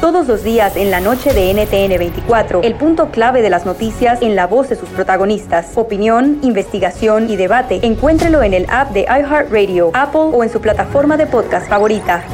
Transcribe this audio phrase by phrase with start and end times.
[0.00, 4.22] Todos los días en la noche de NTN 24, el punto clave de las noticias
[4.22, 5.72] en la voz de sus protagonistas.
[5.74, 7.80] Opinión, investigación y debate.
[7.82, 12.24] Encuéntrelo en el app de iHeartRadio, Apple o en su plataforma de podcast favorita.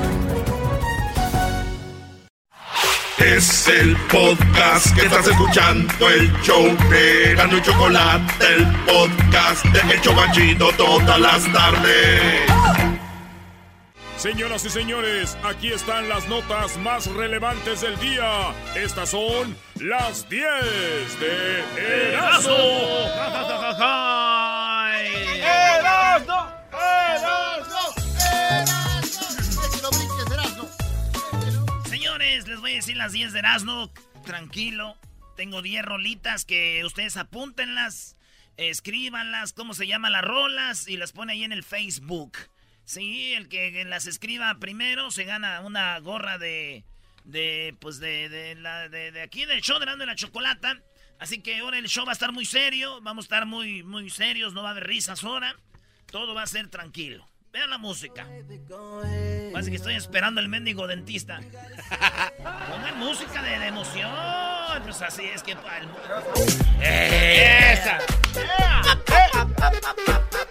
[3.18, 10.00] Es el podcast que estás escuchando, el show de y Chocolate, el podcast de El
[10.02, 12.85] Chocachito todas las tardes.
[14.16, 18.54] Señoras y señores, aquí están las notas más relevantes del día.
[18.74, 22.56] Estas son las 10 de Erasmo.
[31.84, 33.92] Señores, les voy a decir las 10 de Erasmo.
[34.24, 34.96] Tranquilo.
[35.36, 38.16] Tengo 10 rolitas que ustedes apúntenlas,
[38.56, 42.38] escríbanlas, cómo se llaman las rolas y las pone ahí en el Facebook.
[42.86, 46.84] Sí, el que las escriba primero se gana una gorra de.
[47.24, 47.74] de.
[47.80, 48.28] pues de.
[48.28, 50.80] de, la, de, de aquí del show de Erasmo y la Chocolata.
[51.18, 53.00] Así que ahora el show va a estar muy serio.
[53.02, 54.54] Vamos a estar muy, muy serios.
[54.54, 55.56] No va a haber risas ahora.
[56.12, 57.28] Todo va a ser tranquilo.
[57.52, 58.28] Vean la música.
[59.52, 61.40] Parece que estoy esperando el mendigo dentista.
[62.38, 64.12] Pongan música de, de emoción.
[64.84, 65.56] Pues así es que.
[66.80, 67.72] ¡Eh!
[67.72, 67.98] ¡Esa!
[68.60, 70.46] Ah,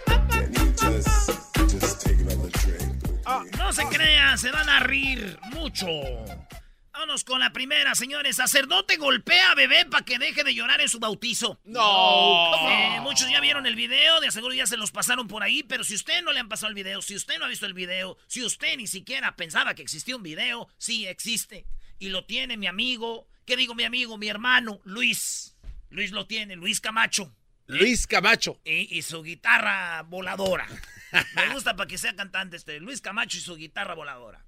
[3.58, 5.86] no se crean, se van a rir mucho.
[6.92, 8.36] Vámonos con la primera, señores.
[8.36, 11.60] Sacerdote golpea a bebé para que deje de llorar en su bautizo.
[11.64, 12.54] No.
[12.70, 15.84] Eh, muchos ya vieron el video, de seguro ya se los pasaron por ahí, pero
[15.84, 18.16] si usted no le han pasado el video, si usted no ha visto el video,
[18.28, 21.66] si usted ni siquiera pensaba que existía un video, sí existe.
[21.98, 24.16] Y lo tiene mi amigo, ¿qué digo mi amigo?
[24.16, 25.54] Mi hermano, Luis.
[25.90, 27.34] Luis lo tiene, Luis Camacho.
[27.66, 28.58] Luis Camacho.
[28.64, 30.66] Y, y su guitarra voladora.
[31.34, 32.80] Me gusta para que sea cantante este.
[32.80, 34.44] Luis Camacho y su guitarra voladora.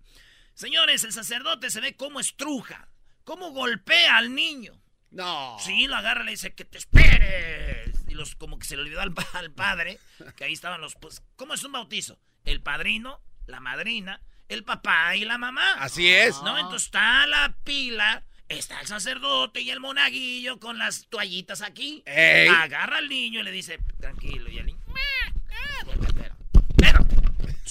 [0.54, 2.88] Señores, el sacerdote se ve cómo estruja,
[3.24, 4.80] cómo golpea al niño.
[5.10, 5.56] No.
[5.60, 7.96] Sí, lo agarra y le dice que te esperes.
[8.08, 9.98] Y los como que se le olvidó al, pa- al padre,
[10.36, 12.18] que ahí estaban los pues, ¿cómo es un bautizo?
[12.44, 15.74] El padrino, la madrina, el papá y la mamá.
[15.74, 16.42] Así es.
[16.42, 16.58] ¿No?
[16.58, 22.02] Entonces está la pila, está el sacerdote y el monaguillo con las toallitas aquí.
[22.04, 22.48] Ey.
[22.48, 24.78] Agarra al niño y le dice, tranquilo, y el niño.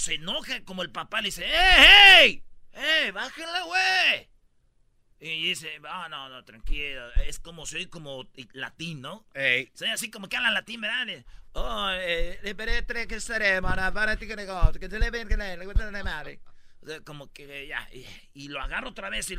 [0.08, 1.52] Se enoja como el papá le dice, ¡eh,
[2.22, 2.44] hey!
[2.72, 4.30] ¡Eh, bájenla, güey!
[5.20, 7.12] Y dice, ah, no, no, tranquilo.
[7.16, 9.26] Es como, soy como latín, ¿no?
[9.34, 9.70] Ey.
[9.74, 11.26] Soy así como que habla latín, ¿verdad?
[11.52, 13.20] Oh, eh, peretre que
[13.60, 14.38] mana, para ti que
[14.80, 15.58] que te le ven, que le
[15.92, 16.40] le madre.
[17.04, 19.38] Como que ya, y, y lo agarro otra vez y,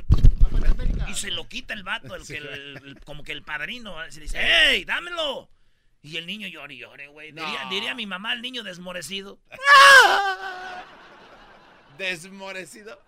[1.09, 4.21] y se lo quita el vato, el que el- el- como que el padrino, se
[4.21, 5.49] dice, ¡Ey, dámelo!
[6.09, 7.33] Y el niño llora y llora, güey.
[7.33, 7.71] Diría, No.
[7.71, 9.39] diría mi mamá, el niño desmorecido.
[11.99, 12.99] Desmorecido.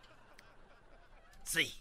[1.45, 1.75] Sí.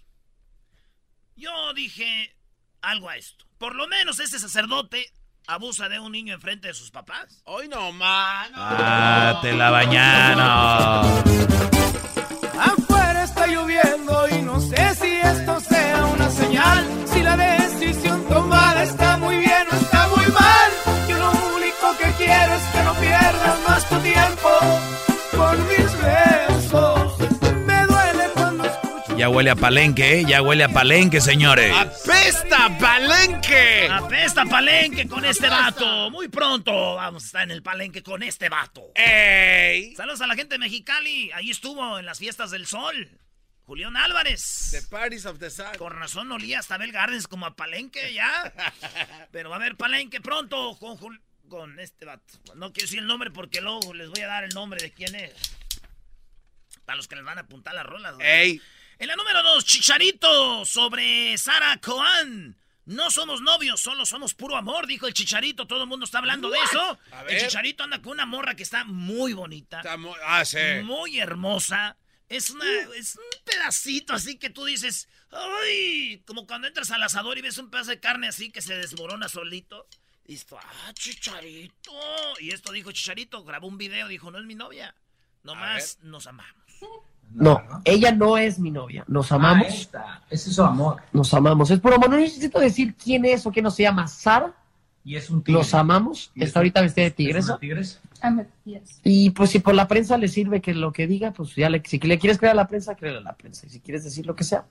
[1.36, 2.34] Yo dije
[2.82, 3.46] algo a esto.
[3.58, 5.12] Por lo menos este sacerdote
[5.48, 7.42] abusa de un niño enfrente de sus papás.
[7.44, 8.56] Hoy no, mano.
[8.56, 11.24] Ah, te la bañaron.
[12.60, 15.99] Afuera está lloviendo y no sé si esto sea
[29.30, 30.26] Ya huele a palenque, ¿eh?
[30.28, 31.72] Ya huele a palenque, señores.
[31.72, 33.88] ¡Apesta, palenque!
[33.88, 36.10] Apesta palenque con este vato.
[36.10, 38.92] Muy pronto vamos a estar en el palenque con este vato.
[38.96, 39.94] ¡Ey!
[39.96, 41.32] Saludos a la gente de Mexicali.
[41.34, 43.08] Ahí estuvo en las fiestas del sol.
[43.66, 44.70] Julián Álvarez.
[44.72, 45.76] The Parties of the Sun.
[45.78, 48.52] Con razón olía hasta Bell Gardens como a palenque ya.
[49.32, 52.34] Pero va a haber palenque pronto con, Jul- con este vato.
[52.56, 55.14] No quiero decir el nombre porque luego les voy a dar el nombre de quién
[55.14, 55.34] es.
[56.84, 58.16] Para los que les van a apuntar las rolas.
[58.22, 58.60] ¡Ey!
[59.00, 62.58] En la número dos, Chicharito sobre Sara Coan.
[62.86, 65.68] No somos novios, solo somos puro amor, dijo el Chicharito.
[65.68, 67.00] Todo el mundo está hablando de eso.
[67.28, 67.40] El.
[67.40, 70.58] Chicharito anda con una morra que está muy bonita, Está mu- Ah, sí.
[70.84, 71.98] muy hermosa.
[72.28, 72.66] Es, una,
[72.98, 76.22] es un pedacito así que tú dices, ¡ay!
[76.28, 79.30] Como cuando entras al asador y ves un pedazo de carne así que se desmorona
[79.30, 79.88] solito.
[80.26, 81.94] Y esto, ¡ah, Chicharito!
[82.40, 84.94] Y esto dijo Chicharito, grabó un video, dijo, no es mi novia.
[85.44, 86.56] Nomás nos amamos.
[87.32, 89.04] No, ella no es mi novia.
[89.08, 89.68] Nos amamos.
[89.68, 90.24] Ah, esta.
[90.30, 91.02] Ese es su amor.
[91.14, 91.70] Nos amamos.
[91.72, 92.10] Es por amor.
[92.10, 94.08] No necesito decir quién es o quién no se llama.
[94.08, 94.54] Sara.
[95.04, 95.60] Y es un tigre.
[95.60, 96.32] Nos amamos.
[96.36, 97.52] ¿Y es Está ahorita vestida de ¿Es tigresa.
[97.52, 98.00] una tigresa?
[99.04, 101.82] Y pues si por la prensa le sirve que lo que diga, pues ya le,
[101.86, 103.66] si le quieres creer a la prensa, créele a la prensa.
[103.66, 104.66] Y si quieres decir lo que sea.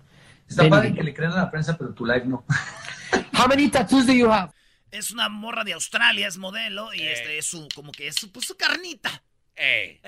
[0.49, 2.44] Está ven padre que le crean a la prensa, pero tu live no.
[3.38, 4.52] How many tattoos do you have?
[4.90, 8.32] Es una morra de Australia, es modelo, y este es su, como que es su,
[8.32, 9.22] pues, su carnita.
[9.58, 10.00] Ey.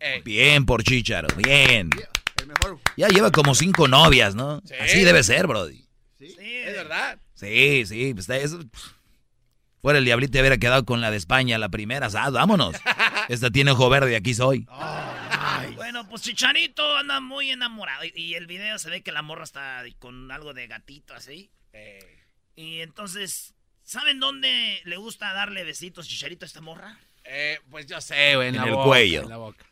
[0.00, 0.22] Ey.
[0.22, 1.90] Bien por Chicharo, bien.
[2.40, 2.80] El mejor.
[2.96, 4.62] Ya lleva como cinco novias, ¿no?
[4.64, 4.74] Sí.
[4.80, 5.84] Así debe ser, Brody.
[6.18, 6.34] Sí.
[6.38, 7.18] Es verdad.
[7.34, 8.26] Sí, sí, pues.
[9.82, 12.76] Fuera el diablito hubiera quedado con la de España, la primera, ah, vámonos.
[13.28, 14.66] Esta tiene ojo verde, aquí soy.
[15.74, 18.04] Bueno, pues Chicharito anda muy enamorado.
[18.04, 21.50] Y, y el video se ve que la morra está con algo de gatito así.
[22.56, 26.98] Y entonces, ¿saben dónde le gusta darle besitos Chicharito a esta morra?
[27.32, 28.48] Eh, pues yo sé, güey.
[28.48, 29.22] En, En la el boca, cuello.
[29.22, 29.64] En la boca.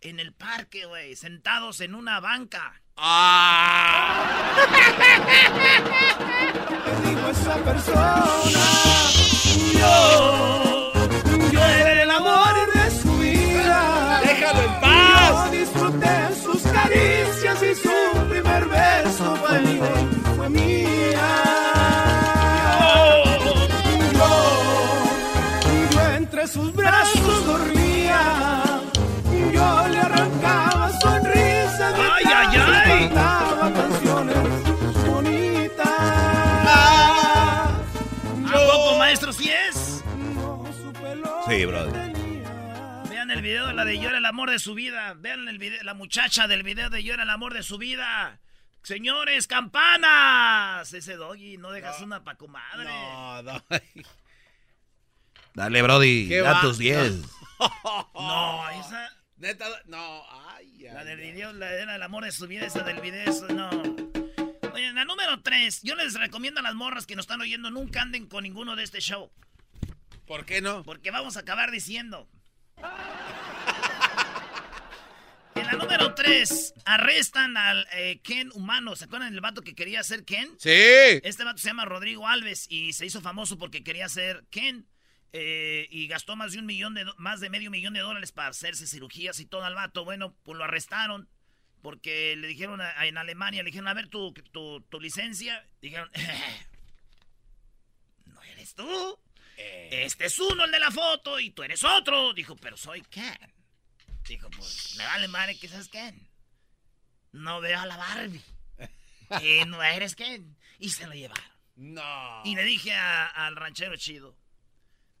[0.00, 2.80] En el parque, güey, sentados en una banca.
[2.96, 4.56] ¡Ah!
[7.04, 8.64] dijo esa persona.
[9.78, 10.92] Yo,
[11.52, 14.20] yo era el amor de su vida.
[14.24, 15.44] ¡Déjalo en paz!
[15.44, 19.60] Yo disfruté sus caricias y su primer beso fue,
[20.36, 20.97] fue mía.
[41.48, 41.92] Sí, Brody.
[43.08, 45.14] Vean el video de la de Llora el amor de su vida.
[45.14, 48.38] Vean el video, la muchacha del video de Llora el amor de su vida.
[48.82, 50.92] Señores, campanas.
[50.92, 52.84] Ese doggy, no dejas una pa' comadre.
[52.84, 53.64] No, no.
[55.54, 56.60] Dale, Brody, ¿Qué da va?
[56.60, 57.22] tus 10.
[58.14, 59.08] No, esa.
[59.36, 60.22] Neta, no.
[60.54, 63.48] Ay, ay, La del video, la del amor de su vida, esa del video, eso
[63.48, 63.70] no.
[64.72, 65.82] Oye, la número 3.
[65.82, 68.84] Yo les recomiendo a las morras que nos están oyendo, nunca anden con ninguno de
[68.84, 69.32] este show.
[70.28, 70.82] ¿Por qué no?
[70.84, 72.28] Porque vamos a acabar diciendo.
[75.54, 78.94] En la número 3, arrestan al eh, Ken humano.
[78.94, 80.48] ¿Se acuerdan del vato que quería ser Ken?
[80.58, 80.70] Sí.
[80.70, 84.86] Este vato se llama Rodrigo Alves y se hizo famoso porque quería ser Ken.
[85.32, 88.48] eh, y gastó más de un millón de más de medio millón de dólares para
[88.48, 90.04] hacerse cirugías y todo al vato.
[90.04, 91.28] Bueno, pues lo arrestaron
[91.82, 95.66] porque le dijeron a- en Alemania, le dijeron, a ver tu, tu, tu licencia.
[95.82, 96.08] Dijeron,
[98.26, 98.88] no eres tú.
[99.90, 102.32] Este es uno, el de la foto, y tú eres otro.
[102.34, 103.54] Dijo, pero soy Ken.
[104.26, 106.28] Dijo, pues me vale madre que seas Ken.
[107.32, 108.42] No veo a la Barbie.
[109.42, 110.56] Y no eres Ken.
[110.78, 111.44] Y se lo llevaron.
[111.76, 112.42] No.
[112.44, 114.36] Y le dije a- al ranchero chido.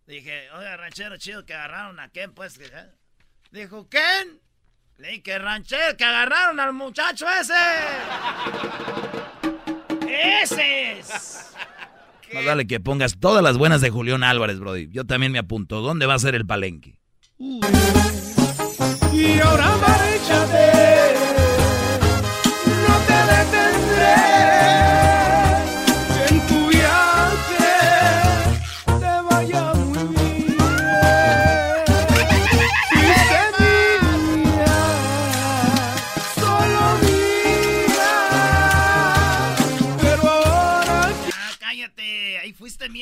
[0.06, 2.58] Dije, oiga, ranchero chido, que agarraron a Ken, pues.
[2.58, 2.90] ¿eh?".
[3.50, 4.40] Dijo, ¿Ken?
[4.96, 7.54] Le dije, ranchero, que agarraron al muchacho ese.
[10.08, 11.52] ¡Ese es!
[12.34, 14.88] Más vale que pongas todas las buenas de Julián Álvarez, Brody.
[14.90, 15.80] Yo también me apunto.
[15.80, 16.98] ¿Dónde va a ser el palenque?
[19.12, 19.67] Y ahora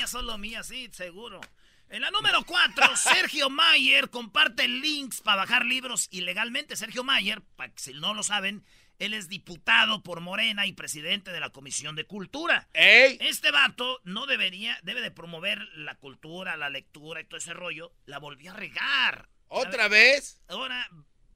[0.06, 1.40] mía, solo mía, sí, seguro.
[1.88, 6.76] En la número 4, Sergio Mayer comparte links para bajar libros ilegalmente.
[6.76, 8.64] Sergio Mayer, para que si no lo saben,
[8.98, 12.68] él es diputado por Morena y presidente de la Comisión de Cultura.
[12.72, 13.18] ¡Ey!
[13.20, 17.92] Este vato no debería, debe de promover la cultura, la lectura y todo ese rollo.
[18.06, 19.28] La volvió a regar.
[19.48, 20.40] ¿Otra vez?
[20.48, 20.88] Ahora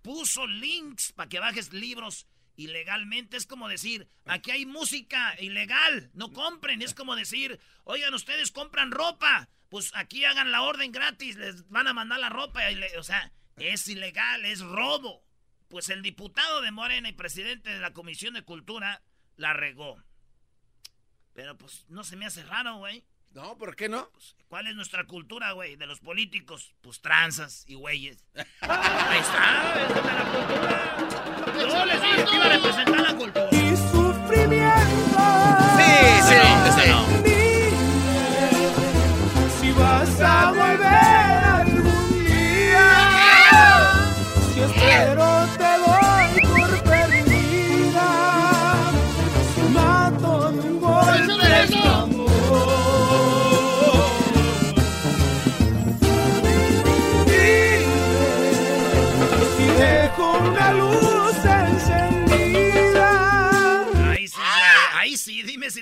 [0.03, 2.27] puso links para que bajes libros
[2.61, 3.37] ilegalmente.
[3.37, 6.83] Es como decir, aquí hay música ilegal, no compren.
[6.83, 11.87] Es como decir, oigan, ustedes compran ropa, pues aquí hagan la orden gratis, les van
[11.87, 12.63] a mandar la ropa.
[12.99, 15.25] o sea, es ilegal, es robo.
[15.69, 19.03] Pues el diputado de Morena y presidente de la Comisión de Cultura
[19.37, 20.03] la regó.
[21.33, 23.05] Pero pues no se me hace raro, güey.
[23.33, 24.09] No, ¿por qué no?
[24.49, 25.77] ¿Cuál es nuestra cultura, güey?
[25.77, 26.75] De los políticos.
[26.81, 28.25] Pues tranzas y güeyes.
[28.61, 30.97] Ahí está, es de la cultura.
[31.61, 33.49] Yo les dije que iba a representar la cultura.
[33.53, 35.21] y sufrimiento.
[35.79, 35.95] Sí,
[36.27, 36.35] sí,
[36.89, 37.07] no.
[37.23, 37.41] Dime
[39.61, 42.89] si vas a volver algún día.
[44.53, 45.30] Si espero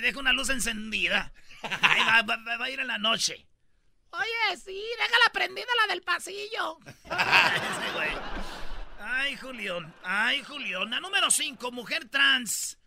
[0.09, 1.31] deja una luz encendida.
[1.81, 3.47] Ahí va, va- va- va a ir en la noche.
[4.11, 6.79] Oye, sí, déjala prendida la del pasillo.
[7.05, 8.09] Ese güey.
[8.99, 9.93] Ay, Julián.
[10.03, 10.89] Ay, Julián.
[10.89, 12.79] La número 5, mujer trans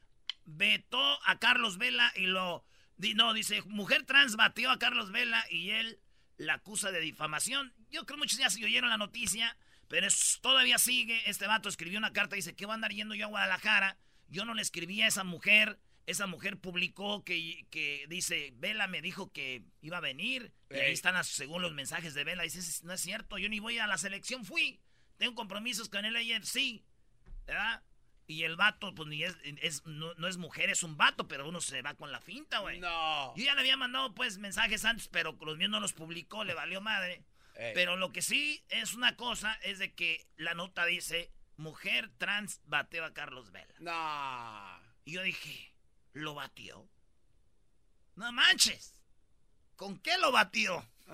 [0.45, 2.65] vetó a Carlos Vela y lo...
[2.97, 6.01] di- No, dice, mujer trans batió a Carlos Vela y él
[6.37, 7.73] la acusa de difamación.
[7.91, 9.57] Yo creo que muchos ya se oyeron la noticia,
[9.89, 11.23] pero es- todavía sigue.
[11.31, 13.97] Este vato escribió una carta y dice, ¿qué voy a andar yendo yo a Guadalajara?
[14.29, 15.79] Yo no le escribí a esa mujer.
[16.07, 20.53] Esa mujer publicó que, que dice, Vela me dijo que iba a venir.
[20.71, 22.43] Y ahí están, las- según los mensajes de Vela.
[22.43, 24.81] Dice, no es cierto, yo ni voy a la selección, fui.
[25.19, 26.83] Tengo compromisos con el AFC.
[27.47, 27.83] ¿Verdad?
[28.27, 31.49] Y el vato, pues ni es, es- no, no es mujer, es un vato, pero
[31.49, 32.81] uno se va con la finta, güey.
[32.81, 33.35] No.
[33.37, 36.55] Yo ya le había mandado, pues, mensajes antes, pero los míos no los publicó, le
[36.55, 37.25] valió madre.
[37.75, 42.61] Pero lo que sí es una cosa, es de que la nota dice, mujer trans
[42.65, 43.75] bateó a Carlos Vela.
[43.79, 44.83] No.
[45.05, 45.72] Y yo dije,
[46.13, 46.89] ¿lo batió?
[48.17, 48.93] No manches.
[49.77, 50.85] ¿Con qué lo batió?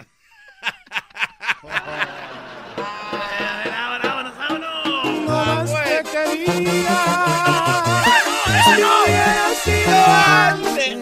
[3.41, 4.85] A ver, ahora, vámonos, vámonos.
[4.85, 6.99] No más te quería.
[8.65, 9.99] Si no hubiera sido
[10.37, 10.93] antes.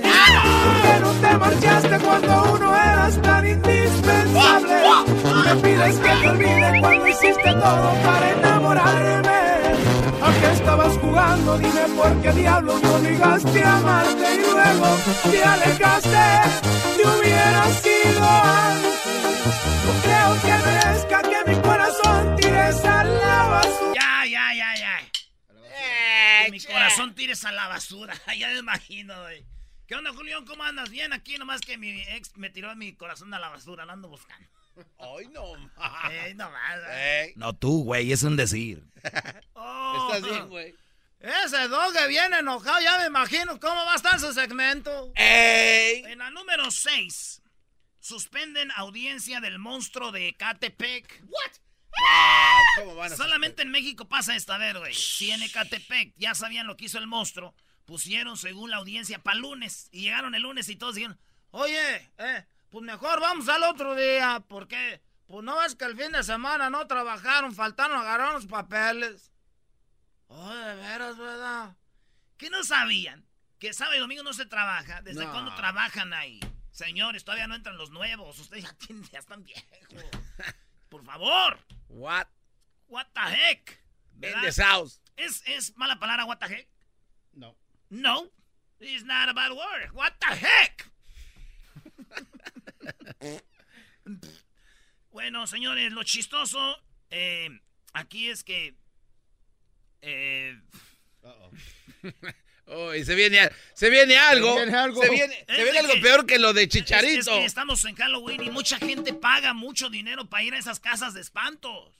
[0.65, 4.75] ¿Por qué no te marchaste cuando uno eras tan indispensable?
[5.45, 9.36] Me pides que te olvide cuando hiciste todo para enamorarme.
[10.27, 14.99] Aunque estabas jugando, dime por qué diablos me obligaste a amarte y luego
[15.31, 16.27] te alejaste.
[16.97, 18.97] Si hubiera sido antes.
[19.87, 23.95] No creo que merezca que mi corazón tires a la basura.
[23.95, 24.99] Ya, ya, ya, ya.
[26.45, 28.15] Que mi corazón tires a la basura.
[28.37, 29.47] ya me imagino, güey.
[29.87, 30.45] ¿Qué onda, Julián?
[30.45, 30.91] ¿Cómo andas?
[30.91, 33.85] Bien aquí, nomás que mi ex me tiró mi corazón a la basura.
[33.85, 34.56] Lo ando buscando.
[34.99, 36.13] Ay, no más.
[36.25, 36.81] Ey, no más.
[36.91, 37.33] Ey.
[37.37, 38.83] No tú, güey, es un decir.
[39.59, 40.11] Oh.
[40.13, 40.75] Estás bien, güey.
[41.19, 45.13] Ese dog que viene enojado, ya me imagino cómo va a estar su segmento.
[45.15, 46.05] Ey.
[46.05, 47.43] En la número 6,
[47.99, 51.23] suspenden audiencia del monstruo de Catepec.
[51.25, 51.53] ¿What?
[52.05, 54.95] Ah, ¿Cómo van a Solamente en México pasa esta, ver, güey.
[54.95, 57.55] Si en Ecatepec ya sabían lo que hizo el monstruo,
[57.87, 59.89] pusieron según la audiencia para lunes.
[59.91, 61.19] Y llegaron el lunes y todos dijeron,
[61.51, 64.41] Oye, eh, pues mejor vamos al otro día.
[64.49, 65.01] ¿Por qué?
[65.27, 69.33] Pues no es que el fin de semana no trabajaron, faltaron, agarraron los papeles.
[70.29, 71.77] Oh, de veras, ¿verdad?
[72.37, 73.27] ¿qué no sabían?
[73.59, 75.01] Que sábado y domingo no se trabaja.
[75.03, 75.33] ¿Desde No.
[75.33, 76.39] cuándo trabajan ahí?
[76.71, 78.39] Señores, todavía no entran los nuevos.
[78.39, 79.65] Ustedes ya, tienen- ya están viejos.
[80.91, 81.59] Por favor.
[81.89, 82.27] What?
[82.89, 83.81] What the heck?
[84.15, 84.43] In ¿Verdad?
[84.43, 84.93] the south.
[85.17, 86.69] ¿Es, ¿Es mala palabra what the heck?
[87.33, 87.57] No.
[87.89, 88.31] No.
[88.79, 89.91] It's not a bad word.
[89.93, 90.91] What the heck?
[95.11, 96.77] bueno, señores, lo chistoso
[97.11, 97.49] eh,
[97.93, 98.75] aquí es que...
[100.03, 100.59] eh,
[102.69, 104.55] Oh, y se viene, se viene algo.
[104.57, 105.03] Se viene algo.
[105.03, 107.33] Se viene, Es se viene de algo que- peor que lo de es- es Chicharito.
[107.33, 111.15] que estamos en Halloween y mucha gente paga mucho dinero para ir a esas casas
[111.15, 111.93] de espantos.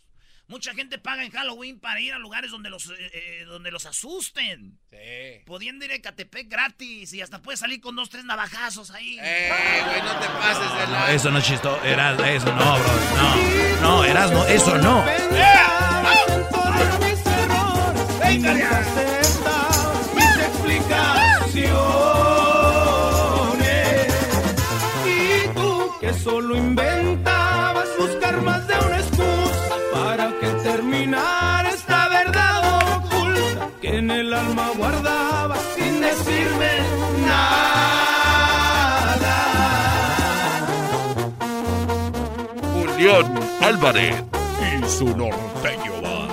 [0.49, 3.85] Mucha gente paga en Halloween para ir a lugares donde los, eh, eh, donde los
[3.85, 4.79] asusten.
[4.91, 5.43] Sí.
[5.45, 9.19] Pudiendo ir a Catepec gratis y hasta puedes salir con dos, tres navajazos ahí.
[9.21, 9.51] Eh,
[9.85, 11.13] güey, no te pases de No, la.
[11.13, 11.85] eso no es chistoso.
[11.85, 12.93] Eras, eso no, bro.
[13.17, 15.05] No, no, eras, no, eso no.
[25.07, 28.76] Y tú que solo inventabas buscar más de
[34.07, 36.71] en el alma guardabas sin decirme
[37.27, 37.57] nada.
[42.73, 44.23] Julián Álvarez.
[44.63, 46.29] Y su norteño va.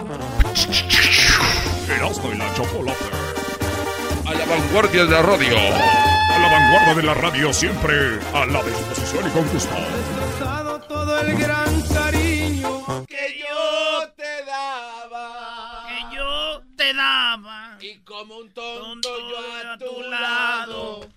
[1.96, 3.06] Erasmo y la chocolate.
[4.26, 5.58] A la vanguardia de la radio.
[5.58, 9.76] A la vanguardia de la radio, siempre a la disposición y con gusto.
[10.88, 13.33] Todo el gran cariño Que
[17.82, 21.10] Y como un tonto Tonto yo a tu lado,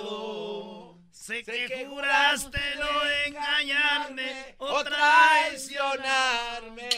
[0.00, 0.98] enamorado.
[1.10, 2.86] Sé que que juraste no
[3.26, 6.88] engañarme o traicionarme.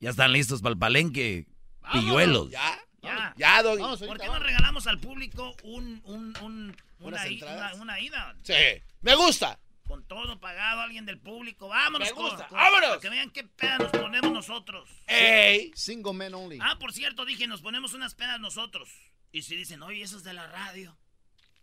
[0.00, 1.46] Ya están listos para el palenque.
[1.92, 2.50] Pilluelos.
[2.50, 2.78] ¿Ya?
[3.02, 3.34] Ya.
[3.36, 3.82] Ya, Doggy.
[4.06, 7.72] ¿Por qué no regalamos al público un, un, un- una, ¿Unas i- entradas?
[7.74, 8.34] una- una ida?
[8.42, 8.54] Sí.
[9.00, 9.58] Me gusta.
[9.90, 11.66] Con todo pagado, alguien del público.
[11.66, 12.06] Vámonos.
[12.08, 12.46] Me gusta.
[12.46, 12.88] con- Vámonos.
[12.90, 14.88] Para que vean qué peda nos ponemos nosotros.
[15.08, 15.72] Ey.
[15.74, 16.58] Single men only.
[16.62, 18.88] Ah, por cierto, dije, nos ponemos unas pedas nosotros.
[19.32, 20.96] Y si dicen, oye, eso es de la radio.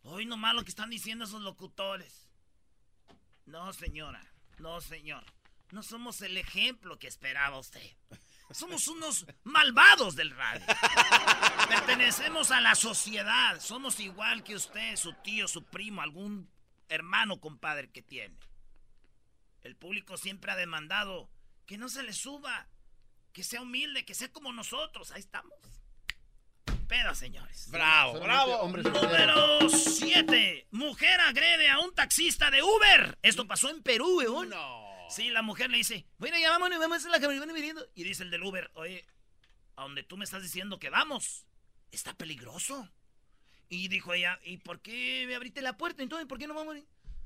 [0.02, 2.28] Hoy nomás lo que están diciendo esos locutores.
[3.46, 4.22] No, señora.
[4.58, 5.24] No, señor.
[5.72, 7.96] No somos el ejemplo que esperaba usted.
[8.52, 10.66] Somos unos malvados del radio.
[11.70, 13.60] Pertenecemos a la sociedad.
[13.62, 16.50] Somos igual que usted, su tío, su primo, algún
[16.90, 18.38] hermano, compadre que tiene.
[19.64, 21.30] El público siempre ha demandado
[21.66, 22.68] que no se le suba,
[23.34, 25.12] que sea humilde, que sea como nosotros.
[25.12, 25.54] Ahí estamos.
[26.88, 27.70] Pero, señores.
[27.70, 28.68] Bravo, bravo.
[28.68, 30.68] Número 7.
[30.72, 33.20] Mujer agrede a un taxista de Uber.
[33.22, 34.50] Esto pasó en Perú, weón.
[34.50, 34.88] No.
[35.10, 37.86] Sí, la mujer le dice, bueno, ya vámonos, vamos a la que me van viniendo.
[37.94, 39.06] Y dice el del Uber, oye,
[39.76, 41.46] a donde tú me estás diciendo que vamos,
[41.92, 42.90] está peligroso.
[43.70, 46.02] Y dijo ella, ¿y por qué me abriste la puerta?
[46.04, 46.78] Entonces, ¿por qué no vamos?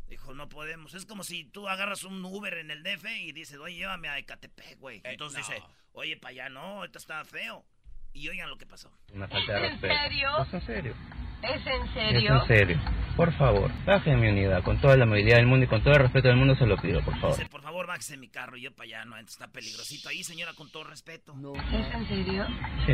[0.07, 0.93] Dijo, no podemos.
[0.93, 4.17] Es como si tú agarras un Uber en el DF y dices, oye, llévame a
[4.19, 5.01] Ecatepec, güey.
[5.05, 5.53] Entonces no.
[5.55, 7.65] dice, oye, para allá no, esto está feo.
[8.13, 8.91] Y oigan lo que pasó.
[9.13, 9.95] Una falta de ¿Es en respeto.
[10.03, 10.29] serio?
[10.43, 10.95] ¿Es en serio?
[11.43, 12.35] ¿Es en Es serio?
[12.41, 12.79] en serio.
[13.15, 14.63] Por favor, bajen mi unidad.
[14.63, 16.77] Con toda la movilidad del mundo y con todo el respeto del mundo se lo
[16.77, 17.35] pido, por favor.
[17.37, 18.55] Dice, por favor, bájese en mi carro.
[18.57, 21.33] Y yo para allá, no, entonces está peligrosito ahí, señora, con todo respeto.
[21.55, 22.47] ¿Es en serio?
[22.85, 22.93] Sí,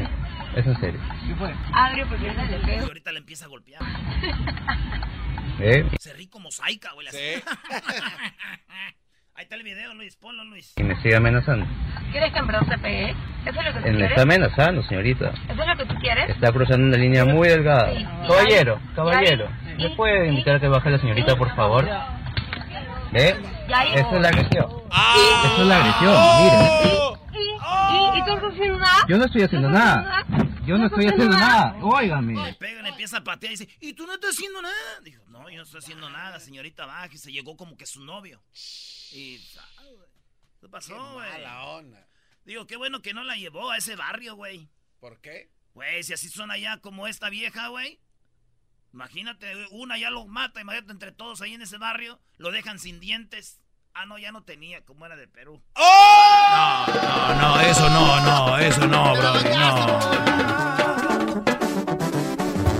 [0.55, 0.99] es en serio.
[1.73, 2.85] Abre porque ahorita le Y pego.
[2.87, 3.81] ahorita le empieza a golpear.
[5.59, 5.85] ¿Eh?
[5.99, 7.07] Se ríe como saica, güey.
[7.11, 7.41] Sí.
[9.37, 10.15] Ahí está el video, Luis.
[10.15, 10.73] Ponlo, Luis.
[10.77, 11.65] Y me sigue amenazando.
[12.11, 13.11] ¿Quieres que en verdad te pegue?
[13.11, 14.09] ¿Eso es lo que tú Él me quieres?
[14.09, 15.29] está amenazando, señorita.
[15.29, 16.29] ¿Eso es lo que tú quieres?
[16.31, 17.93] Está cruzando una línea muy delgada.
[17.95, 18.03] Sí.
[18.27, 19.49] Caballero, caballero.
[19.77, 21.85] ¿Le puede indicar que baje la señorita, por favor?
[23.11, 23.35] ¿Ve?
[23.73, 24.65] Ahí- Esa es la agresión.
[24.89, 25.43] Ah.
[25.45, 27.07] Esa es la agresión, mire.
[27.33, 28.97] ¿Y, y, y tú estás haciendo nada?
[29.07, 30.25] Yo no estoy haciendo nada.
[30.65, 31.75] Yo no estoy haciendo nada.
[31.81, 32.55] Óigame.
[32.59, 34.73] Pega, le empieza a patear y dice, ¿y tú no estás haciendo nada?
[35.03, 37.17] Dijo, no, yo no estoy haciendo nada, señorita, baje.
[37.19, 38.41] Se llegó como que su novio.
[39.11, 39.37] Y,
[39.95, 40.09] güey,
[40.59, 41.29] ¿qué pasó, güey?
[41.29, 42.07] mala onda.
[42.43, 44.69] Digo, qué bueno que no la llevó a ese barrio, güey.
[44.99, 45.51] ¿Por qué?
[45.73, 47.99] Güey, si así son allá como esta vieja, güey.
[48.93, 52.99] Imagínate, una ya lo mata, imagínate entre todos ahí en ese barrio, lo dejan sin
[52.99, 53.61] dientes.
[53.93, 55.61] Ah, no, ya no tenía, como era de Perú.
[55.75, 59.99] No, no, no, eso no, no, eso no, bro, no.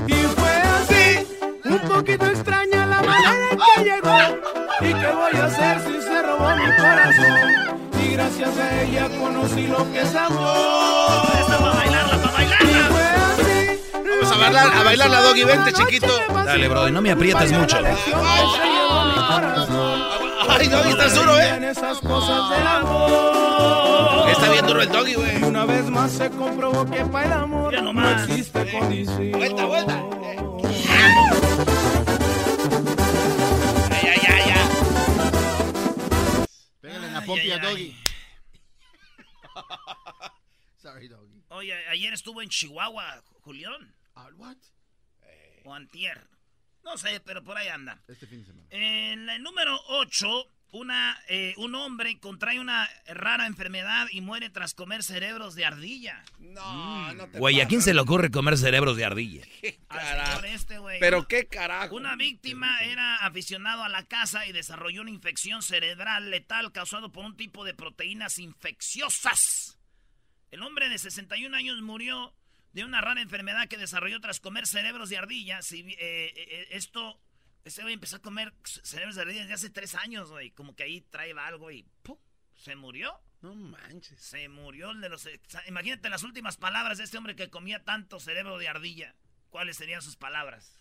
[0.07, 1.28] Y fue así,
[1.65, 4.66] un poquito extraña la manera en que llegó.
[4.80, 7.80] ¿Y qué voy a hacer si se robó mi corazón?
[8.00, 11.28] Y gracias a ella conocí lo que es amor.
[11.40, 12.88] Esta para bailarla, para bailarla.
[12.90, 13.80] Fue así.
[13.94, 16.08] Vamos a bailar, a bailar la doggy, vente, chiquito.
[16.46, 17.78] Dale, bro, no me aprietes mucho.
[20.50, 21.72] Ay, doggy, estás duro, En eh.
[21.72, 24.30] esas cosas del amor.
[24.30, 25.40] Está bien duro el doggy, güey.
[25.40, 29.32] Y una vez más se comprobó que para el amor Ya no existe condición.
[29.32, 30.04] Vuelta, vuelta.
[37.28, 37.60] Pompi a.
[37.60, 37.96] Doggy.
[40.82, 41.44] Sorry, Doggy.
[41.50, 43.94] Oye, ayer estuvo en Chihuahua, Julián.
[44.16, 44.58] Ah, what?
[45.66, 46.28] O antier.
[46.84, 48.02] No sé, pero por ahí anda.
[48.08, 48.68] Este fin de semana.
[48.72, 50.28] En el número 8,
[50.71, 56.23] una, eh, un hombre contrae una rara enfermedad y muere tras comer cerebros de ardilla.
[56.39, 59.43] No, no te Güey, ¿a quién se le ocurre comer cerebros de ardilla?
[59.62, 60.43] ¿Qué carajo?
[60.43, 60.99] este, güey.
[60.99, 61.95] Pero qué carajo.
[61.95, 67.25] Una víctima era aficionado a la caza y desarrolló una infección cerebral letal causado por
[67.25, 69.77] un tipo de proteínas infecciosas.
[70.51, 72.34] El hombre de 61 años murió
[72.73, 75.62] de una rara enfermedad que desarrolló tras comer cerebros de ardilla.
[75.62, 77.19] Si, eh, eh, esto,
[77.67, 78.53] ese güey empezó a comer
[78.84, 80.51] cerebros de ardilla desde hace tres años, güey.
[80.51, 82.17] Como que ahí trae algo y ¡pum!
[82.56, 83.19] se murió.
[83.41, 84.19] No manches.
[84.19, 85.27] Se murió el de los...
[85.67, 89.15] Imagínate las últimas palabras de este hombre que comía tanto cerebro de ardilla.
[89.49, 90.73] ¿Cuáles serían sus palabras?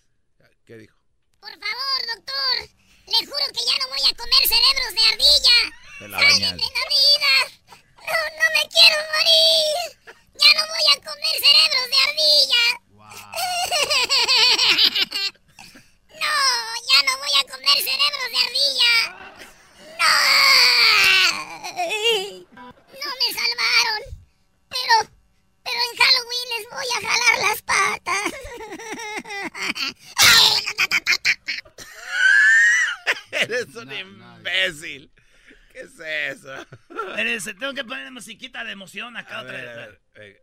[0.65, 0.97] ¿Qué dijo?
[1.41, 2.69] Por favor, doctor.
[3.07, 5.59] Le juro que ya no voy a comer cerebros de ardilla.
[5.99, 6.75] Se la ¡Sálvenme bañaste.
[6.75, 7.33] la vida!
[7.99, 9.77] No, no me quiero morir.
[10.35, 12.65] Ya no voy a comer cerebros de ardilla.
[16.21, 16.35] No,
[16.93, 18.95] ya no voy a comer cerebros de ardilla.
[19.99, 20.13] No.
[22.93, 24.01] No me salvaron.
[24.69, 24.95] Pero,
[25.65, 28.33] pero en Halloween les voy a jalar las patas.
[33.33, 35.13] Eres un imbécil.
[35.73, 36.55] ¿Qué es eso?
[37.09, 39.77] Espérense, tengo que poner musiquita de emoción acá A otra ver, vez.
[40.15, 40.43] a ver.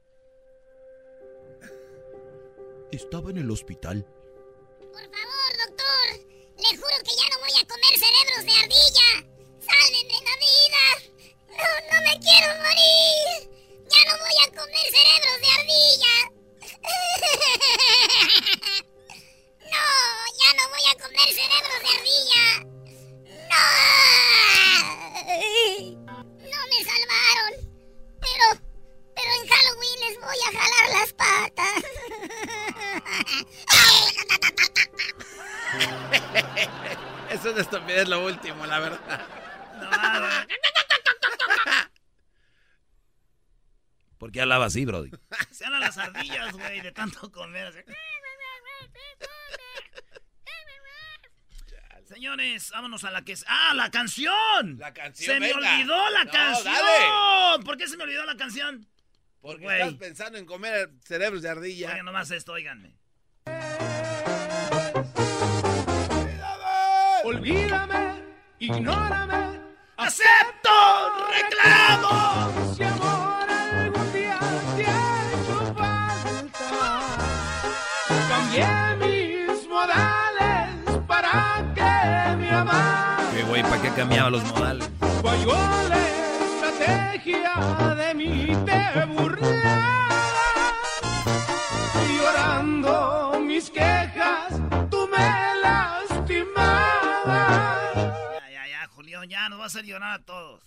[2.91, 4.05] Estaba en el hospital.
[5.84, 6.08] Doctor.
[6.58, 9.10] Le juro que ya no voy a comer cerebros de ardilla.
[9.60, 10.84] Sálvenme la vida.
[11.50, 13.28] No, no me quiero morir.
[13.89, 16.15] Ya no voy a comer cerebros de ardilla.
[19.74, 19.86] No,
[20.43, 22.46] ya no voy a comer cerebros de ardilla.
[23.50, 23.63] No.
[26.52, 27.54] No me salvaron.
[28.22, 28.46] Pero,
[29.15, 31.82] pero en Halloween les voy a jalar las patas.
[37.29, 39.27] Eso es de estupidez lo último, la verdad.
[44.33, 45.12] qué hablaba así, Brody?
[45.51, 47.86] Se hablan las ardillas, güey, de tanto comer.
[52.05, 53.45] Señores, vámonos a la que es.
[53.47, 54.77] ¡Ah, la canción!
[54.77, 56.73] La canción, Se me olvidó la No, canción.
[56.73, 57.63] dale.
[57.63, 58.88] ¿Por qué se me olvidó la canción?
[59.39, 59.81] Porque Güey.
[59.81, 61.89] estás pensando en comer cerebros de ardilla.
[61.91, 62.95] Oigan nomás esto, oiganme.
[67.34, 68.22] Olvídame,
[68.60, 69.60] ignórame.
[69.98, 70.69] ¡Acepto
[71.34, 72.76] reclamo!
[72.76, 74.39] Si amor algún día
[74.76, 77.00] te ha hecho falta,
[78.30, 83.34] cambié mis modales para que me amaras.
[83.34, 83.63] ¿Qué güey?
[83.63, 84.89] ¿Para qué cambiaba los modales?
[85.24, 85.56] Falló
[85.89, 86.00] la
[86.67, 89.53] estrategia de mí te burlabas.
[99.63, 100.62] Va a hacer llorar a todos.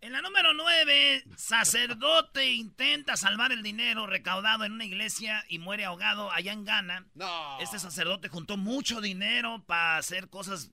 [0.00, 5.84] En la número 9, sacerdote intenta salvar el dinero recaudado en una iglesia y muere
[5.84, 7.06] ahogado allá en Ghana.
[7.14, 7.60] No.
[7.60, 10.72] Este sacerdote juntó mucho dinero para hacer cosas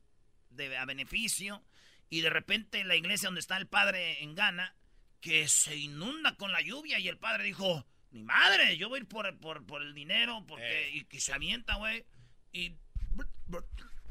[0.50, 1.64] de, a beneficio
[2.10, 4.76] y de repente la iglesia donde está el padre en Ghana,
[5.22, 9.02] que se inunda con la lluvia y el padre dijo, mi madre, yo voy a
[9.04, 12.08] ir por, por, por el dinero porque y que se avienta, güey.
[12.52, 12.76] Y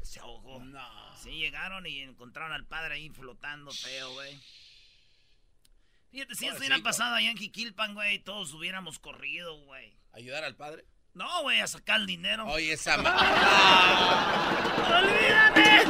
[0.05, 0.61] se ahogó.
[1.21, 4.39] Sí, llegaron y encontraron al padre ahí flotando feo, güey.
[6.11, 9.93] Fíjate, si esto hubiera pasado allá en Jiquilpan, güey, todos hubiéramos corrido, güey.
[10.13, 10.85] ¿Ayudar al padre?
[11.13, 12.45] No, güey, a sacar el dinero.
[12.47, 13.15] Oye, esa ma-
[14.97, 15.83] ¡Olvídame!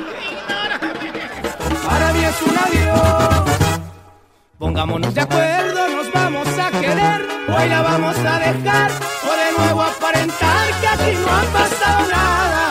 [1.85, 3.59] Para mí es un adiós.
[4.57, 7.21] Pongámonos de acuerdo, nos vamos a querer.
[7.49, 12.64] Hoy la vamos a dejar o de nuevo aparentar que aquí no ha pasado nada.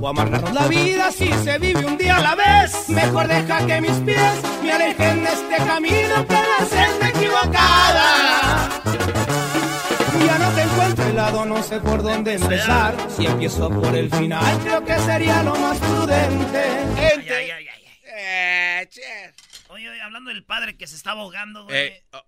[0.00, 2.88] O amargarnos la vida si se vive un día a la vez.
[2.88, 8.68] Mejor deja que mis pies me alejen de este camino que la senda equivocada.
[10.26, 12.96] Ya no te encuentro helado, no sé por dónde empezar.
[13.16, 16.62] Si empiezo por el final, creo que sería lo más prudente.
[16.96, 17.84] Ay, ay, ay, ay.
[18.16, 19.32] Eh, che.
[19.68, 21.76] Oye, oye, hablando del padre que se estaba ahogando, güey.
[21.76, 22.22] Eh, oh,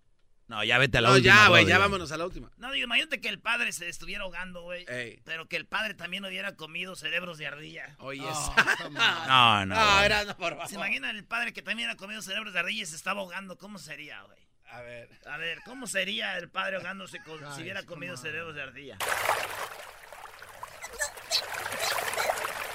[0.49, 1.35] No, ya vete a la no, última.
[1.35, 2.53] ya, güey, ya vámonos a la última.
[2.57, 4.85] No, digo, imagínate que el padre se estuviera ahogando, güey.
[4.89, 5.21] Ey.
[5.25, 7.97] Pero que el padre también hubiera comido cerebros de ardilla.
[7.99, 8.55] Oye, Oh,
[8.91, 9.75] No, no.
[9.75, 10.69] No, era no, por favor.
[10.69, 13.59] ¿Se imagina el padre que también hubiera comido cerebros de ardilla y se estaba ahogando?
[13.59, 14.39] ¿Cómo sería, güey?
[14.71, 15.09] A ver.
[15.27, 18.99] A ver, ¿cómo sería el padre ahogándose con- si hubiera comido cerebros de ardilla?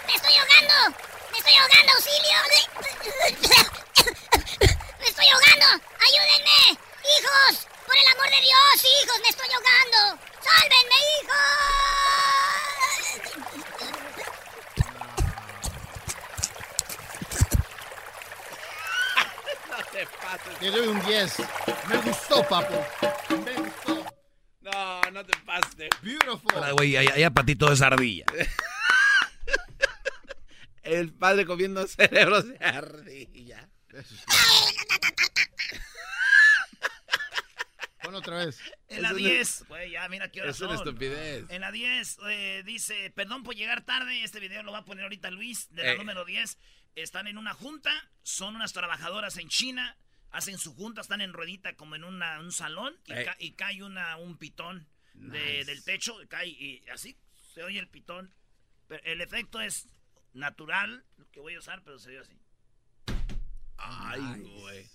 [0.08, 0.98] ¡Me estoy ahogando!
[1.32, 2.38] ¡Me estoy ahogando, auxilio!
[5.00, 5.86] ¡Me estoy ahogando!
[6.00, 6.91] ¡Ayúdenme!
[7.04, 7.68] ¡Hijos!
[7.86, 9.20] ¡Por el amor de Dios, hijos!
[9.22, 10.22] ¡Me estoy ahogando!
[10.42, 11.92] ¡Sálvenme, hijos!
[19.70, 20.62] No te pases.
[20.62, 21.38] Le doy un 10.
[21.90, 22.86] Me gustó, papo.
[23.30, 24.06] Me gustó.
[24.62, 25.90] No, no te pases.
[26.02, 26.54] Beautiful.
[26.54, 28.26] Ahora, güey, allá, allá para ti todo es ardilla.
[30.84, 33.70] El padre comiendo cerebros de ardilla.
[38.02, 38.60] Pon otra vez.
[38.88, 41.46] En la Es una- 10, güey, ya mira qué horas Es una estupidez.
[41.50, 45.04] En la 10 eh, dice, perdón por llegar tarde, este video lo va a poner
[45.04, 45.98] ahorita Luis, de la Eh.
[45.98, 46.58] número 10.
[46.96, 47.92] Están en una junta,
[48.24, 49.98] son unas trabajadoras en China,
[50.30, 53.24] hacen su junta, están en ruedita como en una- un salón y, Eh.
[53.26, 57.18] ca- y cae una, un pitón de- del techo, cae y así
[57.54, 58.34] se oye el pitón.
[58.88, 59.88] Pero el efecto es
[60.34, 62.38] natural, que voy a usar, pero se ve así.
[63.78, 64.90] Ay, güey.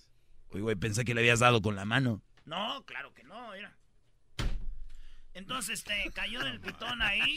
[0.50, 2.22] Uy, güey, pensé que le habías dado con la mano.
[2.46, 3.76] No, claro que no, mira.
[5.34, 7.36] Entonces, este, cayó el pitón ahí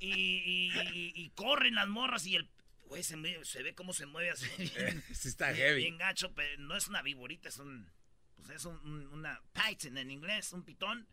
[0.00, 2.50] y, y- y- y corren las morras y el...
[2.86, 4.48] Güey, se, se ve cómo se mueve así.
[4.58, 5.82] Bien, Sí está heavy.
[5.82, 7.88] bien gacho, pero no es una viborita, es un...
[8.36, 11.06] Pues es un- un- una python en inglés, un pitón.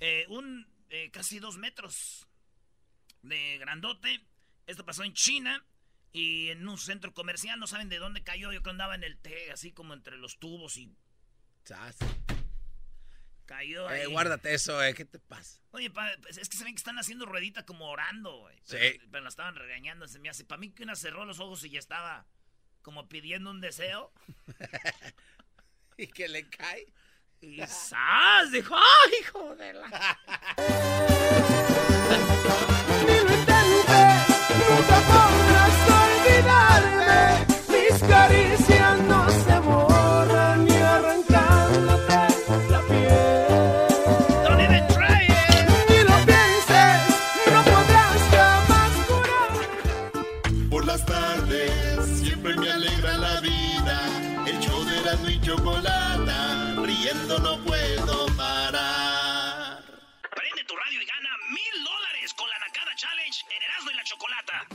[0.00, 2.26] Eh, un eh, casi dos metros
[3.22, 4.20] de grandote.
[4.66, 5.64] Esto pasó en China
[6.12, 7.58] y en un centro comercial.
[7.60, 8.48] No saben de dónde cayó.
[8.52, 10.92] Yo creo que andaba en el té, así como entre los tubos y
[11.64, 11.96] Chas.
[13.46, 14.06] Cayó Eh, ahí.
[14.06, 14.92] guárdate eso, eh.
[14.94, 15.60] ¿Qué te pasa?
[15.70, 18.56] Oye, pa- pues, es que se ven que están haciendo ruedita como orando, güey.
[18.64, 18.76] Sí.
[18.78, 20.44] Pero, pero la estaban regañando, se me hace.
[20.44, 22.26] Para mí que una cerró los ojos y ya estaba
[22.82, 24.12] como pidiendo un deseo.
[25.96, 26.92] ¿Y que le cae?
[27.40, 28.50] Y ¡zas!
[28.52, 30.18] Dijo, ¡ay, hijo de la...
[57.38, 59.82] no puedo parar.
[60.34, 64.04] Prende tu radio y gana mil dólares con la Nakada Challenge en Erasmo y la
[64.04, 64.66] Chocolata.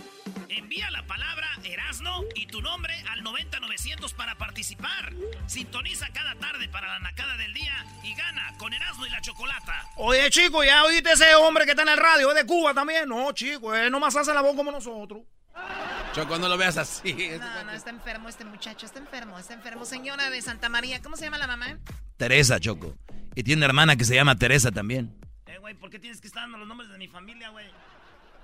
[0.49, 5.13] Envía la palabra Erasno y tu nombre al 90900 para participar.
[5.47, 9.87] Sintoniza cada tarde para la nacada del día y gana con Erasno y la chocolata.
[9.97, 13.07] Oye, chico, ya oíste ese hombre que está en el radio, es de Cuba también.
[13.07, 15.21] No, chico, él nomás hace la voz como nosotros.
[16.13, 17.13] Choco, no lo veas así.
[17.39, 19.85] No, no, está enfermo este muchacho, está enfermo, está enfermo.
[19.85, 21.77] Señora de Santa María, ¿cómo se llama la mamá?
[22.17, 22.95] Teresa, Choco.
[23.33, 25.15] Y tiene una hermana que se llama Teresa también.
[25.45, 27.67] Eh, güey, ¿por qué tienes que estar dando los nombres de mi familia, güey?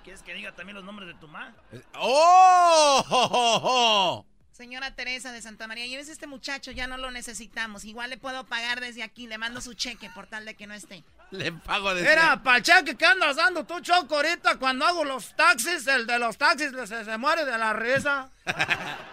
[0.04, 1.54] ¿Quieres que diga también los nombres de tu mamá?
[1.96, 3.04] ¡Oh!
[3.10, 4.26] ¡Oh, oh, oh!
[4.58, 7.86] Señora Teresa de Santa María, llévese este muchacho, ya no lo necesitamos.
[7.86, 10.74] Igual le puedo pagar desde aquí, le mando su cheque por tal de que no
[10.74, 11.04] esté.
[11.30, 15.04] Le pago de Mira, para el cheque que andas dando tú, Choco, ahorita cuando hago
[15.04, 18.32] los taxis, el de los taxis se, se muere de la risa.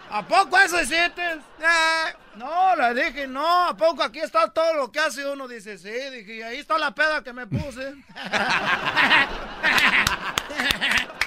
[0.09, 1.33] ¿A poco eso hiciste?
[1.33, 5.47] Eh, no, le dije, no, ¿a poco aquí está todo lo que hace uno?
[5.47, 7.93] Dice, sí, dije, y ahí está la peda que me puse.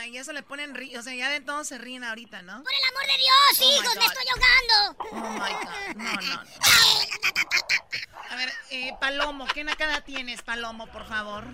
[0.00, 2.62] Sea, ya se le ponen ri o sea, ya de todo se ríen ahorita, ¿no?
[2.62, 4.96] Por el amor de Dios, Oh, hijos, me estoy ahogando.
[5.10, 5.96] Oh my God.
[5.96, 6.40] No, no, no.
[8.30, 11.44] A ver, eh, Palomo, ¿qué nacada tienes, Palomo, por favor?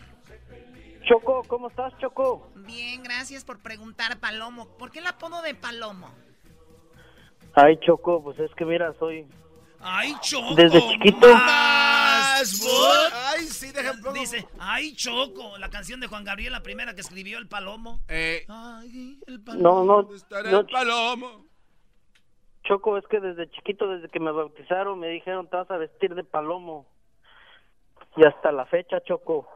[1.08, 2.52] Choco, ¿cómo estás, Choco?
[2.54, 4.68] Bien, gracias por preguntar, Palomo.
[4.76, 6.14] ¿Por qué el apodo de Palomo?
[7.54, 9.26] Ay, Choco, pues es que mira, soy...
[9.88, 10.54] ¡Ay, Choco!
[10.54, 11.28] Desde chiquito.
[11.32, 12.66] ¡Más!
[13.12, 13.72] ¡Ay, sí,
[14.02, 14.12] poco.
[14.12, 15.56] Dice, ¡ay, Choco!
[15.58, 18.00] La canción de Juan Gabriel, la primera que escribió El Palomo.
[18.08, 21.46] Eh, ¡Ay, el No, no, estará no, el palomo.
[22.64, 26.14] Choco, es que desde chiquito, desde que me bautizaron, me dijeron, te vas a vestir
[26.16, 26.86] de palomo.
[28.16, 29.48] Y hasta la fecha, Choco.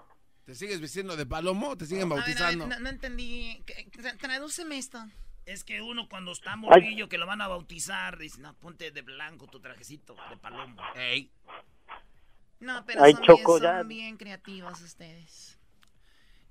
[0.44, 2.66] ¿Te sigues vistiendo de palomo o te siguen A ver, a ver, bautizando?
[2.68, 3.62] no, no entendí.
[3.66, 4.98] ¿Qué- tra- Tradúceme esto.
[5.46, 9.02] Es que uno cuando está morrillo que lo van a bautizar, dice, no, ponte de
[9.02, 10.80] blanco tu trajecito de palomo.
[10.94, 11.32] Ey.
[12.60, 15.59] No, pero Ay, son, bien, son bien creativos ustedes.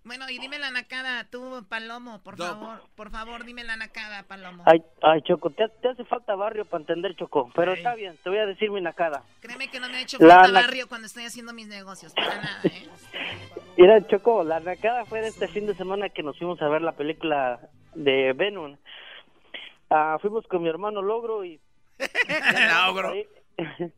[0.10, 2.46] Bueno, y dime la nacada, tú, Palomo, por No.
[2.46, 2.82] favor.
[2.96, 4.64] Por favor, dime la nacada, Palomo.
[4.66, 7.52] Ay, ay, Choco, te, te hace falta barrio para entender, Choco.
[7.54, 9.22] Pero está bien, te voy a decir mi nacada.
[9.40, 12.38] Créeme que no me ha hecho La falta barrio cuando estoy haciendo mis negocios, para
[12.38, 12.90] nada, ¿eh?
[13.78, 16.82] Mira, Choco, la nacada fue de este fin de semana que nos fuimos a ver
[16.82, 17.60] la película
[17.94, 18.78] de Venom.
[19.92, 21.62] Ah, fuimos con mi hermano Logro y...
[22.88, 23.14] Logro.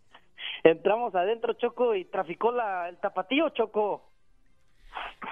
[0.65, 4.10] Entramos adentro, Choco, y traficó la, el tapatío, Choco.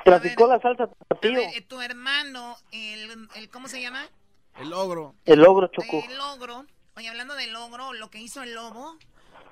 [0.05, 1.33] Traficó ver, la salsa tapatío.
[1.33, 4.07] ver, eh, tu hermano, el, el- ¿cómo se llama?
[4.59, 5.15] El ogro.
[5.25, 6.03] El Logro, Choco.
[6.09, 6.65] El logro.
[6.97, 8.97] Oye, hablando del logro, lo que hizo el lobo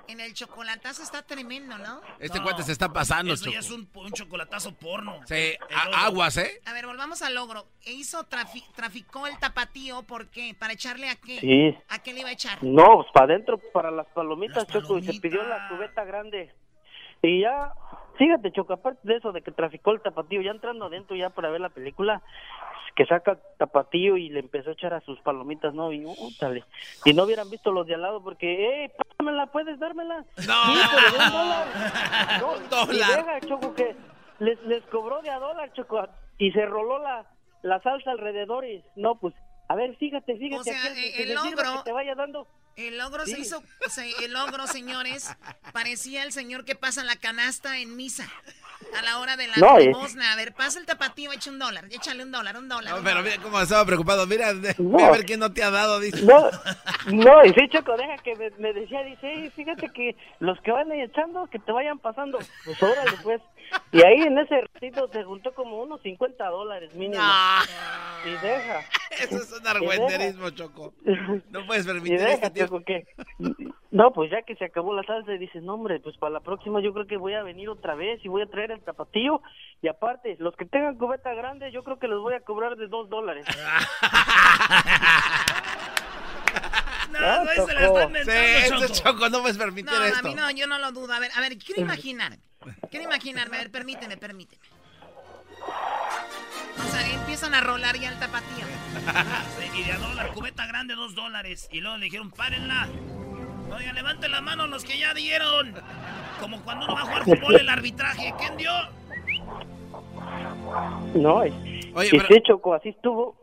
[0.06, 2.00] en el chocolatazo está tremendo, ¿no?
[2.18, 3.54] Este No, cuate se está pasando, Eso Choco.
[3.54, 5.20] ya es un, un chocolatazo porno.
[5.26, 5.96] Sí, ogro.
[5.96, 6.60] aguas, ¿eh?
[6.66, 7.66] A ver, volvamos al logro.
[7.84, 10.54] E hizo trafi- traficó el tapatío, ¿por qué?
[10.58, 11.40] ¿Para echarle a qué?
[11.40, 11.78] Sí.
[11.88, 12.62] ¿A qué le iba a echar?
[12.62, 16.54] No, pues para adentro, para las palomitas, Las Choco, y se pidió la cubeta grande.
[17.22, 17.72] Y ya,
[18.18, 21.50] fíjate, Choco, aparte de eso, de que traficó el tapatío, ya entrando adentro ya para
[21.50, 22.20] ver la película,
[22.94, 25.92] que saca el tapatío y le empezó a echar a sus palomitas, ¿no?
[25.92, 26.64] Y, útale.
[27.04, 30.24] y no hubieran visto los de al lado porque, ¡eh, pásamela, puedes dármela!
[30.36, 30.64] No.
[30.64, 31.66] Sí, pero de un dólar.
[32.40, 32.94] No, Un dólar.
[32.94, 33.96] Y deja, Choco, que
[34.40, 36.06] les, les cobró de a dólar, Choco,
[36.38, 37.24] y se roló la,
[37.62, 39.34] la salsa alrededor y, no, pues,
[39.68, 42.46] a ver, fíjate, fíjate, O sea, que el sirva logro- que te vaya dando...
[42.76, 43.40] El logro se Sí.
[43.42, 45.34] hizo, o sea, el logro, señores,
[45.72, 48.24] parecía el señor que pasa la canasta en misa
[48.96, 49.86] a la hora de la No, eh.
[49.86, 50.32] limosna.
[50.32, 52.92] A ver, pasa el tapatío, echa un dólar, échale un dólar, un dólar.
[52.92, 53.32] No, un pero dólar.
[53.32, 54.28] mira cómo estaba preocupado.
[54.28, 55.04] Mira, No.
[55.04, 56.22] a ver quién no te ha dado, dice.
[56.22, 56.48] No,
[57.12, 60.70] no, y sí, Choco, deja que me, me decía, dice, "Ey, fíjate que los que
[60.70, 62.38] van ahí echando, que te vayan pasando.
[62.64, 63.42] Pues órale, pues.
[63.92, 67.22] Y ahí en ese ratito se juntó como unos 50 dólares mínimo.
[68.26, 68.80] Y deja.
[69.20, 70.94] Eso es un argüenderismo, Choco.
[71.50, 72.60] No puedes permitir deja, este.
[72.60, 73.06] Choco, que...
[73.90, 76.40] No, pues ya que se acabó la salsa, y dices, no, hombre, pues para la
[76.40, 79.40] próxima yo creo que voy a venir otra vez y voy a traer el tapatío.
[79.80, 82.86] Y aparte, los que tengan cubeta grande, yo creo que los voy a cobrar de
[82.88, 83.46] dos dólares.
[87.10, 88.00] No, Ah, güey, se la Choco.
[88.00, 88.92] está Sí, este Choco.
[89.16, 90.28] Choco, no puedes permitir No, a esto.
[90.28, 91.12] mí no, yo no lo dudo.
[91.14, 92.36] A ver, a ver, quiero imaginar.
[92.90, 94.62] Quiero imaginarme, a ver, permíteme, permíteme.
[96.78, 98.66] O sea, empiezan a rolar ya el tapatío.
[99.58, 101.68] Sí, y de a dólar, cubeta grande, dos dólares.
[101.72, 102.88] Y luego le dijeron, párenla.
[103.74, 105.74] Oigan, levanten la mano los que ya dieron.
[106.40, 108.34] Como cuando uno va a jugar fútbol, el arbitraje.
[108.38, 108.70] ¿Quién dio?
[111.14, 113.36] No, y, Oye, y pero- sí, Choco, así estuvo.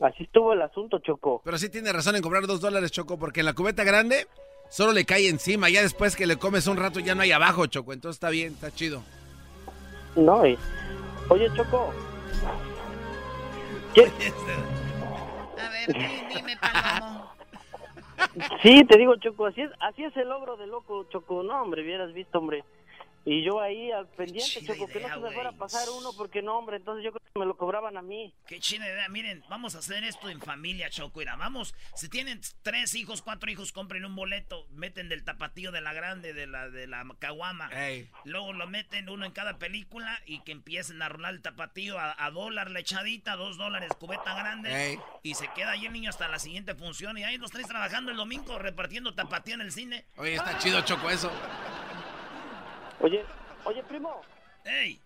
[0.00, 1.42] Así estuvo el asunto, Choco.
[1.44, 4.26] Pero sí tiene razón en cobrar dos dólares, Choco, porque en la cubeta grande
[4.70, 5.68] solo le cae encima.
[5.68, 7.92] Ya después que le comes un rato ya no hay abajo, Choco.
[7.92, 9.02] Entonces está bien, está chido.
[10.16, 10.58] No, y...
[11.28, 11.92] Oye, Choco.
[13.94, 14.10] ¿qué-
[15.60, 17.30] A ver, di- dime, Palomo.
[18.62, 21.42] Sí, te digo, Choco, así es, así es el logro de loco, Choco.
[21.42, 22.64] No, hombre, hubieras visto, hombre.
[23.24, 26.40] Y yo ahí al pendiente, Choco, que no se me fuera a pasar uno, porque
[26.40, 28.34] no, hombre, entonces yo creo que me lo cobraban a mí.
[28.46, 29.08] Qué chida idea.
[29.08, 31.20] Miren, vamos a hacer esto en familia, Choco.
[31.20, 31.74] Mira, vamos.
[31.94, 34.66] Si tienen tres hijos, cuatro hijos, compren un boleto.
[34.70, 37.70] Meten del tapatío de la grande, de la de la caguama.
[38.24, 42.14] Luego lo meten uno en cada película y que empiecen a rolar el tapatío a,
[42.24, 44.92] a dólar la echadita, dos dólares, cubeta grande.
[44.92, 44.98] Ey.
[45.22, 47.18] Y se queda ahí el niño hasta la siguiente función.
[47.18, 50.06] Y ahí los tres trabajando el domingo, repartiendo tapatío en el cine.
[50.16, 51.30] Oye, está chido, Choco, eso.
[53.00, 53.24] Oye,
[53.64, 54.20] oye, primo.
[54.64, 55.00] ¡Ey!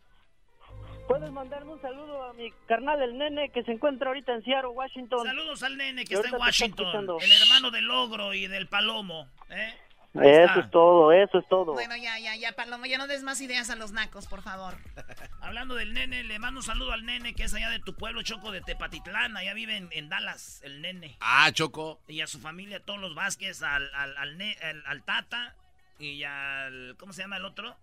[1.08, 4.70] ¿Puedes mandarme un saludo a mi carnal, el nene, que se encuentra ahorita en Seattle,
[4.70, 5.26] Washington?
[5.26, 7.16] Saludos al nene que está en está Washington.
[7.20, 9.28] El hermano del ogro y del palomo.
[9.50, 9.74] ¿eh?
[10.14, 11.72] Eso es todo, eso es todo.
[11.72, 14.74] Bueno, ya, ya, ya, Paloma, ya no des más ideas a los nacos, por favor.
[15.42, 18.22] Hablando del nene, le mando un saludo al nene que es allá de tu pueblo,
[18.22, 19.36] Choco, de Tepatitlán.
[19.36, 21.16] Allá vive en, en Dallas, el nene.
[21.20, 22.00] Ah, Choco.
[22.08, 25.54] Y a su familia, todos los Vázquez, al, al, al, ne- al- al Tata
[25.98, 26.96] y al...
[26.98, 27.76] ¿Cómo se llama el otro?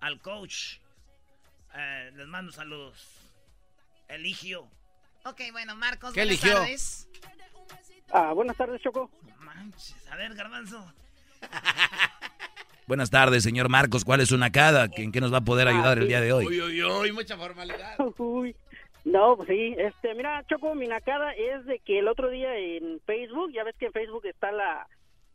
[0.00, 0.78] Al coach.
[1.74, 3.20] Eh, les mando saludos.
[4.08, 4.68] Eligio.
[5.24, 6.58] Ok, bueno, Marcos, ¿Qué buenas eligió?
[6.60, 7.08] tardes.
[8.12, 9.10] Ah, buenas tardes, Choco.
[9.40, 10.92] Manches, a ver, Garbanzo.
[12.86, 14.02] Buenas tardes, señor Marcos.
[14.02, 14.88] ¿Cuál es su nacada?
[14.96, 16.46] ¿En qué nos va a poder ayudar el día de hoy?
[16.46, 17.96] Uy, uy, uy, mucha formalidad.
[18.18, 18.56] Uy.
[19.04, 22.98] No, pues sí, este, mira, Choco, mi nacada es de que el otro día en
[23.04, 24.86] Facebook, ya ves que en Facebook está la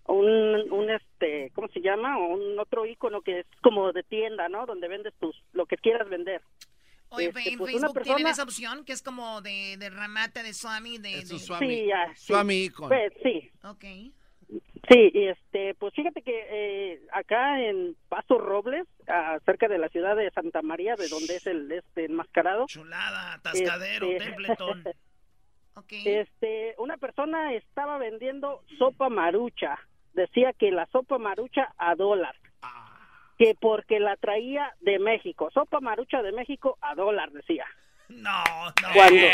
[0.06, 2.18] un, un este, ¿cómo se llama?
[2.18, 4.66] Un otro icono que es como de tienda, ¿no?
[4.66, 6.42] Donde vendes tus lo que quieras vender.
[7.10, 9.90] Oye, Este, en pues una Facebook tienen persona- esa opción que es como de, de
[9.90, 11.10] ramate, de swami, de...
[11.18, 11.26] de...
[11.26, 12.26] Sí, ya, sí.
[12.28, 12.90] Swami icon.
[12.90, 13.52] Pues, sí.
[13.64, 13.86] Ok.
[14.90, 20.16] Sí, este, pues fíjate que eh, acá en Paso Robles, ah, cerca de la ciudad
[20.16, 22.66] de Santa María, de donde es el este enmascarado.
[22.68, 24.84] Chulada, atascadero, Este- Templeton.
[25.90, 29.80] Este, una persona estaba vendiendo sopa marucha.
[30.14, 32.36] Decía que la sopa marucha a dólar.
[33.38, 35.50] Que porque la traía de México.
[35.54, 37.66] Sopa marucha de México a dólar, decía.
[38.10, 38.44] No,
[38.82, 38.94] no.
[38.94, 39.26] Cuando-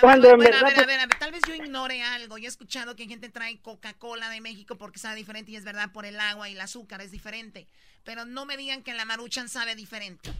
[0.00, 2.38] Cuando en Bueno, a verdad, ver, a ver, a ver, tal vez yo ignore algo.
[2.38, 5.90] Yo he escuchado que gente trae Coca-Cola de México porque sabe diferente y es verdad
[5.92, 7.66] por el agua y el azúcar es diferente.
[8.04, 10.30] Pero no me digan que la maruchan sabe diferente.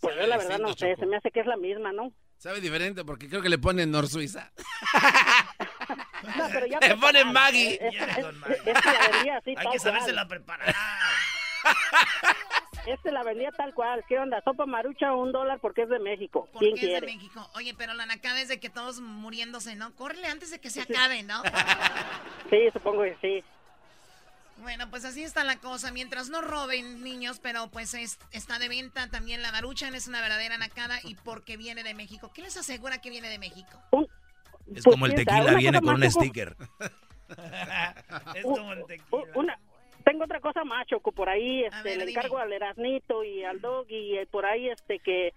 [0.00, 2.12] Pues yo la verdad no sé, se me hace que es la misma, ¿no?
[2.36, 4.52] Sabe diferente porque creo que le ponen Nor Suiza.
[6.36, 7.32] No, pero ya Le ponen preparada.
[7.32, 7.74] Maggie.
[7.74, 10.74] Es, es- es- es la vendía así, Hay que saberse la preparar.
[12.86, 14.04] Este la vendía tal cual.
[14.06, 14.42] ¿Qué onda?
[14.44, 16.46] Sopa marucha un dólar porque es de México.
[16.52, 17.06] Porque ¿Quién es de quiere?
[17.06, 17.50] México.
[17.54, 19.94] Oye, pero la nacada es de que todos muriéndose, ¿no?
[19.94, 21.42] Córrele antes de que se acabe, ¿no?
[22.50, 23.44] Sí, supongo que sí.
[24.58, 25.90] Bueno, pues así está la cosa.
[25.92, 30.20] Mientras no roben niños, pero pues es- está de venta también la maruchan, es una
[30.20, 32.32] verdadera nacada y porque viene de México.
[32.34, 33.82] ¿Qué les asegura que viene de México?
[34.66, 36.56] Es Pues, como el tequila viene con un sticker.
[38.34, 39.22] es como el tequila.
[39.34, 39.58] Una,
[40.04, 42.18] tengo otra cosa más, Choco, por ahí este, ver, le dime.
[42.18, 45.32] encargo al Erasnito y al Dog y eh, por ahí este que,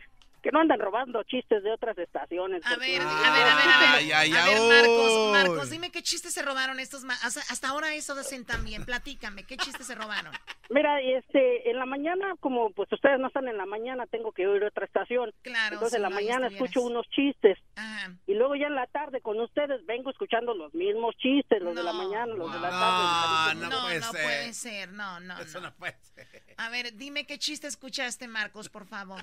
[0.48, 2.66] que no andan robando chistes de otras estaciones.
[2.66, 3.66] A ver, a ver, a ver, a ver.
[3.98, 5.32] Ay, ay, a ver, ay, Marcos.
[5.34, 8.86] Marcos, dime qué chistes se robaron estos ma- hasta, hasta ahora eso hacen también.
[8.86, 10.32] Platícame, ¿qué chistes se robaron?
[10.70, 14.48] Mira, este, en la mañana, como pues ustedes no están en la mañana, tengo que
[14.48, 15.34] oír otra estación.
[15.42, 17.58] Claro, Entonces si en la no, mañana escucho unos chistes.
[17.76, 18.14] Ajá.
[18.26, 21.84] Y luego ya en la tarde con ustedes vengo escuchando los mismos chistes, los de
[21.84, 23.56] la mañana, los de la tarde.
[23.56, 24.24] No, no, No, puede no ser.
[24.24, 25.68] puede ser, no, no, Eso no.
[25.72, 26.28] no puede ser.
[26.56, 29.22] A ver, dime qué chiste escuchaste, Marcos, por favor.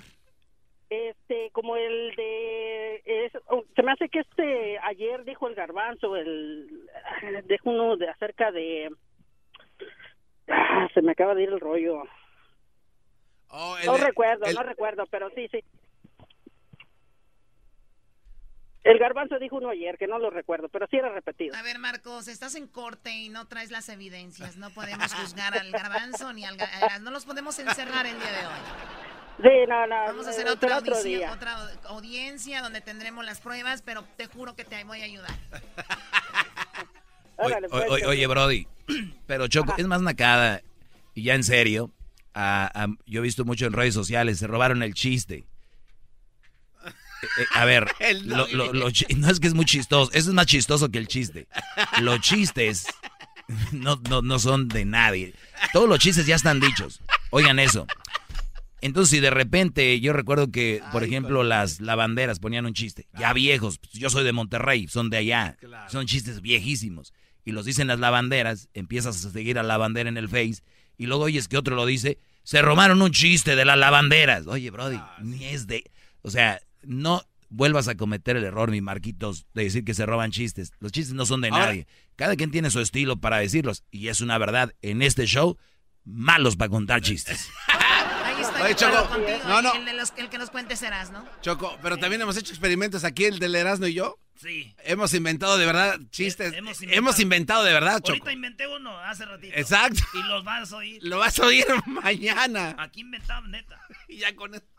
[0.89, 6.15] Este, como el de, es- oh, se me hace que este, ayer dijo el garbanzo,
[6.15, 6.87] el,
[7.45, 8.91] dijo uno de acerca de,
[10.47, 12.03] ah, se me acaba de ir el rollo.
[13.49, 15.63] Oh, el No recuerdo, el- no recuerdo, pero sí, sí.
[18.83, 21.55] El garbanzo dijo uno ayer, que no lo recuerdo, pero sí era repetido.
[21.55, 24.57] A ver, Marcos, estás en corte y no traes las evidencias.
[24.57, 26.55] No podemos juzgar al garbanzo ni al...
[27.01, 29.14] No los podemos encerrar el día de hoy.
[29.41, 29.95] Sí, no, no.
[29.95, 31.31] Vamos a hacer eh, otra, será otro audición- día.
[31.33, 31.57] otra
[31.89, 35.35] audiencia donde tendremos las pruebas, pero te juro que te voy a ayudar.
[37.37, 38.65] Oye, Órale, pues, oye, oye, Brody,
[39.27, 40.61] pero Choco, es más nacada,
[41.13, 41.91] y ya en serio,
[42.33, 45.43] a- a- yo he visto mucho en redes sociales, se robaron el chiste.
[46.85, 46.87] Eh,
[47.41, 50.89] eh, a ver, El lo- no es que es muy chistoso, eso es más chistoso
[50.89, 51.47] que el chiste.
[51.99, 52.87] Los chistes
[53.73, 55.33] no, no, no son de nadie.
[55.73, 57.01] Todos los chistes ya están dichos.
[57.31, 57.85] Oigan eso.
[58.85, 63.33] Entonces, si de repente, yo recuerdo que, por ejemplo, las lavanderas ponían un chiste, ya
[63.33, 65.89] viejos, pues, yo soy de Monterrey, son de allá, Claro.
[65.89, 67.11] son chistes viejísimos,
[67.43, 70.61] y los dicen las lavanderas, empiezas a seguir a la lavandera en el Face,
[70.97, 74.45] y luego oyes que otro lo dice, se robaron un chiste de las lavanderas.
[74.47, 75.83] Oye, Brody, ni es de...
[76.21, 80.29] O sea, no vuelvas a cometer el error, mi Marquitos, de decir que se roban
[80.31, 80.71] chistes.
[80.79, 81.87] Los chistes no son de Ahora- nadie.
[82.15, 84.73] Cada quien tiene su estilo para decirlos, y es una verdad.
[84.83, 85.57] En este show
[86.03, 87.49] malos para contar chistes.
[88.63, 89.73] Oye, Choco, contigo, no, no.
[89.75, 91.25] El, de los- el que nos cuente serás, ¿no?
[91.41, 94.17] Choco, pero también hemos hecho experimentos aquí, el del Erasmo y yo.
[94.41, 94.75] Sí.
[94.83, 96.53] Hemos inventado de verdad chistes.
[96.53, 97.63] Eh, hemos hemos, inventado.
[97.63, 98.09] de verdad, Choco.
[98.11, 99.55] Ahorita inventé uno hace ratito.
[99.57, 100.01] Exacto.
[100.13, 100.99] Y los vas a oír.
[101.03, 102.75] Lo vas a oír mañana.
[102.79, 103.79] Aquí inventamos, neta.
[104.09, 104.65] Y ya con eso.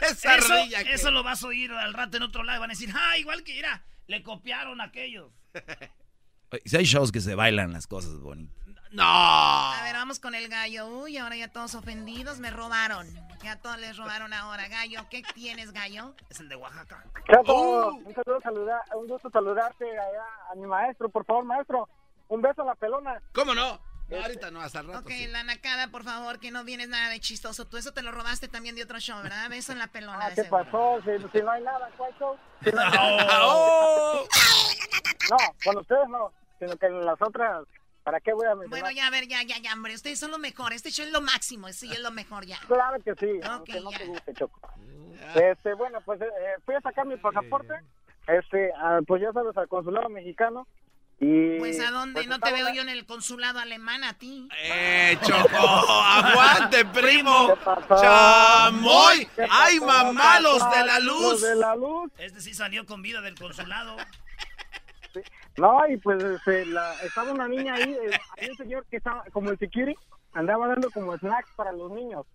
[0.00, 2.60] Esa eso, que- eso lo vas a oír al rato en otro lado.
[2.60, 5.32] Van a decir, ah, igual que mira, le copiaron a aquellos.
[6.64, 8.65] Si hay shows que se bailan las cosas bonitas.
[8.96, 9.04] No.
[9.04, 10.86] A ver, vamos con el gallo.
[10.86, 13.06] Uy, ahora ya todos ofendidos, me robaron.
[13.42, 14.68] Ya todos les robaron ahora.
[14.68, 16.14] Gallo, ¿qué tienes, gallo?
[16.30, 17.04] Es el de Oaxaca.
[17.30, 21.88] Chapo, un saludo, saludar, un gusto saludarte allá a mi maestro, por favor, maestro.
[22.28, 23.20] Un beso a la pelona.
[23.34, 23.78] ¿Cómo no?
[24.08, 25.00] No, ahorita no, hasta el rato.
[25.00, 25.26] Ok, sí.
[25.26, 27.66] la nacada, por favor, que no vienes nada de chistoso.
[27.66, 29.50] Tú eso te lo robaste también de otro show, ¿verdad?
[29.50, 30.18] Beso en la pelona.
[30.26, 30.64] Ah, ¿Qué seguro.
[30.64, 31.00] pasó?
[31.02, 32.36] Si, si no hay nada, ¿cuál show?
[32.64, 33.16] Si no, hay Oh.
[33.18, 33.38] nada.
[33.46, 34.26] ¡Oh!
[35.30, 37.64] no, con ustedes no, sino que en las otras,
[38.06, 38.68] ¿para qué voy a mencionar?
[38.70, 39.92] Bueno, ya, a ver, ya, ya, ya, hombre.
[39.92, 40.72] Ustedes son lo mejor.
[40.72, 41.66] Este show es lo máximo.
[41.72, 42.56] Sí, es lo mejor ya.
[42.68, 44.60] Claro que sí, Ok, aunque no te guste, Choco.
[45.34, 46.26] Este, bueno, pues eh,
[46.64, 47.74] fui a sacar mi pasaporte,
[48.28, 50.68] este, ah, pues ya sabes, al consulado mexicano.
[51.18, 52.20] Y, Pues a dónde?
[52.20, 54.46] pues, no te veo yo en el consulado alemán a ti.
[54.62, 55.56] ¡Eh, Choco!
[55.56, 57.56] ¡Aguante, primo!
[57.88, 59.26] ¡Chamoy!
[59.34, 61.22] ¿Qué ¡Ay, mamá, los ¿Qué de la luz!
[61.22, 62.12] Los de la luz.
[62.18, 63.96] Este sí salió con vida del consulado.
[65.58, 69.24] No, y pues este, la- estaba una niña ahí, eh, hay un señor que estaba
[69.32, 69.98] como el security,
[70.34, 72.26] andaba dando como snacks para los niños.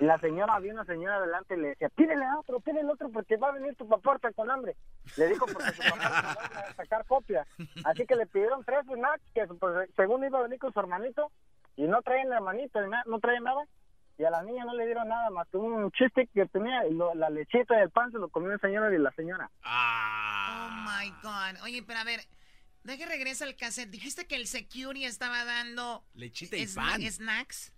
[0.00, 3.10] Y la señora, había una señora adelante y le decía, pídele a otro, pídele otro
[3.10, 4.74] porque va a venir tu papá con hambre.
[5.16, 7.46] Le dijo porque su papá se va a sacar copia.
[7.84, 11.30] Así que le pidieron tres snacks que pues, según iba a venir con su hermanito
[11.76, 13.62] y no traen hermanito, y na- no traen nada.
[14.18, 16.94] Y a la niña no le dieron nada más que un chiste que tenía y
[16.94, 19.48] lo- la lechita y el pan se lo comió el señor y la señora.
[19.64, 21.62] Oh my God.
[21.64, 22.20] Oye, pero a ver,
[22.84, 23.90] deje regresa al cassette.
[23.90, 27.02] Dijiste que el security estaba dando Lechita y pan.
[27.02, 27.72] snacks.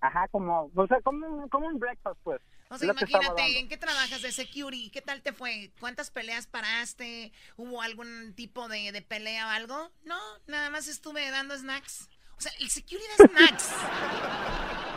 [0.00, 2.40] Ajá, como, o sea, como, un- como un breakfast, pues.
[2.68, 3.58] O sea, imagínate.
[3.60, 4.90] ¿en qué trabajas de security?
[4.90, 5.70] ¿Qué tal te fue?
[5.80, 7.32] ¿Cuántas peleas paraste?
[7.56, 9.90] ¿Hubo algún tipo de, de pelea o algo?
[10.04, 12.08] No, nada más estuve dando snacks.
[12.36, 13.70] O sea, el security da snacks.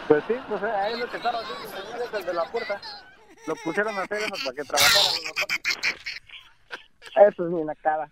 [0.07, 2.51] Pues sí, pues ahí es lo que estaba haciendo el señor ese, el de la
[2.51, 2.81] puerta.
[3.47, 5.03] Lo pusieron a hacer eso para que trabajara.
[7.27, 8.09] Eso es mi nacada.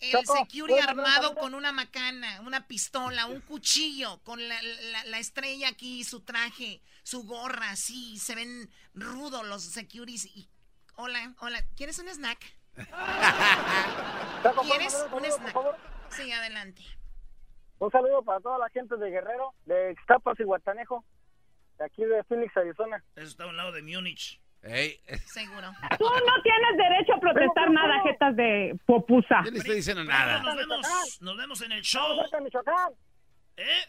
[0.00, 4.46] El Choco, security ¿puedo mandar un armado con una macana, una pistola, un cuchillo, con
[4.46, 10.26] la, la- la estrella aquí, su traje, su gorra, sí, se ven rudos los securities.
[10.36, 10.48] Y,
[10.96, 12.38] hola, hola, ¿quieres un snack?
[14.42, 16.12] Choco, ¿puedo ¿Quieres un un saludo, por snack?
[16.12, 16.82] Sí, adelante.
[17.78, 21.04] Un saludo para toda la gente de Guerrero, de Ixtapas y Guatanejo,
[21.78, 23.02] de aquí de Phoenix, Arizona.
[23.16, 24.40] Eso está a un lado de Múnich.
[24.66, 25.68] Ey, Seguro.
[25.98, 29.42] Tú no tienes derecho a protestar nada, jetas de popusa.
[29.44, 30.42] yo no estoy diciendo nada.
[30.42, 32.20] nos vemos, nos vemos en el Estamos show.
[32.22, 32.92] cerca de Michoacán.
[33.56, 33.84] ¿Eh?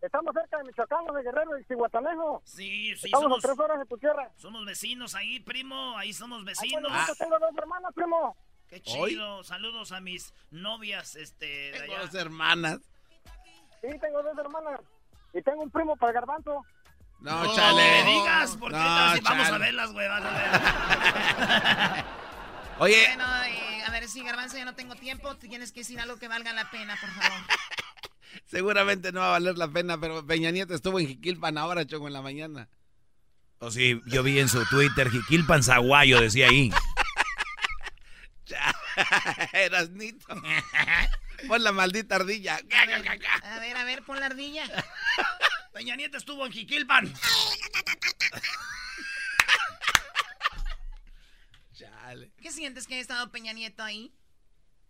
[0.00, 2.42] Estamos cerca de Michoacán, los de Guerrero y Guatanejo.
[2.44, 4.30] Sí, sí, Estamos somos, a tres horas de tu tierra.
[4.36, 5.96] somos vecinos ahí, primo.
[5.98, 6.82] Ahí somos Ah, vecinos.
[6.90, 8.36] bueno, tengo dos hermanas, primo.
[8.68, 9.10] Qué ¿Hoy?
[9.10, 9.44] chido.
[9.44, 12.80] Saludos a mis novias, este, de Tengo dos hermanas.
[13.82, 14.80] Sí, tengo dos hermanas.
[15.34, 16.64] Y tengo un primo para el garbanzo.
[17.22, 18.02] No, No chale.
[18.04, 19.58] me digas, porque No, vamos a chale.
[19.58, 20.08] verlas, güey.
[20.08, 20.30] vas a
[21.94, 22.04] ver.
[22.78, 25.36] Oye, Bueno, eh, a ver, sí, Garbanzo, ya no tengo tiempo.
[25.36, 27.38] Tienes que decir algo que valga la pena, por favor.
[28.46, 32.06] seguramente no va a valer la pena, pero Peña Nieto estuvo en Jiquilpan ahora, Choco,
[32.08, 32.68] en la mañana.
[33.58, 36.72] O sí, yo vi en su Twitter, Jiquilpan Zaguayo, decía ahí.
[39.52, 40.26] Eras nito.
[41.48, 42.56] Pon la maldita ardilla.
[42.56, 44.64] A ver, a ver, pon la ardilla.
[45.72, 47.12] Peña Nieto estuvo en Jiquilpan.
[51.72, 52.32] Chale.
[52.40, 54.14] ¿Qué sientes que haya estado Peña Nieto ahí?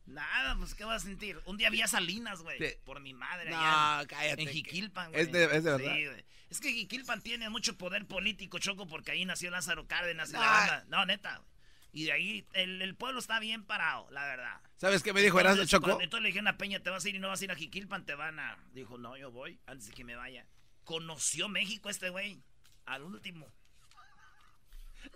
[0.04, 1.40] Nada, pues, ¿qué vas a sentir?
[1.44, 2.58] Un día vi a Salinas, güey.
[2.58, 2.74] Sí.
[2.84, 3.50] Por mi madre.
[3.50, 4.42] No, allá en- cállate.
[4.42, 5.22] En Jiquilpan, güey.
[5.22, 5.94] Es de- es de verdad.
[5.94, 6.24] Sí, güey.
[6.50, 10.38] Es que Jiquilpan tiene mucho poder político, Choco, porque ahí nació Lázaro Cárdenas y la
[10.40, 10.44] No.
[10.46, 10.84] banda.
[10.88, 11.36] No, neta.
[11.38, 11.48] güey.
[11.94, 14.60] Y de ahí el, el pueblo está bien parado, la verdad.
[14.78, 15.84] ¿Sabes qué me dijo Erasmo Choco?
[15.84, 17.52] cuando- Entonces le dijeron a Peña, te vas a ir y no vas a ir
[17.52, 18.58] a Jiquilpan, te van a...
[18.72, 20.46] Dijo, no, yo voy antes de que me vaya.
[20.84, 22.42] Conoció México este güey.
[22.86, 23.46] Al último.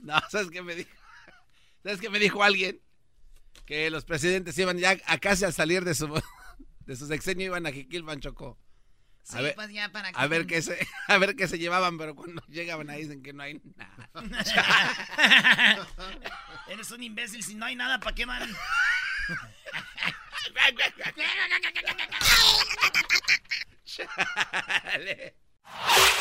[0.00, 0.90] No, ¿sabes qué me dijo?
[1.82, 2.80] ¿Sabes qué me dijo alguien?
[3.64, 6.06] Que los presidentes iban ya a casi al salir de su,
[6.86, 8.58] de su sexenio iban a Jiquilpan, Choco.
[9.22, 11.98] Sí, A ver, pues ya para a ver qué se, a ver qué se llevaban,
[11.98, 14.08] pero cuando llegaban ahí dicen que no hay nada.
[16.68, 18.48] Eres un imbécil, si no hay nada, ¿para qué van?
[23.84, 25.36] Chale.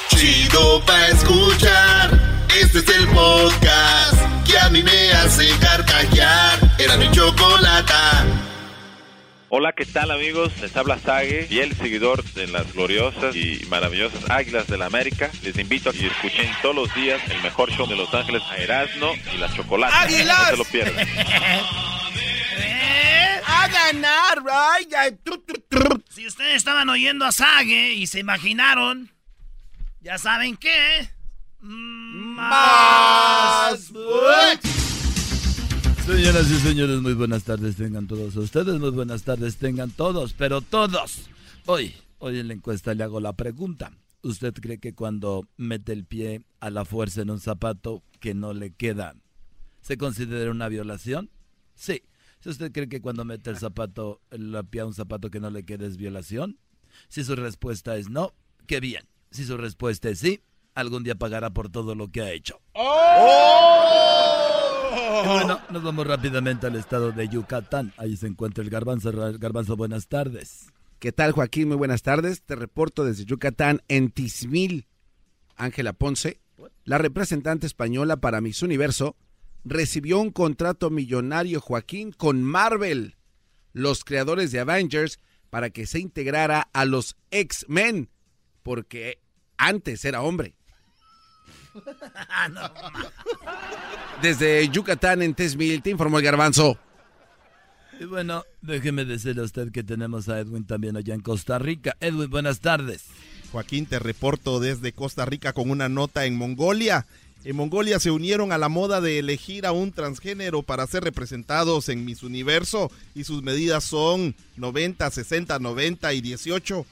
[0.09, 2.45] Chido pa' escuchar.
[2.59, 6.59] Este es el podcast que a mí me hace carcajear.
[6.79, 8.25] Era mi chocolata.
[9.49, 10.51] Hola, ¿qué tal amigos?
[10.61, 15.29] Les habla Sage, fiel seguidor de las gloriosas y maravillosas Águilas de la América.
[15.43, 18.57] Les invito a que escuchen todos los días el mejor show de Los Ángeles a
[18.57, 19.93] Erasmo y la Chocolate.
[19.95, 20.39] ¡Águilas!
[20.39, 21.07] No se lo pierdan.
[23.47, 24.93] ¡A ganar, right?
[26.09, 29.14] Si ustedes estaban oyendo a Sage y se imaginaron,
[30.05, 31.09] ya saben qué.
[31.59, 32.71] Más.
[36.05, 40.61] Señoras y señores, muy buenas tardes tengan todos ustedes, muy buenas tardes tengan todos, pero
[40.61, 41.27] todos.
[41.65, 43.91] Hoy, hoy en la encuesta le hago la pregunta.
[44.21, 48.53] ¿Usted cree que cuando mete el pie a la fuerza en un zapato que no
[48.53, 49.15] le queda,
[49.81, 51.31] se considera una violación?
[51.73, 52.03] Sí.
[52.41, 55.49] Si usted cree que cuando mete el zapato, el pie a un zapato que no
[55.49, 56.59] le queda es violación,
[57.09, 58.35] si su respuesta es no,
[58.67, 59.07] qué bien.
[59.35, 60.39] Si su respuesta es sí,
[60.75, 62.61] algún día pagará por todo lo que ha hecho.
[65.23, 67.91] Y bueno, nos vamos rápidamente al estado de Yucatán.
[67.97, 69.11] Ahí se encuentra el Garbanzo.
[69.37, 70.67] Garbanzo, buenas tardes.
[70.99, 71.67] ¿Qué tal, Joaquín?
[71.67, 72.43] Muy buenas tardes.
[72.43, 74.87] Te reporto desde Yucatán, en Tizmil.
[75.57, 76.39] Ángela Ponce,
[76.85, 79.17] la representante española para Miss Universo,
[79.65, 83.17] recibió un contrato millonario, Joaquín, con Marvel,
[83.73, 85.19] los creadores de Avengers,
[85.49, 88.09] para que se integrara a los X-Men,
[88.63, 89.19] porque
[89.57, 90.53] antes era hombre.
[94.21, 96.77] Desde Yucatán, en Tizmil, te informó el Garbanzo.
[97.99, 101.95] Y bueno, déjeme decirle a usted que tenemos a Edwin también allá en Costa Rica.
[101.99, 103.05] Edwin, buenas tardes.
[103.51, 107.05] Joaquín, te reporto desde Costa Rica con una nota en Mongolia.
[107.45, 111.89] En Mongolia se unieron a la moda de elegir a un transgénero para ser representados
[111.89, 116.85] en Miss Universo y sus medidas son 90, 60, 90 y 18.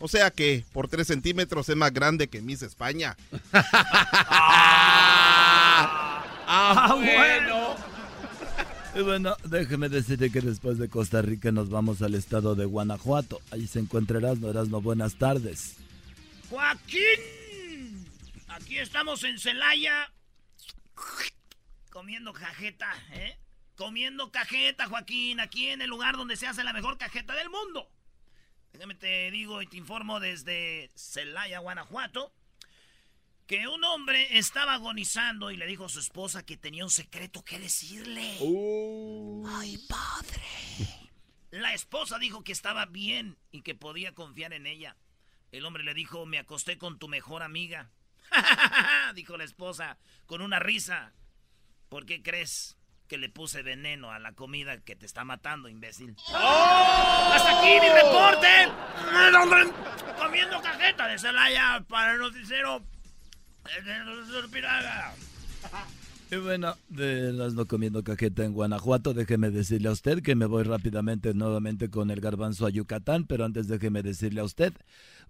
[0.00, 3.16] O sea que por 3 centímetros es más grande que Miss España.
[6.52, 7.76] Ah, bueno.
[8.96, 13.40] Y bueno, déjeme decirle que después de Costa Rica nos vamos al estado de Guanajuato.
[13.52, 14.50] Ahí se encuentra Erasmo.
[14.50, 15.76] Erasmo, buenas tardes.
[16.50, 18.04] Joaquín,
[18.48, 20.10] aquí estamos en Celaya
[21.90, 23.38] comiendo cajeta, ¿eh?
[23.76, 27.88] Comiendo cajeta, Joaquín, aquí en el lugar donde se hace la mejor cajeta del mundo.
[28.72, 32.32] Déjame te digo y te informo desde Celaya, Guanajuato,
[33.46, 37.44] que un hombre estaba agonizando y le dijo a su esposa que tenía un secreto
[37.44, 38.38] que decirle.
[39.48, 40.42] Ay, padre.
[41.50, 44.96] La esposa dijo que estaba bien y que podía confiar en ella.
[45.50, 47.90] El hombre le dijo, me acosté con tu mejor amiga.
[49.16, 51.12] dijo la esposa con una risa.
[51.88, 52.76] ¿Por qué crees
[53.10, 56.14] que le puse veneno a la comida que te está matando, imbécil?
[56.32, 58.46] ¡Hasta aquí mi reporte!
[60.16, 62.80] Comiendo cajeta de Celaya para el noticiero.
[66.30, 70.46] Y bueno, de las no comiendo cajeta en Guanajuato, déjeme decirle a usted que me
[70.46, 74.72] voy rápidamente nuevamente con el garbanzo a Yucatán, pero antes déjeme decirle a usted,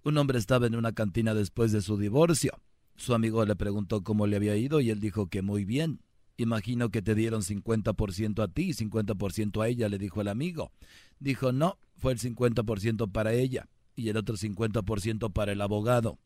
[0.03, 2.61] un hombre estaba en una cantina después de su divorcio.
[2.95, 5.99] Su amigo le preguntó cómo le había ido y él dijo que muy bien.
[6.41, 10.71] Imagino que te dieron 50% a ti y 50% a ella, le dijo el amigo.
[11.19, 16.17] Dijo, no, fue el 50% para ella y el otro 50% para el abogado.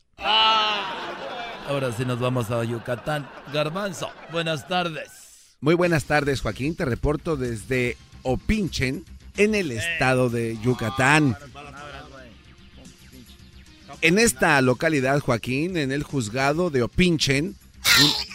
[1.68, 3.28] Ahora sí nos vamos a Yucatán.
[3.51, 5.57] Garbanzo, buenas tardes.
[5.59, 6.76] Muy buenas tardes, Joaquín.
[6.76, 9.03] Te reporto desde Opinchen,
[9.36, 11.36] en el estado de Yucatán.
[14.01, 18.34] En esta localidad, Joaquín, en el juzgado de Opinchen, un,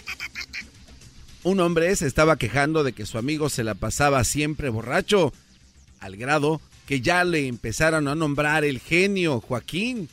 [1.42, 5.32] un hombre se estaba quejando de que su amigo se la pasaba siempre borracho,
[6.00, 10.08] al grado que ya le empezaron a nombrar el genio, Joaquín.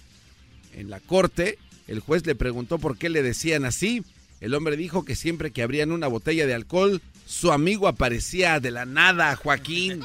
[0.73, 1.57] En la corte,
[1.87, 4.03] el juez le preguntó por qué le decían así.
[4.41, 8.71] El hombre dijo que siempre que abrían una botella de alcohol, su amigo aparecía de
[8.71, 10.01] la nada, Joaquín.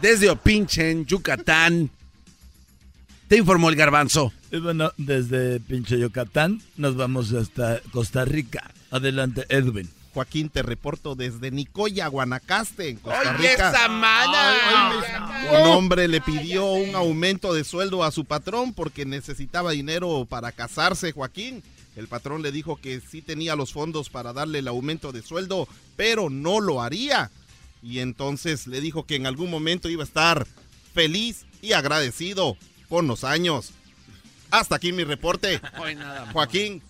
[0.00, 1.90] Desde Opinchen, Yucatán.
[3.28, 4.32] Te informó el garbanzo.
[4.52, 8.70] Y bueno, desde pinche Yucatán nos vamos hasta Costa Rica.
[8.90, 9.88] Adelante, Edwin.
[10.12, 13.70] Joaquín, te reporto desde Nicoya, Guanacaste, en Costa ¡Oye, Rica.
[13.70, 15.30] esa mana!
[15.52, 20.50] Un hombre le pidió un aumento de sueldo a su patrón porque necesitaba dinero para
[20.50, 21.62] casarse, Joaquín.
[21.94, 25.68] El patrón le dijo que sí tenía los fondos para darle el aumento de sueldo,
[25.96, 27.30] pero no lo haría.
[27.82, 30.46] Y entonces le dijo que en algún momento iba a estar
[30.92, 32.56] feliz y agradecido
[32.88, 33.72] con los años.
[34.50, 35.60] Hasta aquí mi reporte.
[36.32, 36.82] Joaquín.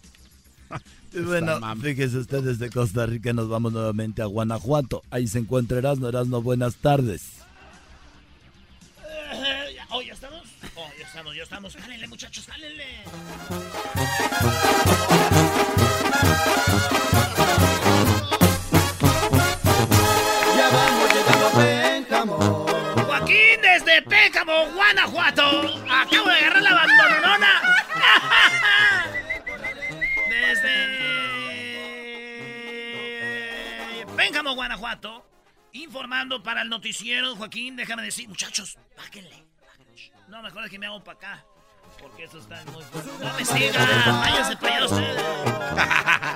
[1.12, 5.02] Y bueno, fíjese usted desde Costa Rica nos vamos nuevamente a Guanajuato.
[5.10, 6.06] Ahí se encuentra Erasmo.
[6.06, 7.22] Erasmo, buenas tardes.
[9.32, 10.42] Eh, oh, ya estamos.
[10.76, 11.76] Oh, ya estamos, ya estamos.
[11.76, 12.84] Jálenle, muchachos, jálenle.
[20.56, 22.66] Ya vamos llegando a Pénjamo.
[23.62, 25.42] Desde Pécamo, Guanajuato.
[25.88, 27.29] Acabo de agarrar la bandonona.
[30.28, 30.70] Desde
[34.16, 35.26] Pécamo, Guanajuato.
[35.72, 39.44] Informando para el noticiero, Joaquín, déjame decir, muchachos, báquenle.
[40.28, 41.44] No, mejor es que me hago para acá.
[42.00, 42.82] Porque eso está muy
[43.20, 45.20] No me sigan, váyanse para allá ustedes.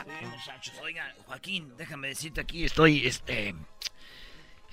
[0.21, 3.55] Sí, muchachos, oigan, Joaquín, déjame decirte aquí, estoy, este...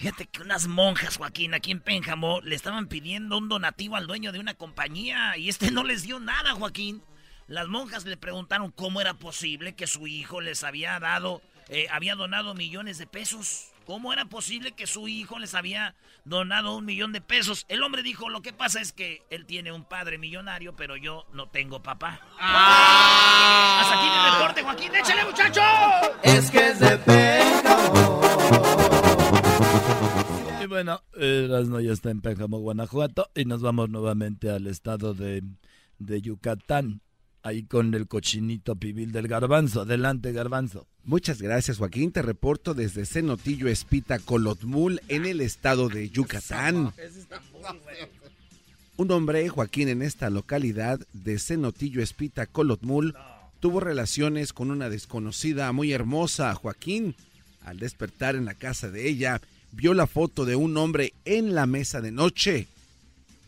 [0.01, 4.31] Fíjate que unas monjas, Joaquín, aquí en Pénjamo, le estaban pidiendo un donativo al dueño
[4.31, 7.03] de una compañía y este no les dio nada, Joaquín.
[7.45, 12.15] Las monjas le preguntaron cómo era posible que su hijo les había dado, eh, había
[12.15, 13.67] donado millones de pesos.
[13.85, 15.93] ¿Cómo era posible que su hijo les había
[16.25, 17.67] donado un millón de pesos?
[17.69, 21.27] El hombre dijo, lo que pasa es que él tiene un padre millonario, pero yo
[21.31, 22.21] no tengo papá.
[22.39, 24.95] Hasta aquí mi reporte, Joaquín.
[24.95, 25.61] ¡Échale, muchacho!
[26.23, 28.30] Es que es de Pénjamo.
[30.72, 35.43] Bueno, Erasmo ya está en Pénjamo, Guanajuato, y nos vamos nuevamente al estado de,
[35.99, 37.01] de Yucatán,
[37.43, 39.82] ahí con el cochinito pibil del garbanzo.
[39.82, 40.88] Adelante, garbanzo.
[41.03, 42.13] Muchas gracias, Joaquín.
[42.13, 46.93] Te reporto desde Cenotillo Espita, Colotmul, en el estado de Yucatán.
[48.95, 53.13] Un hombre, Joaquín, en esta localidad de Cenotillo Espita, Colotmul,
[53.59, 57.17] tuvo relaciones con una desconocida muy hermosa, Joaquín.
[57.59, 59.41] Al despertar en la casa de ella,
[59.72, 62.67] vio la foto de un hombre en la mesa de noche.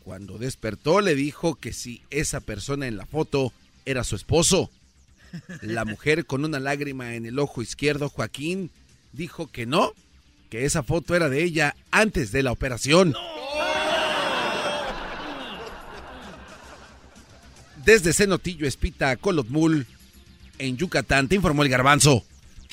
[0.04, 3.54] Cuando despertó le dijo que si esa persona en la foto
[3.86, 4.70] era su esposo.
[5.62, 8.70] La mujer con una lágrima en el ojo izquierdo, Joaquín,
[9.14, 9.94] dijo que no,
[10.50, 13.16] que esa foto era de ella antes de la operación.
[17.84, 19.88] Desde Cenotillo Espita, Colotmul,
[20.60, 22.24] en Yucatán, te informó el garbanzo.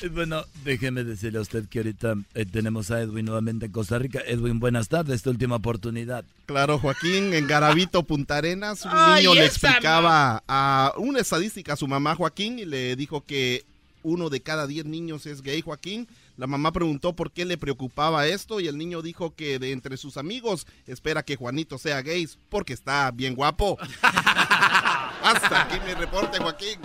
[0.09, 4.19] Bueno, déjeme decirle a usted que ahorita eh, tenemos a Edwin nuevamente en Costa Rica.
[4.25, 6.25] Edwin, buenas tardes, esta última oportunidad.
[6.47, 11.77] Claro, Joaquín, en Garavito, Punta Arenas, un Ay, niño le explicaba a una estadística a
[11.77, 13.63] su mamá, Joaquín, y le dijo que
[14.03, 16.07] uno de cada diez niños es gay, Joaquín.
[16.37, 19.97] La mamá preguntó por qué le preocupaba esto y el niño dijo que de entre
[19.97, 23.77] sus amigos espera que Juanito sea gay porque está bien guapo.
[24.01, 26.79] Hasta aquí mi reporte, Joaquín.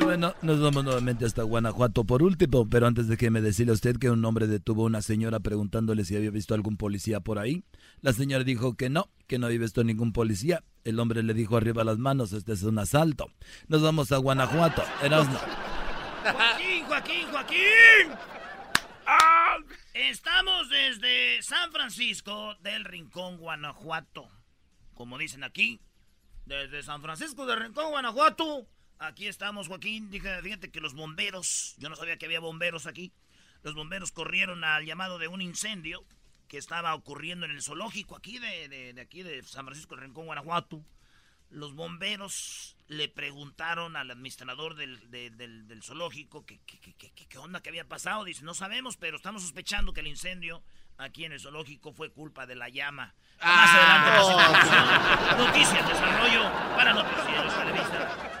[0.00, 4.10] Bueno, nos vamos nuevamente hasta Guanajuato por último, pero antes déjeme decirle a usted que
[4.10, 7.62] un hombre detuvo a una señora preguntándole si había visto algún policía por ahí.
[8.00, 10.64] La señora dijo que no, que no había visto ningún policía.
[10.82, 13.30] El hombre le dijo arriba las manos, este es un asalto.
[13.68, 14.82] Nos vamos a Guanajuato.
[15.02, 15.38] Erasmo.
[16.22, 18.10] Joaquín, Joaquín, Joaquín.
[19.06, 19.58] Ah,
[19.94, 24.28] Estamos desde San Francisco del Rincón, Guanajuato.
[24.92, 25.80] Como dicen aquí,
[26.46, 28.66] desde San Francisco del Rincón, Guanajuato.
[29.06, 30.10] Aquí estamos, Joaquín.
[30.10, 33.12] Dije, fíjate que los bomberos, yo no sabía que había bomberos aquí.
[33.62, 36.04] Los bomberos corrieron al llamado de un incendio
[36.48, 40.04] que estaba ocurriendo en el zoológico aquí de, de- de aquí de San Francisco del
[40.04, 40.84] Rincón, Guanajuato.
[41.50, 47.10] Los bomberos le preguntaron al administrador del, de- del- del zoológico que, que- que- que-
[47.12, 48.24] que- qué onda que había pasado.
[48.24, 50.62] Dice, no sabemos, pero estamos sospechando que el incendio
[50.98, 53.14] aquí en el zoológico fue culpa de la llama.
[53.40, 55.38] Más adelante, información.
[55.46, 56.42] Noticias, desarrollo
[56.76, 58.40] para Noticieros Televisa.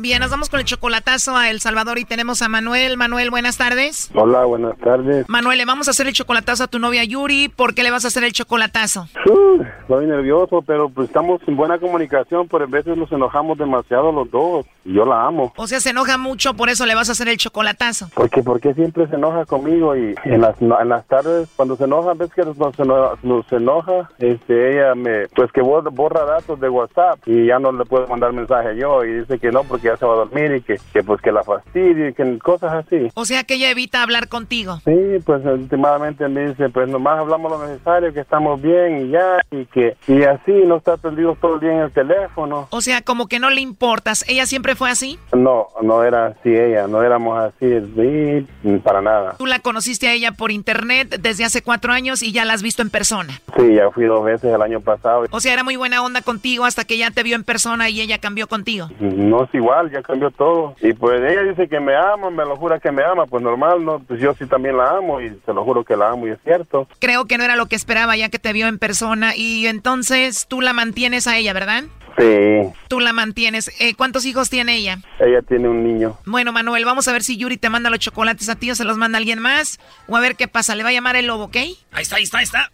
[0.00, 2.96] Bien, nos vamos con el chocolatazo a El Salvador y tenemos a Manuel.
[2.96, 4.12] Manuel, buenas tardes.
[4.14, 5.28] Hola, buenas tardes.
[5.28, 7.48] Manuel, le vamos a hacer el chocolatazo a tu novia Yuri.
[7.48, 9.08] ¿Por qué le vas a hacer el chocolatazo?
[9.26, 14.12] Uh, estoy nervioso, pero pues estamos en buena comunicación, pero a veces nos enojamos demasiado
[14.12, 14.66] los dos.
[14.84, 15.52] Y yo la amo.
[15.56, 18.08] O sea, se enoja mucho, por eso le vas a hacer el chocolatazo.
[18.14, 22.14] Porque, porque siempre se enoja conmigo y en las, en las tardes, cuando se enoja,
[22.14, 26.68] ves que nos, nos enoja, nos enoja, este, ella me, pues que borra datos de
[26.68, 29.96] WhatsApp y ya no le puedo mandar mensaje yo y dice que no porque ya
[29.96, 33.10] se va a dormir y que, que pues que la fastidia y que cosas así.
[33.14, 34.80] O sea, que ella evita hablar contigo.
[34.84, 39.40] Sí, pues últimamente me dice, pues nomás hablamos lo necesario, que estamos bien y ya,
[39.50, 42.68] y que, y así no está perdido todo el día en el teléfono.
[42.70, 44.24] O sea, como que no le importas.
[44.28, 45.18] Ella siempre fue así?
[45.32, 47.66] No, no era así ella, no éramos así,
[47.96, 49.34] sí, para nada.
[49.38, 52.62] Tú la conociste a ella por internet desde hace cuatro años y ya la has
[52.62, 53.40] visto en persona.
[53.56, 55.24] Sí, ya fui dos veces el año pasado.
[55.30, 58.00] O sea, era muy buena onda contigo hasta que ya te vio en persona y
[58.00, 58.88] ella cambió contigo.
[59.00, 60.74] No es igual, ya cambió todo.
[60.80, 63.84] Y pues ella dice que me ama, me lo jura que me ama, pues normal,
[63.84, 66.30] no, pues yo sí también la amo y te lo juro que la amo y
[66.30, 66.88] es cierto.
[66.98, 70.46] Creo que no era lo que esperaba ya que te vio en persona y entonces
[70.48, 71.84] tú la mantienes a ella, ¿verdad?
[72.18, 72.72] Sí.
[72.88, 73.70] Tú la mantienes.
[73.80, 74.98] Eh, ¿Cuántos hijos tiene ella?
[75.20, 76.18] Ella tiene un niño.
[76.26, 78.84] Bueno, Manuel, vamos a ver si Yuri te manda los chocolates a ti o se
[78.84, 79.78] los manda alguien más.
[80.08, 80.74] O a ver qué pasa.
[80.74, 81.56] Le va a llamar el lobo, ¿ok?
[81.56, 82.70] Ahí está, ahí está, ahí está.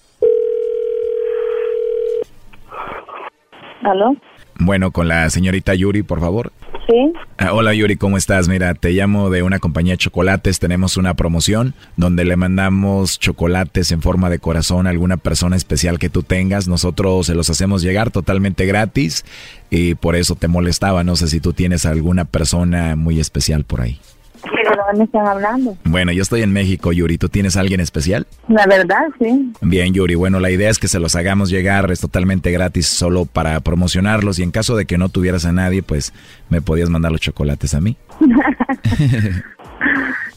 [3.82, 4.16] ¿Aló?
[4.59, 6.52] Bueno, con la señorita Yuri, por favor.
[6.86, 7.12] Sí.
[7.38, 8.46] Ah, hola Yuri, ¿cómo estás?
[8.46, 10.59] Mira, te llamo de una compañía de chocolates.
[10.59, 15.98] Tenemos una promoción donde le mandamos chocolates en forma de corazón a alguna persona especial
[15.98, 16.68] que tú tengas.
[16.68, 19.24] Nosotros se los hacemos llegar totalmente gratis
[19.70, 21.05] y por eso te molestaba.
[21.05, 23.98] No sé si tú tienes alguna persona muy especial por ahí.
[24.45, 25.76] ¿De dónde están hablando?
[25.84, 27.18] Bueno, yo estoy en México, Yuri.
[27.18, 28.26] ¿Tú tienes a alguien especial?
[28.49, 29.53] La verdad, sí.
[29.61, 30.14] Bien, Yuri.
[30.14, 31.90] Bueno, la idea es que se los hagamos llegar.
[31.90, 34.38] Es totalmente gratis solo para promocionarlos.
[34.38, 36.12] Y en caso de que no tuvieras a nadie, pues
[36.49, 37.97] me podías mandar los chocolates a mí.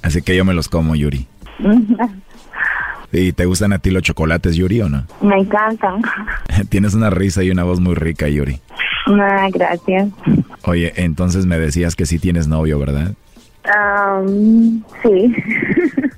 [0.01, 1.28] Así que yo me los como, Yuri.
[3.12, 5.05] ¿Y te gustan a ti los chocolates, Yuri, o no?
[5.22, 6.01] Me encantan.
[6.70, 8.60] Tienes una risa y una voz muy rica, Yuri.
[9.08, 10.10] Ah, gracias.
[10.64, 13.14] Oye, entonces me decías que sí tienes novio, ¿verdad?
[13.76, 15.36] Am, sí.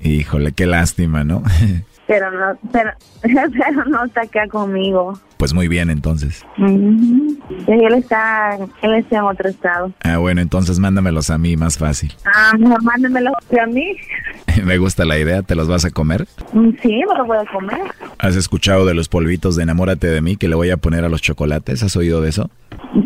[0.00, 1.42] Híjole, qué lástima, ¿no?
[2.10, 2.90] pero no, pero,
[3.22, 5.16] pero no está acá conmigo.
[5.36, 6.44] Pues muy bien, entonces.
[6.58, 9.92] Él está, él está en otro estado.
[10.02, 12.12] Ah, bueno, entonces mándamelos a mí, más fácil.
[12.26, 13.96] Ah, mejor mándemelo a mí.
[14.64, 16.26] Me gusta la idea, ¿te los vas a comer?
[16.52, 17.80] Mm, Sí, me lo voy a comer.
[18.18, 21.08] ¿Has escuchado de los polvitos de enamórate de mí que le voy a poner a
[21.08, 21.84] los chocolates?
[21.84, 22.50] ¿Has oído de eso?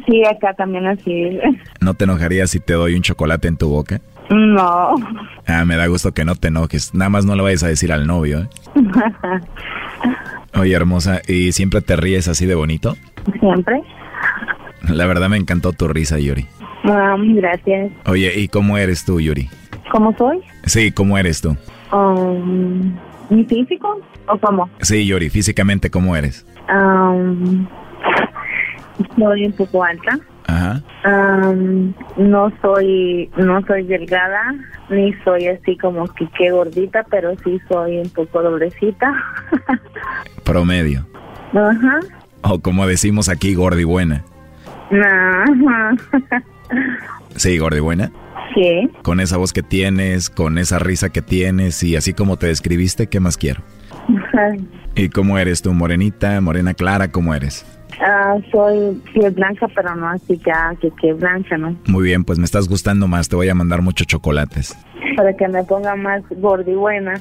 [0.06, 1.38] Sí, acá también así.
[1.82, 4.00] ¿No te enojarías si te doy un chocolate en tu boca?
[4.30, 4.94] No.
[5.46, 6.94] Ah, me da gusto que no te enojes.
[6.94, 8.48] Nada más no le vayas a decir al novio, ¿eh?
[10.58, 12.96] Oye, hermosa, ¿y siempre te ríes así de bonito?
[13.40, 13.82] Siempre.
[14.88, 16.46] La verdad me encantó tu risa, Yuri.
[16.84, 17.92] Ah, gracias.
[18.06, 19.48] Oye, ¿y cómo eres tú, Yuri?
[19.90, 20.40] ¿Cómo soy?
[20.64, 21.56] Sí, ¿cómo eres tú?
[21.92, 22.94] Um,
[23.30, 24.68] ¿Mi físico o cómo?
[24.80, 26.46] Sí, Yuri, físicamente, ¿cómo eres?
[26.68, 27.66] Um,
[29.18, 30.18] soy un poco alta.
[30.46, 30.82] Ajá.
[31.04, 34.54] Um, no soy no soy delgada
[34.90, 39.12] ni soy así como que qué gordita, pero sí soy un poco doblecita.
[40.44, 41.06] Promedio.
[41.52, 42.00] Ajá.
[42.42, 44.22] O como decimos aquí, gordi buena.
[44.90, 45.94] Ajá.
[47.36, 48.12] Sí, gordi buena.
[48.54, 48.90] Sí.
[49.02, 53.08] Con esa voz que tienes, con esa risa que tienes y así como te describiste,
[53.08, 53.62] ¿qué más quiero?
[54.94, 55.72] ¿Y cómo eres tú?
[55.72, 57.08] ¿Morenita, morena clara?
[57.08, 57.66] ¿Cómo eres?
[58.00, 61.76] Ah, soy piel blanca, pero no así ya que que blanca, ¿no?
[61.86, 63.28] Muy bien, pues me estás gustando más.
[63.28, 64.76] Te voy a mandar muchos chocolates.
[65.16, 67.14] Para que me ponga más gorda y buena.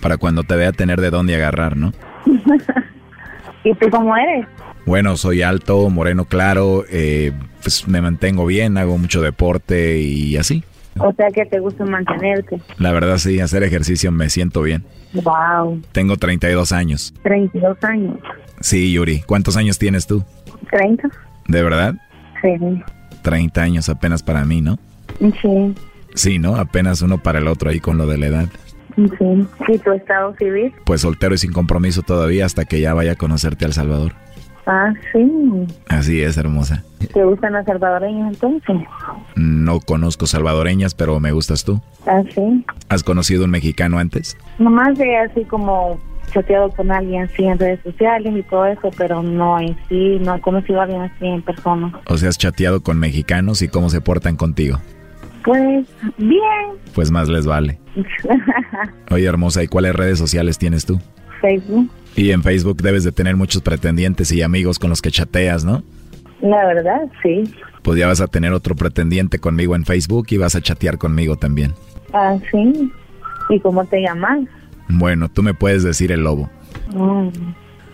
[0.00, 1.92] Para cuando te vea tener de dónde agarrar, ¿no?
[3.64, 4.46] ¿Y tú cómo eres?
[4.84, 10.62] Bueno, soy alto, moreno claro, eh, pues me mantengo bien, hago mucho deporte y así.
[10.98, 12.60] O sea que te gusta mantenerte.
[12.78, 14.84] La verdad sí, hacer ejercicio me siento bien.
[15.12, 17.14] Wow, Tengo 32 años.
[17.22, 18.18] 32 años.
[18.60, 20.24] Sí, Yuri, ¿cuántos años tienes tú?
[20.70, 21.08] 30.
[21.48, 21.94] ¿De verdad?
[22.42, 22.82] Sí.
[23.22, 24.78] 30 años apenas para mí, ¿no?
[25.18, 25.74] Sí.
[26.14, 26.56] Sí, ¿no?
[26.56, 28.48] Apenas uno para el otro ahí con lo de la edad.
[28.96, 29.46] Sí.
[29.68, 30.72] ¿Y tu estado civil?
[30.84, 34.12] Pues soltero y sin compromiso todavía hasta que ya vaya a conocerte al Salvador.
[34.66, 35.66] Ah, sí.
[35.88, 36.82] Así es, hermosa.
[37.12, 38.76] ¿Te gustan las salvadoreñas entonces?
[39.36, 41.80] No conozco salvadoreñas, pero me gustas tú.
[42.06, 42.64] Ah, sí.
[42.88, 44.36] ¿Has conocido un mexicano antes?
[44.58, 46.00] Nomás de así como
[46.32, 50.34] chateado con alguien así en redes sociales y todo eso, pero no en sí, no
[50.34, 51.92] he conocido a alguien así en persona.
[52.06, 54.78] O sea, has chateado con mexicanos y cómo se portan contigo.
[55.44, 55.86] Pues,
[56.18, 56.40] bien.
[56.94, 57.78] Pues más les vale.
[59.10, 61.00] Oye, hermosa, ¿y cuáles redes sociales tienes tú?
[61.40, 65.64] Facebook, Y en Facebook debes de tener muchos pretendientes y amigos con los que chateas,
[65.64, 65.82] ¿no?
[66.40, 67.44] la verdad, sí.
[67.82, 71.36] Pues ya vas a tener otro pretendiente conmigo en Facebook y vas a chatear conmigo
[71.36, 71.72] también.
[72.12, 72.92] Ah, sí.
[73.48, 74.40] ¿Y cómo te llamas?
[74.88, 76.50] Bueno, tú me puedes decir el lobo.
[76.94, 77.28] Mm.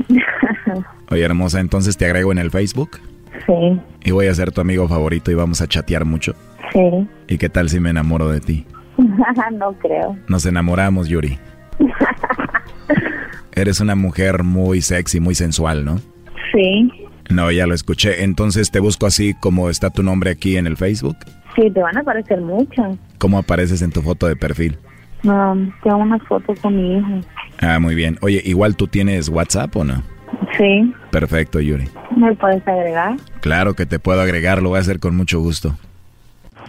[1.10, 2.98] Oye, hermosa, entonces te agrego en el Facebook
[3.46, 6.34] sí, y voy a ser tu amigo favorito y vamos a chatear mucho.
[6.72, 7.08] sí.
[7.28, 8.66] ¿Y qué tal si me enamoro de ti?
[9.52, 10.16] no creo.
[10.28, 11.38] Nos enamoramos, Yuri.
[13.54, 16.00] Eres una mujer muy sexy, muy sensual, ¿no?
[16.52, 16.90] Sí,
[17.30, 18.24] No, ya lo escuché.
[18.24, 21.16] Entonces te busco así como está tu nombre aquí en el Facebook.
[21.56, 22.96] sí, te van a aparecer muchas.
[23.18, 24.78] ¿Cómo apareces en tu foto de perfil?
[25.24, 27.20] Um, tengo unas fotos con mi hijo.
[27.60, 28.18] Ah, muy bien.
[28.22, 30.02] Oye, igual tú tienes WhatsApp o no?
[30.58, 31.88] Sí, Perfecto, Yuri.
[32.16, 33.16] me puedes agregar.
[33.40, 35.76] Claro que te puedo agregar, lo voy a hacer con mucho gusto.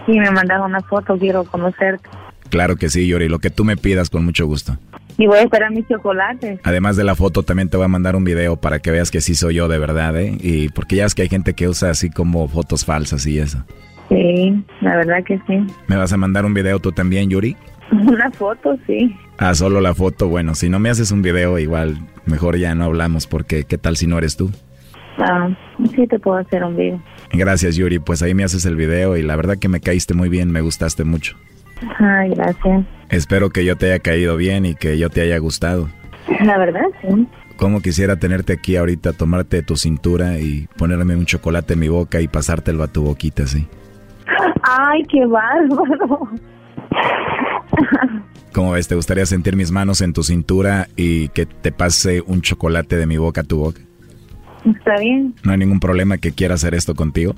[0.07, 2.07] Y me mandas una foto, quiero conocerte.
[2.53, 4.77] Claro que sí, Yuri, lo que tú me pidas con mucho gusto.
[5.17, 6.59] Y voy a esperar mis chocolates.
[6.63, 9.21] Además de la foto, también te voy a mandar un video para que veas que
[9.21, 10.37] sí soy yo de verdad, ¿eh?
[10.39, 13.65] Y porque ya es que hay gente que usa así como fotos falsas y eso.
[14.07, 15.65] Sí, la verdad que sí.
[15.87, 17.57] ¿Me vas a mandar un video tú también, Yuri?
[17.91, 19.17] Una foto, sí.
[19.39, 21.97] Ah, solo la foto, bueno, si no me haces un video, igual
[22.27, 24.51] mejor ya no hablamos porque ¿qué tal si no eres tú?
[25.17, 25.49] Ah,
[25.95, 27.01] sí te puedo hacer un video.
[27.31, 30.29] Gracias, Yuri, pues ahí me haces el video y la verdad que me caíste muy
[30.29, 31.35] bien, me gustaste mucho.
[31.99, 32.85] Ay, gracias.
[33.09, 35.89] Espero que yo te haya caído bien y que yo te haya gustado.
[36.41, 37.27] La verdad, sí.
[37.57, 41.87] Como quisiera tenerte aquí ahorita, tomarte de tu cintura y ponerme un chocolate en mi
[41.87, 43.67] boca y pasártelo a tu boquita, sí.
[44.63, 46.29] Ay, qué bárbaro.
[48.53, 48.87] ¿Cómo ves?
[48.87, 53.05] ¿Te gustaría sentir mis manos en tu cintura y que te pase un chocolate de
[53.05, 53.81] mi boca a tu boca?
[54.65, 55.35] ¿Está bien?
[55.43, 57.35] ¿No hay ningún problema que quiera hacer esto contigo?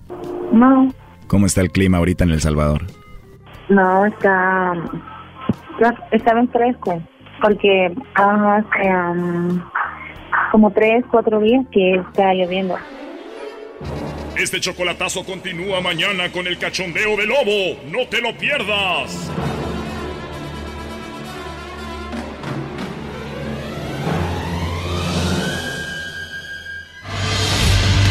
[0.52, 0.94] No,
[1.28, 2.84] ¿Cómo está el clima ahorita en El Salvador?
[3.70, 4.74] No, está...
[6.12, 7.02] Está bien fresco.
[7.42, 9.62] Porque hace um,
[10.52, 12.78] como tres, cuatro días que está lloviendo.
[14.38, 17.80] Este chocolatazo continúa mañana con el cachondeo de lobo.
[17.92, 19.32] No te lo pierdas.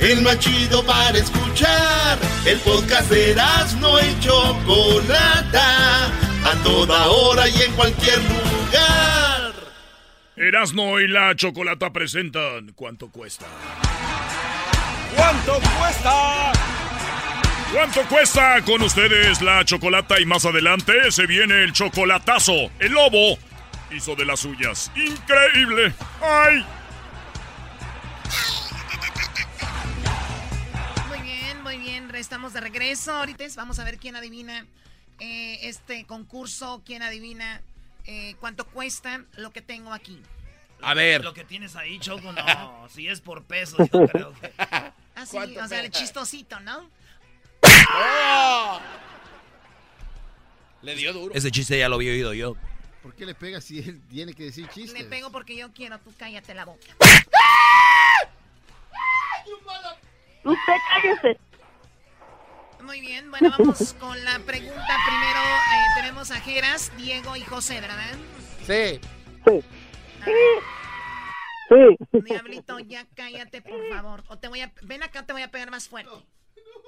[0.00, 2.18] El más chido para escuchar.
[2.46, 3.34] El podcast de
[3.80, 6.06] no y Chocolata.
[6.44, 9.52] A toda hora y en cualquier lugar.
[10.36, 13.46] Erasno y la chocolata presentan ¿Cuánto cuesta?
[15.16, 16.52] ¿Cuánto cuesta?
[17.72, 20.20] ¿Cuánto cuesta con ustedes la chocolata?
[20.20, 22.70] Y más adelante se viene el chocolatazo.
[22.78, 23.36] El lobo
[23.90, 24.92] hizo de las suyas.
[24.94, 25.92] ¡Increíble!
[26.22, 26.64] ¡Ay!
[32.28, 33.10] Estamos de regreso.
[33.10, 34.66] Ahorita vamos a ver quién adivina
[35.18, 37.62] eh, este concurso, quién adivina
[38.04, 40.20] eh, cuánto cuesta lo que tengo aquí.
[40.82, 41.24] A ver.
[41.24, 42.86] Lo que tienes ahí, Choco, no.
[42.90, 44.52] si es por pesos, yo creo que.
[44.58, 44.92] Ah,
[45.24, 46.90] sí, o sea, el chistosito, ¿no?
[50.82, 51.34] Le dio duro.
[51.34, 52.56] Ese chiste ya lo había oído yo.
[53.02, 54.92] ¿Por qué le pega si él tiene que decir chistes?
[54.92, 56.88] Le pego porque yo quiero, tú cállate la boca.
[60.44, 61.47] Usted cállese.
[62.88, 64.96] Muy bien, bueno, vamos con la pregunta.
[65.06, 68.16] Primero eh, tenemos a Geras, Diego y José, ¿verdad?
[68.66, 68.98] Sí.
[69.44, 69.64] Sí.
[71.68, 72.18] Sí.
[72.24, 74.24] Diablito, ya cállate, por favor.
[74.28, 74.72] O te voy a...
[74.80, 76.10] Ven acá, te voy a pegar más fuerte.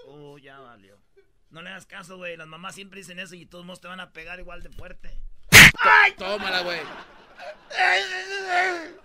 [0.06, 0.98] Uh, ya valió.
[1.50, 2.34] No le hagas caso, güey.
[2.38, 5.20] Las mamás siempre dicen eso y todos modos te van a pegar igual de fuerte.
[6.16, 6.80] Tómala, güey.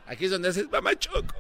[0.06, 1.36] Aquí es donde haces mamá choco.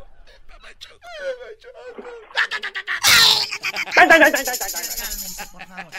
[3.93, 5.93] Cálmense, por favor.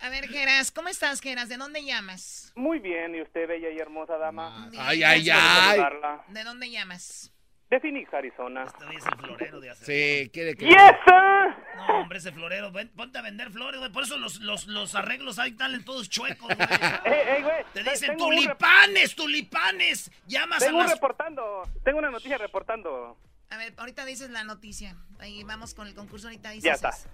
[0.00, 1.48] A ver, Geras, ¿cómo estás, Geras?
[1.48, 2.52] ¿De dónde llamas?
[2.54, 4.70] Muy bien, ¿y usted, bella y hermosa dama?
[4.78, 5.70] Ay, ay, ay.
[5.70, 6.24] saludarla.
[6.28, 7.32] ¿De dónde llamas?
[7.70, 8.64] De Phoenix, Arizona.
[8.64, 9.86] Este es el florero de hacer.
[9.86, 10.64] Sí, quiere que.
[10.64, 11.54] ¡Yes, sir!
[11.76, 12.72] No, hombre, ese florero.
[12.72, 13.92] ven, ponte a vender flores, güey.
[13.92, 16.58] Por eso los, los, los arreglos ahí están todos chuecos, güey.
[17.04, 17.64] Ey, ey, güey.
[17.74, 20.10] Te dicen tulipanes, tulipanes.
[20.26, 20.94] Llamas a Tengo un las...
[20.94, 21.62] reportando.
[21.84, 23.18] Tengo una noticia reportando.
[23.50, 24.96] A ver, ahorita dices la noticia.
[25.18, 26.90] Ahí vamos con el concurso, ahorita dices Ya está.
[26.90, 27.08] eso.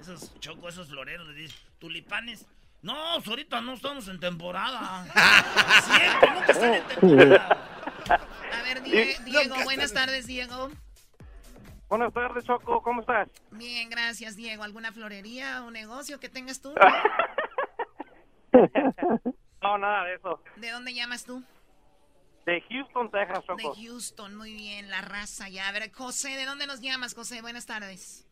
[0.00, 2.46] Esos choco, esos floreros, le dicen tulipanes.
[2.82, 5.04] No, pues ahorita no estamos en temporada.
[5.84, 7.58] Siempre, nunca están en temporada.
[8.08, 10.70] A ver, Die- Diego, buenas tardes, Diego.
[11.88, 12.82] Buenas tardes, Choco.
[12.82, 13.28] ¿Cómo estás?
[13.50, 14.64] Bien, gracias, Diego.
[14.64, 16.74] ¿Alguna florería o negocio que tengas tú?
[19.62, 20.42] No, nada de eso.
[20.56, 21.42] ¿De dónde llamas tú?
[22.46, 23.74] De Houston, Texas, De Choco.
[23.76, 25.68] Houston, muy bien, la raza ya.
[25.68, 27.40] A ver, José, ¿de dónde nos llamas, José?
[27.40, 28.26] Buenas tardes.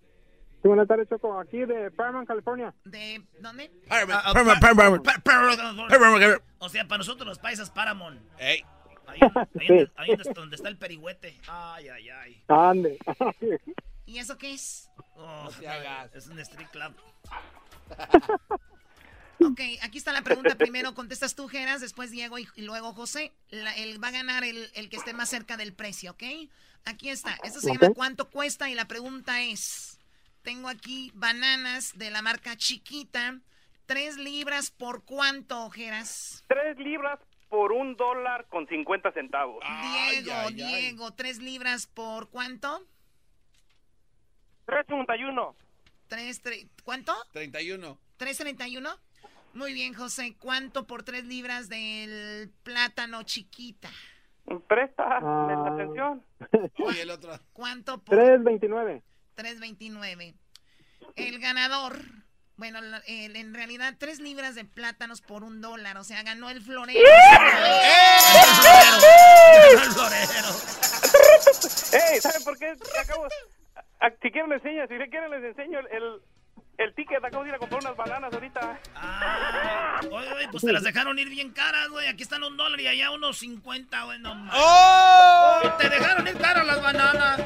[0.63, 1.39] Sí, buenas tardes, Choco.
[1.39, 2.75] Aquí de Paramount, California.
[2.85, 3.71] ¿De dónde?
[3.89, 5.05] Paramount, pa- Paramount.
[5.05, 6.43] pa- Paramount.
[6.59, 8.21] O sea, para nosotros los paisas, Paramount.
[8.39, 8.65] Ey.
[9.07, 9.19] Ahí,
[9.59, 11.39] ahí donde, ahí donde- donde está el perihuete.
[11.49, 12.43] Ay, ay, ay.
[12.49, 12.99] Ande.
[14.07, 14.91] ¿Y eso qué es?
[15.17, 16.15] Oh, hagas.
[16.15, 16.95] Es un street club.
[19.43, 20.55] Ok, aquí está la pregunta.
[20.57, 23.33] Primero contestas tú, Geras, después Diego y, y luego José.
[23.51, 26.23] La- el, va a ganar el, el que esté más cerca del precio, ¿ok?
[26.85, 27.37] Aquí está.
[27.45, 28.69] Esto se llama ¿Cuánto cuesta?
[28.71, 29.99] Y la pregunta es:
[30.43, 33.39] Tengo aquí bananas de la marca Chiquita.
[33.87, 36.45] ¿Tres libras por cuánto, Geras?
[36.47, 37.19] Tres libras
[37.49, 39.65] por un dólar con 50 centavos.
[39.83, 42.87] Diego, Diego, ¿tres libras por cuánto?
[44.67, 45.55] 3.31.
[46.09, 47.13] Tres, tre- ¿Cuánto?
[47.33, 47.99] 31.
[48.19, 48.97] ¿3.31?
[49.55, 50.37] Muy bien, José.
[50.39, 53.91] ¿Cuánto por tres libras del plátano chiquita?
[54.69, 55.67] Presta Ah.
[55.75, 56.25] atención.
[56.85, 57.39] Oye, el otro.
[57.53, 59.03] ¿Cuánto por 3.29.
[59.37, 60.35] 3.29?
[61.17, 61.99] El ganador,
[62.57, 65.97] bueno, el- en realidad, tres libras de plátanos por un dólar.
[65.99, 67.01] O sea, ganó el florero.
[68.63, 70.49] Ganó el florero.
[71.93, 72.21] ¡Ey!
[72.21, 72.75] ¿Saben por qué?
[73.03, 73.25] Acabo...
[73.27, 73.29] a-
[74.23, 76.23] Si quieren les enseño, si quieren les enseño el,
[76.85, 77.25] el, ticket.
[77.25, 78.81] Acabo de ir a comprar unas bananas ahorita.
[80.11, 82.09] Oye, oye, pues te las dejaron ir bien caras, güey.
[82.09, 84.19] Aquí están un dólar y allá unos 50, güey.
[84.19, 84.55] No mames.
[84.57, 85.77] ¡Oh!
[85.79, 87.41] Te dejaron ir caras las bananas.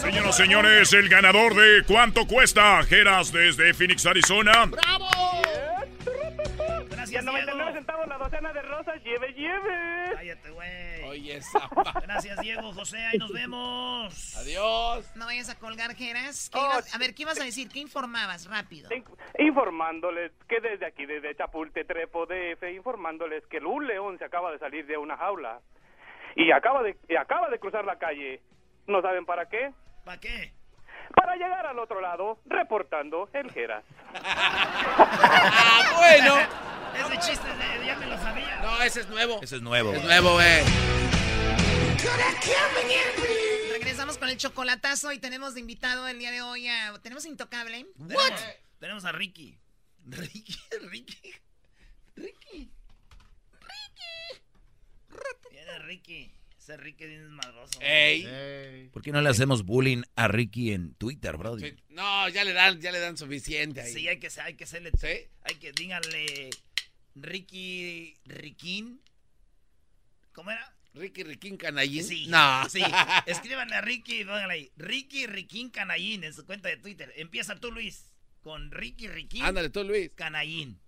[0.00, 2.82] Señoras y señores, el ganador de ¿Cuánto cuesta?
[2.84, 4.66] Geras desde Phoenix, Arizona.
[4.66, 5.08] ¡Bravo!
[6.90, 9.02] Gracias, 99 centavos la docena de rosas.
[9.04, 10.14] ¡Lleve, lleve!
[10.16, 10.81] Cállate, güey.
[11.12, 11.40] Oye,
[12.02, 12.96] Gracias, Diego, José.
[12.98, 14.36] Ahí nos vemos.
[14.38, 15.04] Adiós.
[15.14, 16.48] No vayas a colgar, Geras.
[16.50, 17.68] ¿Qué ibas- a ver, ¿qué ibas a decir?
[17.68, 18.46] ¿Qué informabas?
[18.46, 18.88] Rápido.
[19.38, 24.58] Informándoles que desde aquí, desde Chapulte, Trepo, DF, informándoles que un león se acaba de
[24.58, 25.60] salir de una jaula
[26.34, 28.40] y acaba de, y acaba de cruzar la calle.
[28.86, 29.70] ¿No saben para qué?
[30.04, 30.52] ¿Para qué?
[31.14, 33.84] Para llegar al otro lado, reportando el Geras.
[34.94, 36.34] Ah, bueno.
[36.94, 38.60] Ese chiste de- ya me lo sabía.
[38.62, 39.38] No, ese es nuevo.
[39.42, 39.92] Ese es nuevo.
[39.94, 41.01] Es nuevo, güey.
[43.70, 46.98] Regresamos con el chocolatazo y tenemos de invitado el día de hoy a...
[47.00, 47.86] ¿Tenemos Intocable?
[47.96, 48.32] Tenemos,
[48.80, 49.56] tenemos a Ricky.
[50.06, 50.56] Ricky,
[50.90, 51.32] Ricky.
[52.16, 52.72] Ricky.
[53.60, 54.40] Ricky.
[55.52, 56.34] Viene Ricky.
[56.58, 57.78] Ese Ricky es bien madroso.
[57.80, 58.88] Ey.
[58.92, 61.70] ¿Por qué no le hacemos bullying a Ricky en Twitter, brody?
[61.70, 63.92] Sí, No, ya le dan, ya le dan suficiente ahí.
[63.92, 64.90] Sí, hay que, hay que hacerle.
[65.44, 66.50] Hay que, díganle.
[67.14, 68.16] Ricky.
[68.24, 69.00] Riquín.
[70.32, 70.74] ¿Cómo era?
[70.94, 72.04] Ricky Riquín Canallín.
[72.04, 72.26] Sí.
[72.28, 72.68] No.
[72.68, 72.82] Sí.
[73.26, 74.72] Escríbanle a Ricky y pónganle ahí.
[74.76, 77.12] Ricky Riquín Canallín en su cuenta de Twitter.
[77.16, 78.12] Empieza tú, Luis.
[78.42, 79.44] Con Ricky Riquín.
[79.44, 80.10] Ándale tú, Luis.
[80.14, 80.80] Canallín.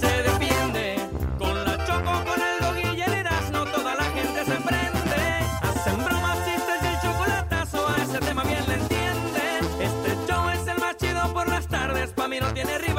[0.00, 0.96] Se defiende
[1.38, 5.16] con la choco, con el dog y el Erasmo, toda la gente se prende.
[5.62, 9.64] Hacen bromas, chistes y el chocolatazo, a ese tema bien le entienden.
[9.80, 12.91] Este show es el más chido por las tardes, pa' mí no tiene rival.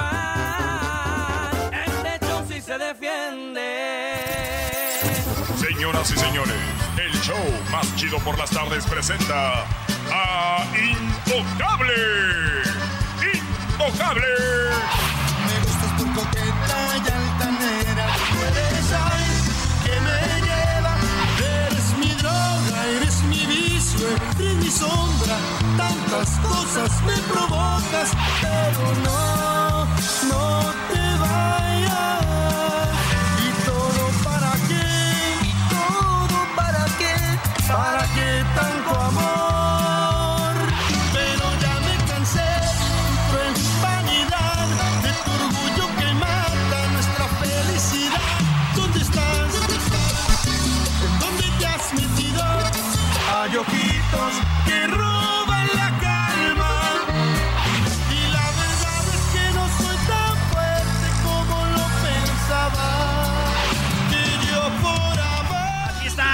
[6.04, 6.58] Señoras y señores,
[6.98, 7.38] el show
[7.72, 9.64] más chido por las tardes presenta
[10.12, 11.94] a Intocable.
[13.34, 14.28] Intocable.
[15.48, 18.08] Me gustas por coqueta y altanera.
[18.30, 18.90] Tú eres
[19.86, 20.94] que me lleva.
[21.68, 24.08] Eres mi droga, eres mi vicio,
[24.40, 25.38] eres mi sombra.
[25.78, 29.86] Tantas cosas me provocas, pero no,
[30.28, 31.03] no te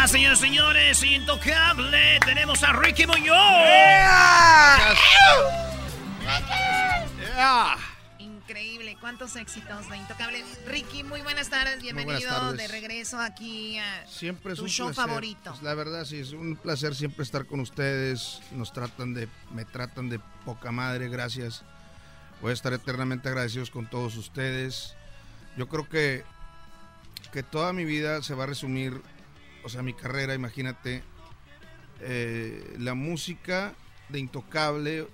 [0.10, 1.04] Está, señores y señores.
[1.04, 2.20] Intocable.
[2.26, 3.36] Tenemos a Ricky Muñoz.
[8.18, 10.44] Increíble, cuántos éxitos de Intocable.
[10.66, 12.58] Ricky, muy buenas tardes, bienvenido buenas tardes.
[12.58, 15.06] de regreso aquí a Siempre es tu un show placer.
[15.08, 15.52] favorito.
[15.52, 18.42] Pues, la verdad, sí, es un placer siempre estar con ustedes.
[18.52, 21.64] Nos tratan de, me tratan de poca madre, gracias.
[22.42, 24.96] Voy a estar eternamente agradecidos con todos ustedes.
[25.56, 26.24] Yo creo que,
[27.32, 29.00] que toda mi vida se va a resumir,
[29.70, 31.04] o sea, mi carrera, imagínate,
[32.02, 33.76] eh, la música
[34.10, 35.06] de Intocable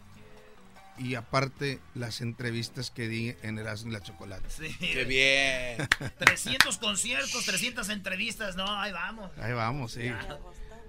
[0.98, 4.50] y aparte las entrevistas que di en Erasmo y la Chocolate.
[4.50, 4.74] Sí.
[4.80, 5.90] Qué bien.
[6.20, 8.56] 300 conciertos, 300 entrevistas.
[8.56, 9.30] No, ahí vamos.
[9.40, 10.04] Ahí vamos, sí.
[10.06, 10.40] Ya.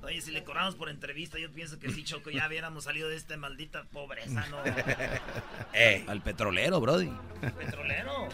[0.03, 3.17] Oye, si le cobramos por entrevista, yo pienso que sí, Choco, ya hubiéramos salido de
[3.17, 4.59] esta maldita pobreza, ¿no?
[5.73, 7.11] Eh, al petrolero, brody.
[7.59, 8.29] Petrolero.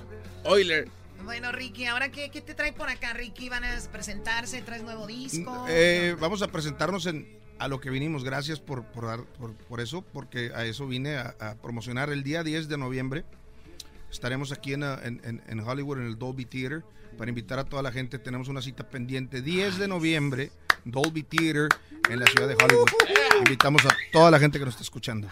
[0.45, 1.02] Oiler.
[1.25, 3.49] Bueno, Ricky, ¿ahora qué, qué te trae por acá, Ricky?
[3.49, 4.61] ¿Van a presentarse?
[4.62, 5.66] ¿Traes nuevo disco?
[5.68, 8.25] Eh, vamos a presentarnos en, a lo que vinimos.
[8.25, 12.23] Gracias por, por, dar- por, por eso, porque a eso vine a, a promocionar el
[12.23, 13.25] día 10 de noviembre.
[14.11, 16.85] Estaremos aquí en, en- en- en Hollywood, en el Dolby Theater,
[17.16, 18.18] para invitar a toda la gente.
[18.18, 20.51] Tenemos una cita pendiente, 10 de noviembre,
[20.85, 21.68] Dolby Theater,
[22.11, 22.89] en la ciudad de Hollywood.
[23.39, 25.29] Invitamos a toda la gente que nos está escuchando.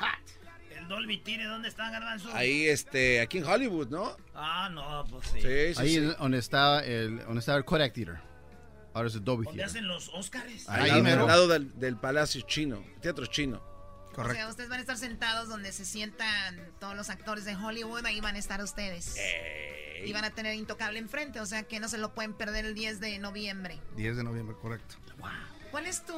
[1.07, 2.31] ¿Dónde está, Garbanzo?
[2.35, 4.17] Ahí, este, aquí en Hollywood, ¿no?
[4.35, 5.41] Ah, no, pues sí.
[5.41, 6.01] Sí, sí, Ahí sí.
[6.19, 8.19] donde está el, donde está el Kodak Theater.
[8.93, 9.71] Ahora es el Dolby ¿Dónde Theater.
[9.79, 10.69] hacen los Óscares?
[10.69, 11.23] Ahí, Ahí, mero.
[11.23, 13.63] al lado del, del Palacio Chino, Teatro Chino.
[14.17, 18.05] O sea, ustedes van a estar sentados donde se sientan todos los actores de Hollywood,
[18.05, 19.17] ahí van a estar ustedes.
[20.05, 22.75] Y van a tener Intocable enfrente, o sea que no se lo pueden perder el
[22.75, 23.79] 10 de noviembre.
[23.97, 24.97] 10 de noviembre, correcto.
[25.71, 26.15] ¿Cuál es tu,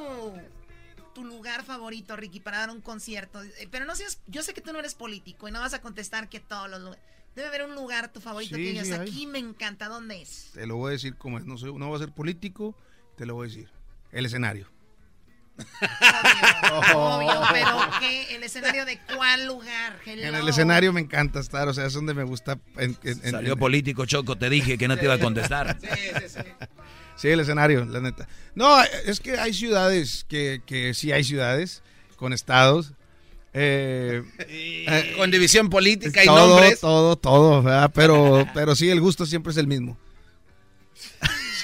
[1.13, 3.41] tu lugar favorito, Ricky, para dar un concierto?
[3.43, 5.81] Eh, Pero no seas, yo sé que tú no eres político y no vas a
[5.81, 7.03] contestar que todos los lugares.
[7.35, 10.51] Debe haber un lugar tu favorito Sí, que digas, sí, aquí me encanta, ¿dónde es?
[10.53, 11.45] Te lo voy a decir como es.
[11.45, 12.75] No, soy, no voy a ser político,
[13.17, 13.69] te lo voy a decir.
[14.11, 14.69] El escenario.
[16.93, 18.35] Obvio, pero ¿qué?
[18.35, 19.99] ¿El escenario de cuál lugar?
[20.05, 20.37] En Hello.
[20.39, 22.59] el escenario me encanta estar, o sea, es donde me gusta.
[22.77, 25.77] en- en- en- Salió en- político, Choco, te dije que no te iba a contestar.
[25.81, 25.87] Sí,
[27.21, 28.27] el escenario, la neta.
[28.55, 31.81] No, es que hay ciudades que, que sí hay ciudades
[32.17, 32.93] con estados.
[33.53, 36.79] eh, eh, Con división política y todo, nombres.
[36.79, 37.91] todo, todo, ¿verdad?
[37.93, 39.97] Pero, pero sí, el gusto siempre es el mismo.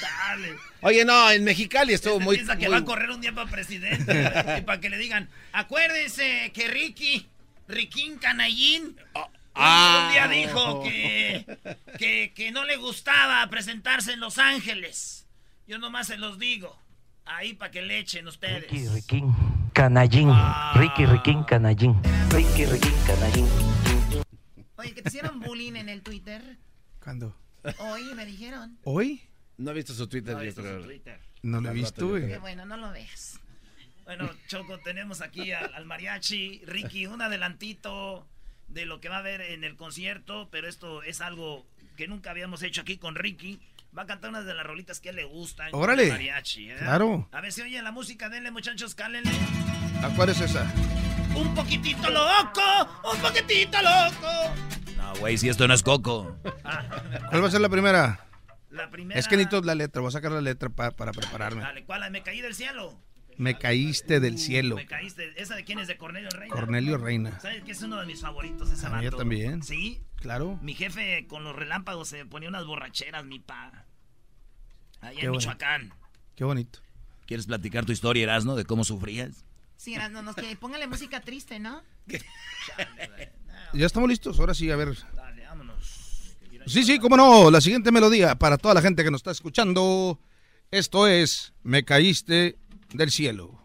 [0.00, 0.54] Chale.
[0.82, 2.36] Oye, no, en Mexicali estuvo muy...
[2.36, 5.28] Piensa que muy- va a correr un día para presidente y para que le digan,
[5.52, 7.26] acuérdense que Ricky,
[7.68, 8.84] Riquín Canallín,
[9.14, 9.22] un-
[9.54, 10.04] ah.
[10.06, 11.44] un día dijo que,
[11.98, 15.26] que, que no le gustaba presentarse en Los Ángeles.
[15.70, 16.76] Yo nomás se los digo,
[17.24, 18.62] ahí para que le echen ustedes.
[18.68, 19.32] Ricky Riquín
[19.72, 20.28] Canallín.
[20.74, 21.94] Ricky Riquín Canallín.
[22.28, 23.46] Ricky Riquín Canallín.
[24.74, 26.58] Oye, que te hicieron bullying en el Twitter.
[27.00, 27.36] ¿Cuándo?
[27.78, 28.80] Hoy me dijeron.
[28.82, 29.22] ¿Hoy?
[29.58, 30.80] No he visto su Twitter, No he yo visto creo.
[30.80, 31.20] su Twitter.
[31.42, 32.26] No lo he visto, güey.
[32.26, 33.38] Qué bueno, no lo veas.
[34.06, 38.26] Bueno, Choco, tenemos aquí al, al mariachi, Ricky, un adelantito
[38.66, 41.64] de lo que va a haber en el concierto, pero esto es algo
[41.96, 43.60] que nunca habíamos hecho aquí con Ricky.
[43.96, 45.68] Va a cantar unas de las rolitas que a él le gustan.
[45.72, 46.08] Órale.
[46.10, 46.76] mariachi, ¿eh?
[46.78, 47.28] Claro.
[47.32, 49.30] A ver si oye la música, denle muchachos, cálenle.
[50.02, 50.64] ¿A cuál es esa?
[51.34, 52.60] Un poquitito loco,
[53.12, 54.54] un poquitito loco.
[54.96, 56.36] No, güey, si esto no es Coco.
[57.30, 58.26] ¿Cuál va a ser la primera?
[58.70, 59.18] La primera.
[59.18, 61.62] Es que necesito la letra, voy a sacar la letra pa- para prepararme.
[61.62, 62.08] Dale, ¿cuál?
[62.12, 62.96] Me caí del cielo.
[63.40, 64.76] Me caíste del Uh, cielo.
[64.76, 65.32] Me caíste.
[65.40, 65.88] ¿Esa de quién es?
[65.88, 66.54] De Cornelio Reina.
[66.54, 67.40] Cornelio Reina.
[67.40, 69.16] ¿Sabes que es uno de mis favoritos ese A mí vato?
[69.16, 69.62] también.
[69.62, 70.02] ¿Sí?
[70.16, 70.58] Claro.
[70.62, 73.86] Mi jefe con los relámpagos se ponía unas borracheras, mi pa.
[75.00, 75.32] Allá Qué en.
[75.32, 75.94] Michoacán.
[76.36, 76.80] Qué bonito.
[77.26, 79.44] ¿Quieres platicar tu historia, Erasno, de cómo sufrías?
[79.76, 81.82] Sí, no, nos que póngale música triste, ¿no?
[83.72, 84.98] Ya estamos listos, ahora sí, a ver.
[85.14, 86.36] Dale, vámonos.
[86.66, 87.50] Sí, sí, cómo no.
[87.50, 90.20] La siguiente melodía para toda la gente que nos está escuchando.
[90.70, 92.58] Esto es Me caíste
[92.92, 93.58] del cielo.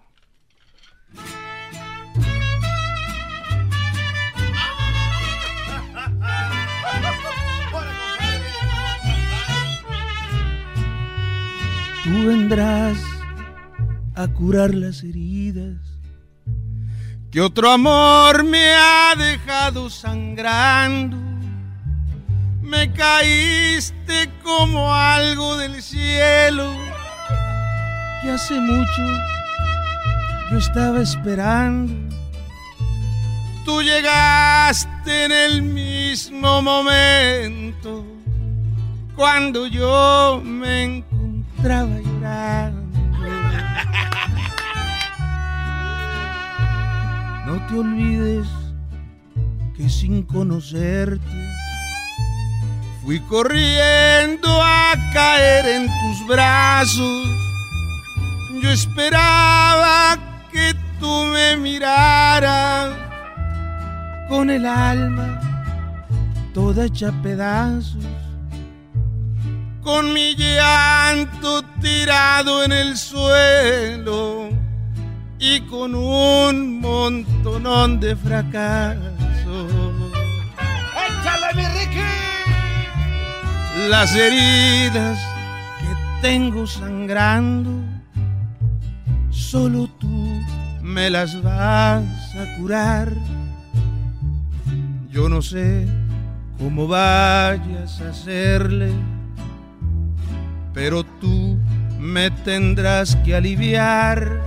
[12.03, 12.97] Tú vendrás
[14.13, 15.77] a curar las heridas.
[17.31, 21.17] Que otro amor me ha dejado sangrando.
[22.61, 26.75] Me caíste como algo del cielo.
[28.25, 29.03] Que hace mucho
[30.49, 31.93] yo estaba esperando.
[33.63, 38.03] Tú llegaste en el mismo momento
[39.15, 42.97] cuando yo me encontraba llorando.
[47.45, 48.47] No te olvides
[49.77, 51.45] que sin conocerte
[53.03, 57.44] Fui corriendo a caer en tus brazos.
[58.65, 60.17] Yo esperaba
[60.51, 62.95] que tú me miraras
[64.27, 65.39] con el alma
[66.51, 68.03] toda hecha pedazos.
[69.83, 74.49] con mi llanto tirado en el suelo
[75.37, 79.71] y con un montonón de fracasos.
[81.05, 82.01] ¡Échale, mi Ricky!
[83.91, 85.19] Las heridas
[85.79, 87.84] que tengo sangrando,
[89.55, 90.41] solo tú
[90.81, 93.13] me las vas a curar.
[95.09, 95.87] Yo no sé
[96.59, 98.91] cómo vayas a hacerle,
[100.73, 101.57] pero tú
[101.97, 104.41] me tendrás que aliviar.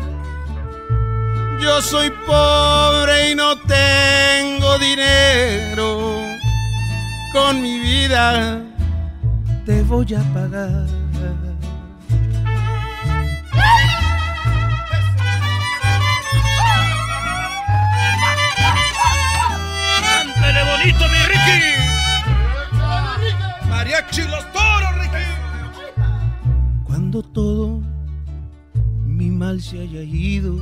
[1.59, 6.19] Yo soy pobre y no tengo dinero.
[7.33, 8.63] Con mi vida
[9.65, 11.08] Te voy a pagar.
[20.65, 21.61] Bonito, mi Ricky.
[23.69, 25.27] Mariachi los toros, Ricky.
[26.85, 27.81] Cuando todo
[29.07, 30.57] mi mal se haya ido,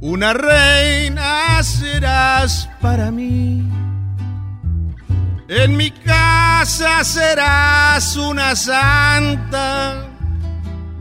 [0.00, 3.62] una reina serás para mí.
[5.48, 10.08] En mi casa serás una santa.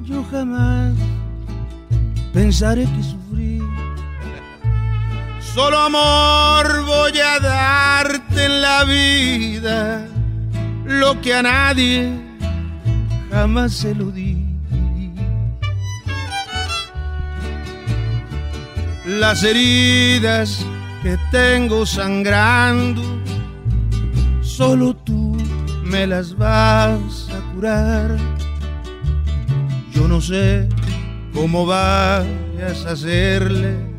[0.04, 0.94] Yo jamás
[2.34, 3.62] pensaré que sufrí
[5.54, 10.08] Solo amor voy a darte en la vida.
[10.86, 12.10] Lo que a nadie
[13.30, 14.38] jamás se lo di.
[19.06, 20.66] Las heridas
[21.04, 23.02] que tengo sangrando,
[24.42, 25.36] solo tú
[25.84, 28.16] me las vas a curar.
[29.92, 30.70] Yo no sé
[31.34, 33.91] cómo vayas a hacerle,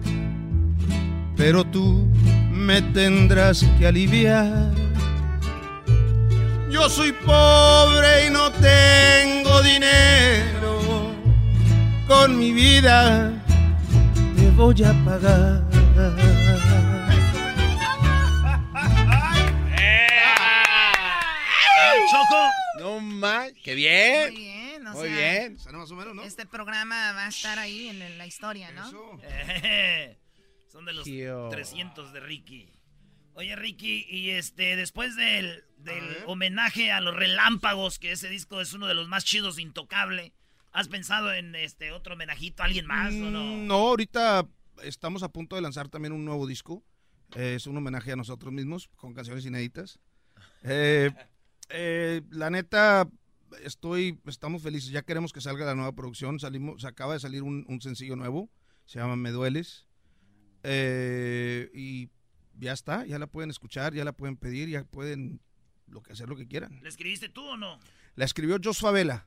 [1.45, 2.07] pero tú
[2.53, 4.71] me tendrás que aliviar.
[6.71, 11.11] Yo soy pobre y no tengo dinero.
[12.07, 13.33] Con mi vida
[14.37, 15.65] te voy a pagar.
[22.09, 22.51] Choco.
[22.79, 24.33] No más, qué bien.
[24.33, 25.59] Muy bien, o Muy sea, bien.
[26.25, 29.19] Este programa va a estar ahí en la historia, ¿no?
[29.25, 30.22] Eh,
[30.73, 31.51] Son de los Tío.
[31.51, 32.73] 300 de Ricky.
[33.35, 38.73] Oye, Ricky, y este, después del, del homenaje a los relámpagos, que ese disco es
[38.73, 40.33] uno de los más chidos, intocable,
[40.71, 43.43] ¿has pensado en este otro homenajito a alguien más o no?
[43.45, 44.49] Mm, No, ahorita
[44.83, 46.83] estamos a punto de lanzar también un nuevo disco.
[47.37, 49.99] Eh, es un homenaje a nosotros mismos con canciones inéditas.
[50.63, 51.11] Eh,
[51.69, 53.07] eh, la neta,
[53.63, 54.91] estoy, estamos felices.
[54.91, 56.41] Ya queremos que salga la nueva producción.
[56.41, 58.49] Salimos, se acaba de salir un, un sencillo nuevo.
[58.87, 59.87] Se llama Me Dueles.
[60.63, 62.09] Eh, y
[62.59, 65.41] ya está, ya la pueden escuchar, ya la pueden pedir, ya pueden
[65.89, 66.81] lo que hacer lo que quieran.
[66.83, 67.79] ¿Le escribiste tú o no?
[68.15, 69.27] La escribió Jos Favela.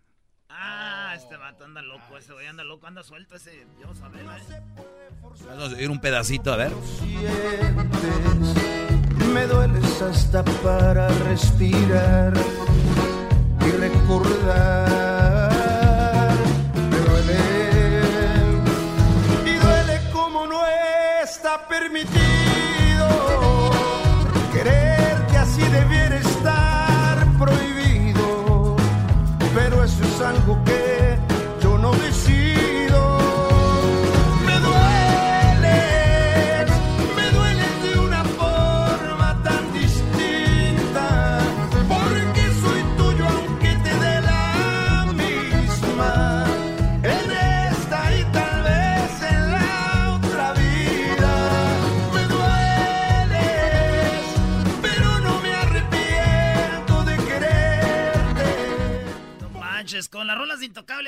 [0.50, 4.26] Ah, este vato anda loco, ese güey anda loco, anda suelto ese, Dios a ver,
[4.26, 4.62] eh.
[5.22, 6.72] Vamos a oír un pedacito, a ver.
[9.34, 12.34] Me dueles hasta para respirar
[13.62, 15.45] y recordar.
[21.36, 23.08] Está permitido
[24.54, 28.78] querer que así debiera estar prohibido.
[29.54, 30.85] Pero eso es algo que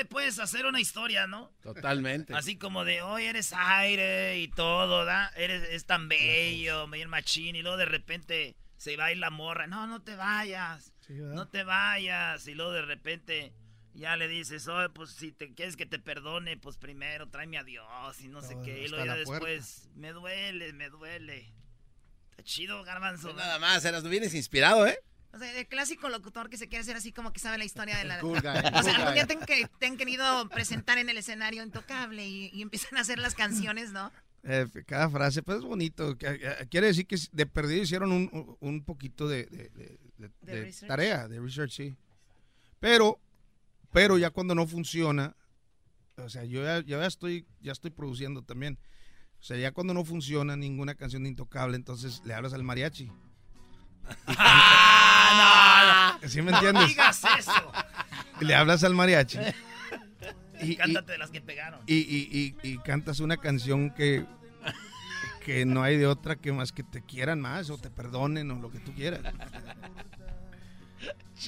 [0.08, 1.52] puedes hacer una historia, ¿no?
[1.62, 2.34] Totalmente.
[2.34, 5.28] Así como de, hoy eres aire y todo, ¿da?
[5.36, 9.30] Eres es tan bello, medio machín, y luego de repente se va a ir la
[9.30, 9.66] morra.
[9.66, 12.46] No, no te vayas, no te vayas.
[12.46, 13.52] Y luego de repente
[13.94, 17.64] ya le dices, oye, pues si te quieres que te perdone, pues primero tráeme a
[17.64, 18.84] Dios y no sé qué.
[18.84, 19.30] Y luego ya puerta.
[19.32, 21.52] después, me duele, me duele.
[22.30, 23.32] Está chido, garbanzo.
[23.32, 24.98] Nada más, eras, tú vienes inspirado, ¿eh?
[25.32, 27.98] O sea, el clásico locutor que se quiere hacer así como que sabe la historia
[27.98, 28.18] de la...
[28.20, 31.18] Cool guy, o sea, algún día te han, que- te han querido presentar en el
[31.18, 34.10] escenario intocable y, y empiezan a hacer las canciones, ¿no?
[34.44, 36.16] Eh, cada frase, pues es bonito.
[36.20, 40.52] eh, Quiere decir que de perdido hicieron un, un poquito de, de- de- de- ¿De
[40.52, 40.88] de research?
[40.88, 41.94] tarea, de research, sí.
[42.80, 43.20] Pero,
[43.92, 45.36] pero ya cuando no funciona,
[46.16, 48.78] o sea, yo ya, ya estoy, ya estoy produciendo también.
[49.40, 53.12] O sea, ya cuando no funciona ninguna canción de Intocable, entonces le hablas al mariachi.
[54.26, 56.88] Ah, ¿Sí me no entiendes?
[56.88, 57.72] digas eso.
[58.40, 59.38] Le hablas al mariachi.
[60.60, 61.78] Y, y- Cántate de las que pegaron.
[61.86, 64.26] y, y- y- y cantas una canción que,
[65.44, 68.56] que no hay de otra que más que te quieran más o te perdonen o
[68.60, 69.20] lo que tú quieras.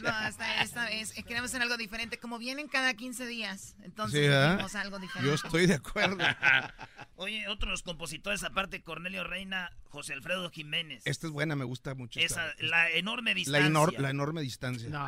[0.02, 2.18] No, esta, esta vez queremos hacer algo diferente.
[2.18, 5.28] Como vienen cada 15 días, entonces hacemos algo diferente.
[5.28, 6.18] Yo estoy de acuerdo.
[7.16, 11.02] Oye, otros compositores aparte, Cornelio Reina, José Alfredo Jiménez.
[11.04, 12.18] Esta es buena, me gusta mucho.
[12.20, 12.64] Esa, esta.
[12.64, 13.68] la enorme la, distancia.
[13.70, 14.88] enor- la enorme distancia.
[14.88, 15.06] No.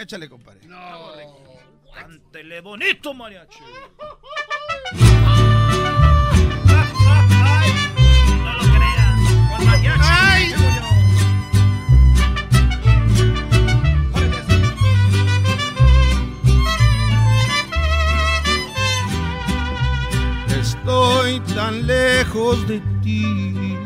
[0.00, 0.60] Échale, compadre.
[1.94, 3.58] Cántele bonito, mariachi.
[8.44, 9.20] No lo creas.
[9.56, 10.13] Con mariachi.
[20.64, 23.76] Estoy tan lejos de ti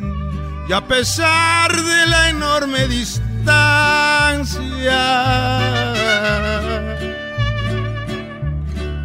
[0.69, 3.47] y a pesar de la enorme distancia,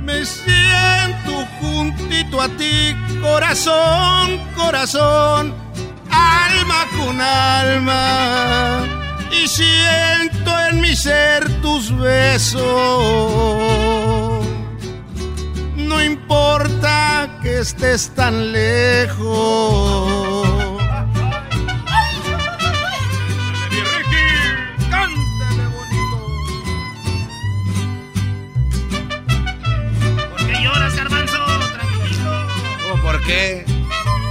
[0.03, 5.55] me siento juntito a ti, corazón, corazón,
[6.11, 8.83] alma con alma,
[9.31, 12.63] y siento en mi ser tus besos.
[15.93, 19.21] No importa que estés tan lejos.
[30.31, 31.37] ¿Por qué lloras, Garbanzo?
[31.73, 32.31] Tranquilo.
[32.89, 33.63] ¿Cómo por qué?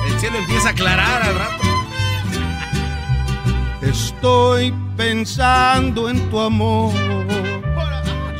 [0.08, 1.64] El cielo empieza a aclarar al rato.
[3.82, 6.92] Estoy pensando en tu amor.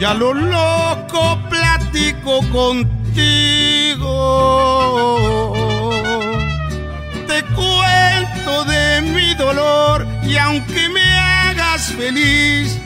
[0.01, 3.02] Y a lo loco platico contigo.
[7.27, 12.79] Te cuento de mi dolor y aunque me hagas feliz,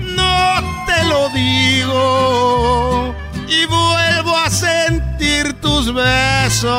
[0.00, 3.14] no te lo digo.
[3.48, 6.72] Y vuelvo a sentir tus besos.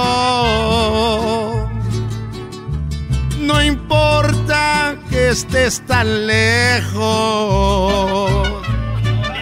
[3.39, 7.01] No importa que estés tan lejos.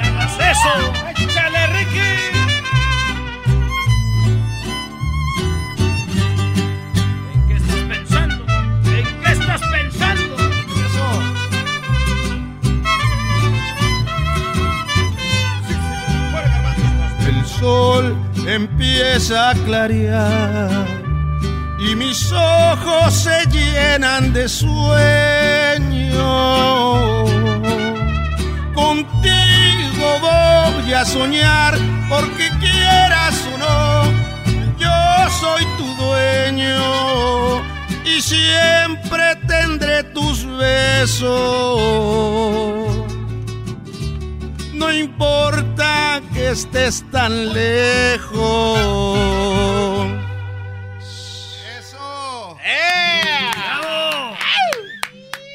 [0.04, 1.03] ¡Hagas eso!
[17.64, 18.06] Sol
[18.46, 20.86] empieza a clarear
[21.80, 26.26] y mis ojos se llenan de sueño.
[28.82, 31.74] Contigo voy a soñar
[32.10, 33.80] porque quieras o no,
[34.84, 34.98] yo
[35.42, 36.82] soy tu dueño
[38.14, 42.04] y siempre tendré tus besos.
[44.84, 48.78] No importa que estés tan lejos.
[51.80, 52.58] ¡Eso!
[53.56, 54.36] ¡Bravo!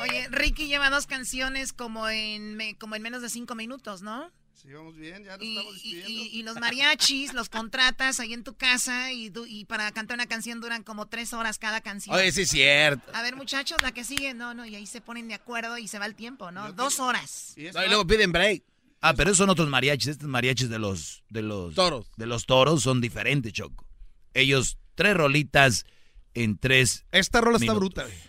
[0.03, 4.33] Oye, Ricky lleva dos canciones como en, como en menos de cinco minutos, ¿no?
[4.55, 6.09] Sí, vamos bien, ya nos Y, estamos despidiendo.
[6.11, 9.31] y- y los mariachis los contratas ahí en tu casa y,
[9.67, 12.17] para cantar una canción duran como tres horas cada canción.
[12.17, 13.11] Oye, sí es cierto.
[13.15, 15.87] A ver, muchachos, la que sigue, no, no, y ahí se ponen de acuerdo y
[15.87, 16.73] se va el tiempo, ¿no?
[16.73, 17.53] Dos horas.
[17.75, 18.63] No, y luego piden break.
[19.01, 20.09] Ah, pero esos son otros mariachis.
[20.09, 22.11] Estos mariachis de los, de los Toros.
[22.17, 23.87] De los toros son diferentes, Choco.
[24.35, 25.87] Ellos, tres rolitas
[26.35, 27.05] en tres.
[27.13, 28.29] Esta rola está bruta, güey.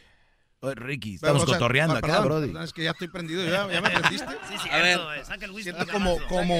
[0.61, 2.53] Oye, Ricky, Pero, estamos o sea, cotorreando ah, acá, brody.
[2.61, 4.27] es que ya estoy prendido, ya, ya me prendiste.
[4.49, 4.85] Sí, sí, A ver.
[4.97, 5.25] cierto, eh.
[5.25, 5.71] Saca el whisky.
[5.71, 6.55] Siento como, como,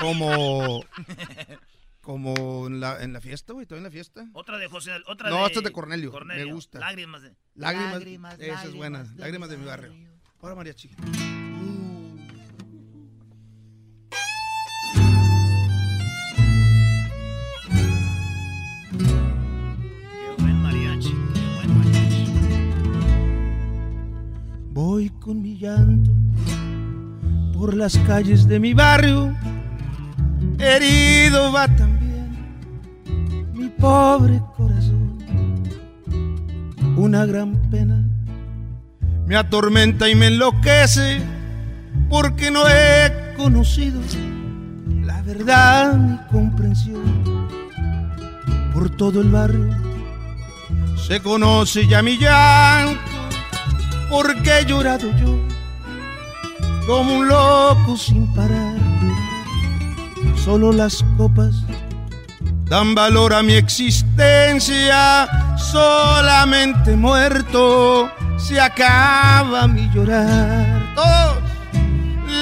[0.00, 0.84] como,
[2.00, 4.26] como en la, en la fiesta, güey, ¿estoy en la fiesta?
[4.32, 5.46] Otra de José, otra No, de...
[5.46, 6.80] esta es de Cornelio, me gusta.
[6.80, 7.36] Lágrimas de...
[7.54, 9.94] Lágrimas, Lágrimas, esa es lágrimas buena, de lágrimas de mi barrio.
[10.40, 10.90] Ahora mariachi.
[24.80, 26.12] Voy con mi llanto
[27.52, 29.34] por las calles de mi barrio.
[30.56, 32.38] Herido va también
[33.54, 35.18] mi pobre corazón.
[36.96, 38.04] Una gran pena
[39.26, 41.22] me atormenta y me enloquece
[42.08, 44.00] porque no he conocido
[45.02, 47.48] la verdad ni comprensión.
[48.72, 49.76] Por todo el barrio
[51.08, 53.07] se conoce ya mi llanto
[54.10, 55.38] porque he llorado yo
[56.86, 58.76] como un loco sin parar.
[60.36, 61.54] Solo las copas
[62.64, 70.94] dan valor a mi existencia, solamente muerto se acaba mi llorar.
[70.94, 71.38] Todos.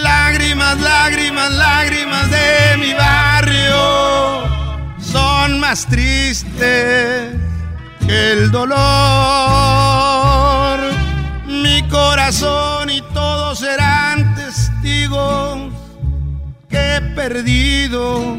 [0.03, 4.43] Lágrimas, lágrimas, lágrimas de mi barrio
[5.01, 7.35] son más tristes
[8.07, 10.46] que el dolor.
[11.87, 15.73] Mi corazón y todos serán testigos
[16.69, 18.37] que he perdido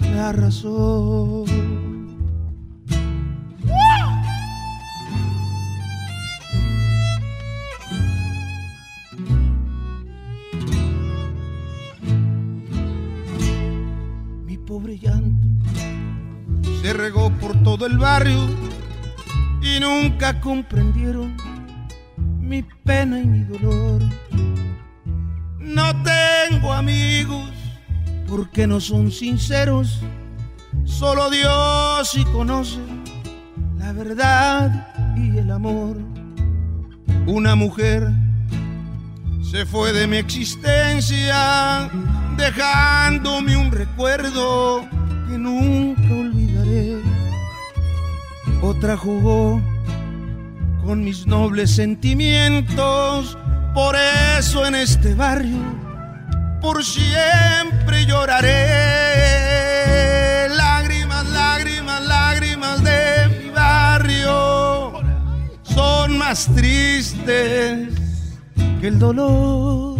[0.00, 1.44] la razón.
[14.44, 15.46] Mi pobre llanto
[16.82, 18.48] se regó por todo el barrio
[19.62, 21.55] y nunca comprendieron
[22.46, 24.02] mi pena y mi dolor.
[25.58, 27.50] No tengo amigos
[28.28, 30.00] porque no son sinceros,
[30.84, 32.78] solo Dios sí conoce
[33.78, 35.96] la verdad y el amor.
[37.26, 38.08] Una mujer
[39.42, 41.90] se fue de mi existencia,
[42.36, 44.88] dejándome un recuerdo
[45.28, 47.00] que nunca olvidaré.
[48.62, 49.60] Otra jugó
[50.86, 53.36] con mis nobles sentimientos,
[53.74, 53.96] por
[54.38, 55.60] eso en este barrio
[56.60, 58.48] por siempre lloraré.
[60.48, 64.92] Lágrimas, lágrimas, lágrimas de mi barrio
[65.62, 67.88] son más tristes
[68.80, 69.98] que el dolor.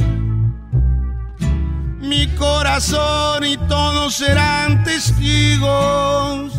[2.00, 6.52] Mi corazón y todos serán testigos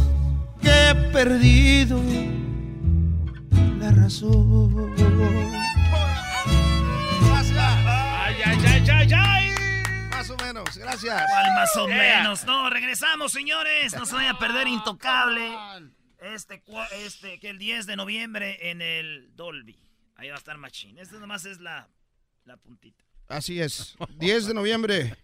[0.61, 2.01] que he perdido
[4.07, 4.95] la razón.
[7.57, 9.53] Ay, ay, ay, ay, ay.
[10.09, 11.23] Más o menos, gracias.
[11.29, 12.45] ¿Cuál más o menos?
[12.45, 13.93] No, regresamos, señores.
[13.95, 15.51] No se vaya a perder Intocable.
[16.19, 16.63] Este,
[17.05, 19.77] este, que el 10 de noviembre en el Dolby.
[20.15, 21.01] Ahí va a estar Machine.
[21.01, 21.89] Este nomás es la,
[22.45, 23.03] la puntita.
[23.27, 23.95] Así es.
[24.17, 25.15] 10 de noviembre.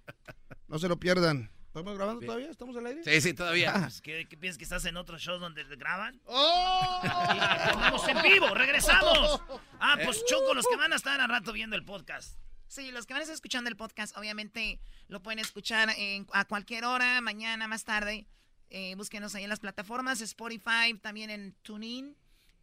[0.67, 1.52] No se lo pierdan.
[1.73, 2.51] ¿Estamos grabando todavía?
[2.51, 3.03] ¿Estamos al aire?
[3.03, 3.73] Sí, sí, todavía.
[3.73, 6.21] Pues, ¿qué, qué piensas que estás en otros shows donde te graban?
[6.25, 7.01] ¡Oh!
[7.03, 9.41] Estamos en vivo, regresamos.
[9.85, 12.37] Ah, pues Choco, los que van a estar al rato viendo el podcast.
[12.67, 14.79] Sí, los que van a estar escuchando el podcast, obviamente
[15.09, 18.25] lo pueden escuchar en- a cualquier hora, mañana, más tarde.
[18.69, 22.15] Eh, búsquenos ahí en las plataformas, Spotify, también en TuneIn.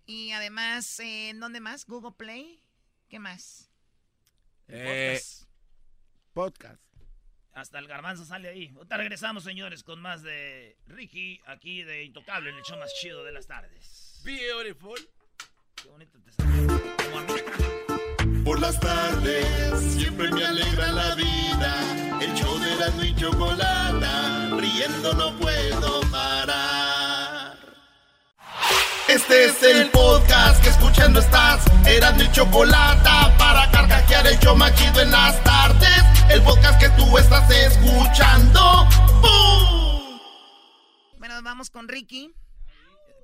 [0.06, 1.84] Y además, eh, ¿en dónde más?
[1.84, 2.62] Google Play.
[3.10, 3.70] ¿Qué más?
[4.68, 5.20] Eh,
[6.32, 6.80] podcast.
[7.52, 8.72] Hasta el garbanzo sale ahí.
[8.76, 13.24] Ahorita regresamos, señores, con más de Ricky, aquí de Intocable, en el show más chido
[13.24, 14.20] de las tardes.
[14.24, 14.98] Beautiful.
[15.82, 16.66] Qué bonito te mí.
[18.44, 22.20] Por las tardes siempre me alegra la vida.
[22.20, 26.89] El show de la y chocolata, riendo no puedo parar.
[29.10, 31.64] Este es el podcast que escuchando estás.
[31.84, 36.04] Eran mi chocolata para carcajear el show más chido en las tardes.
[36.30, 38.60] El podcast que tú estás escuchando.
[39.20, 40.20] ¡Bum!
[41.18, 42.32] Bueno, vamos con Ricky.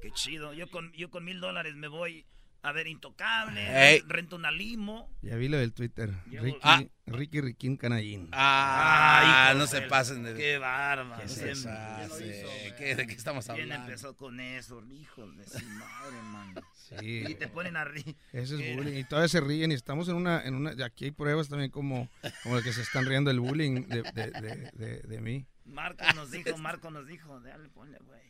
[0.02, 0.52] Qué chido.
[0.54, 2.26] Yo con, yo con mil dólares me voy
[2.62, 4.02] a ver Intocable, Ey.
[4.06, 5.08] rento una limo.
[5.22, 6.10] Ya vi lo del Twitter.
[6.26, 6.82] Ricky, Ah.
[7.06, 8.28] Ricky Riquín Canallín.
[8.32, 10.34] Ah, Ay, no hijo se pasen de...
[10.34, 11.22] Qué bárbaro.
[11.22, 11.72] ¿Qué se Siempre.
[11.82, 12.74] hace?
[12.76, 13.86] ¿Qué- ¿De qué estamos ¿Quién hablando?
[13.86, 14.82] empezó con eso?
[14.90, 16.54] Hijos de su madre, man.
[16.74, 17.24] Sí.
[17.28, 18.98] Y te ponen a ri- Ese es bullying.
[18.98, 21.70] Y todavía se ríen y estamos en una, en una, y aquí hay pruebas también
[21.70, 22.08] como,
[22.42, 25.46] como de que se están riendo del bullying de, de, de, de- de mí.
[25.64, 28.20] Marco nos dijo, Marco nos dijo, dale, ponle, güey.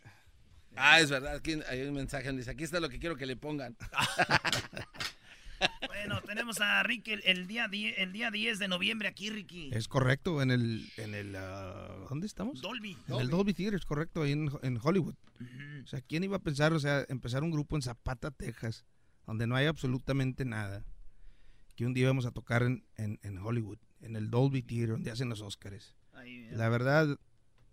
[0.76, 1.36] Ah, es verdad.
[1.36, 3.76] Aquí hay un mensaje donde dice, aquí está lo que quiero que le pongan.
[5.86, 9.70] Bueno, tenemos a Ricky el, el día 10, el día 10 de noviembre aquí, Ricky.
[9.72, 12.60] Es correcto, en el, en el, ah, ¿dónde estamos?
[12.60, 12.96] Dolby.
[13.08, 15.14] En el Dolby Theater, es correcto, ahí en, en Hollywood.
[15.82, 18.84] O sea, ¿quién iba a pensar, o sea, empezar un grupo en Zapata, Texas,
[19.26, 20.84] donde no hay absolutamente nada,
[21.74, 25.10] que un día íbamos a tocar en, en, en Hollywood, en el Dolby Theater, donde
[25.10, 25.94] hacen los Óscares?
[26.12, 27.18] Ahí, La verdad,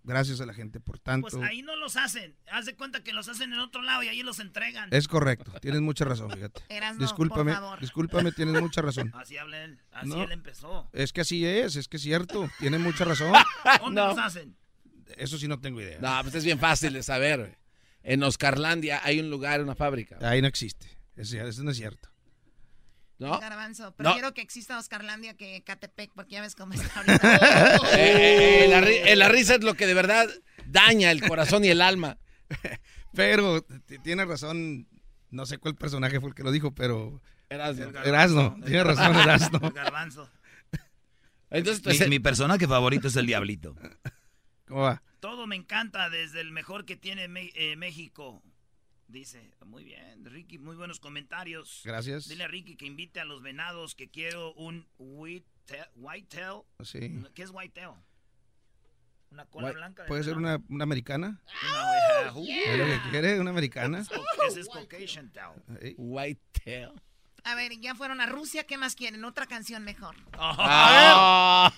[0.03, 1.27] gracias a la gente por tanto.
[1.29, 2.35] Pues ahí no los hacen.
[2.51, 4.89] Haz de cuenta que los hacen en otro lado y ahí los entregan.
[4.91, 6.61] Es correcto, tienes mucha razón, fíjate.
[6.69, 7.79] Erasno, discúlpame, por favor.
[7.79, 9.11] discúlpame, tienes mucha razón.
[9.15, 9.79] Así habla él.
[9.91, 10.23] Así No.
[10.23, 10.89] él empezó.
[10.93, 13.33] Es que así es, es que es cierto, tienes mucha razón.
[13.81, 14.55] ¿Dónde los hacen?
[15.17, 15.99] Eso sí no tengo idea.
[15.99, 17.57] No, pues es bien fácil de saber.
[18.01, 20.17] En Oscarlandia hay un lugar, una fábrica.
[20.21, 22.09] Ahí no existe, eso, eso no es cierto.
[23.23, 23.39] ¿No?
[23.39, 27.77] Garbanzo, prefiero que exista Oscarlandia que Catepec, porque ya ves cómo está ahorita.
[27.97, 30.27] Eh, eh, la, eh, la risa es lo que de verdad
[30.65, 32.17] daña el corazón y el alma.
[33.15, 34.87] Pero t- tienes razón,
[35.29, 37.21] no sé cuál personaje fue el que lo dijo, pero...
[37.49, 37.91] Erasno.
[38.03, 39.59] Erasno, tiene razón Erasno.
[39.61, 40.29] El garbanzo.
[41.51, 43.75] Entonces, mi, mi personaje favorito es el Diablito.
[44.67, 45.03] ¿Cómo va?
[45.19, 48.41] Todo me encanta desde el mejor que tiene eh, México.
[49.07, 51.81] Dice, muy bien, Ricky, muy buenos comentarios.
[51.85, 52.27] Gracias.
[52.27, 55.85] Dile a Ricky que invite a los venados que quiero un whitetail.
[55.95, 56.61] whitetail.
[56.83, 57.13] Sí.
[57.35, 57.91] ¿Qué es whitetail?
[59.31, 60.03] Una cola Guay- blanca.
[60.03, 61.41] de ¿Puede ser una, una americana?
[61.69, 62.71] Una oveja.
[62.71, 63.39] ¿Es lo que quiere?
[63.39, 64.03] ¿Una americana?
[64.47, 65.61] Ese es Caucasian tail.
[65.81, 65.95] Ey.
[65.97, 66.91] White tail.
[67.43, 69.23] A ver, ya fueron a Rusia, ¿qué más quieren?
[69.25, 70.15] Otra canción mejor.
[70.33, 71.71] Ah.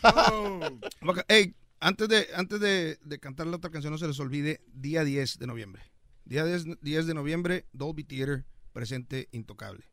[1.01, 4.61] Ok, ey, antes de, antes de, de cantar la otra canción, no se les olvide,
[4.67, 5.81] día 10 de noviembre.
[6.25, 9.85] Día 10, 10 de noviembre, Dolby Theater, presente intocable.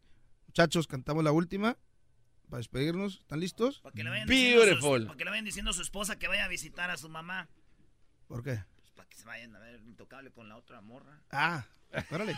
[0.46, 1.76] Muchachos, cantamos la última
[2.48, 3.20] para despedirnos.
[3.20, 3.80] ¿Están listos?
[3.80, 5.06] Para que le vayan diciendo a su- Beautiful.
[5.06, 7.48] para que le vayan diciendo a su esposa que vaya a visitar a su mamá.
[8.26, 8.62] ¿Por qué?
[8.76, 11.20] Pues para que se vayan a ver intocable con la otra morra.
[11.30, 11.66] Ah,
[12.10, 12.34] órale,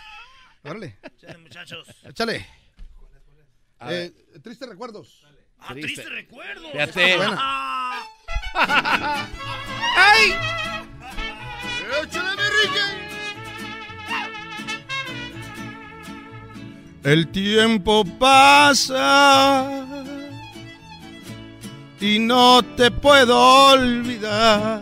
[0.64, 0.98] órale.
[1.18, 1.88] Chale, muchachos.
[2.04, 2.46] Échale.
[3.80, 4.12] Eh,
[4.42, 5.24] tristes recuerdos.
[5.58, 6.70] Ah, triste, recuerdo.
[6.72, 7.16] Fíjate.
[7.20, 8.02] Ah.
[9.96, 10.30] ¡Ay!
[12.02, 13.13] ¡Échale, mi
[17.04, 19.68] El tiempo pasa
[22.00, 23.38] y no te puedo
[23.72, 24.80] olvidar.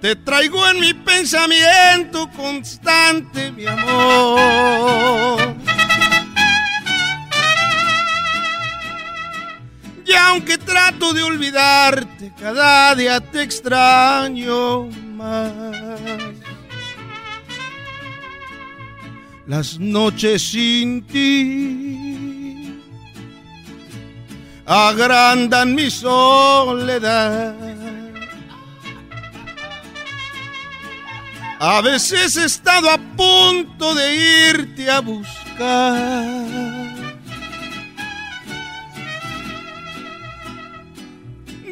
[0.00, 5.54] Te traigo en mi pensamiento constante, mi amor.
[10.04, 16.33] Y aunque trato de olvidarte, cada día te extraño más.
[19.46, 22.80] Las noches sin ti
[24.66, 27.54] agrandan mi soledad.
[31.60, 36.46] A veces he estado a punto de irte a buscar.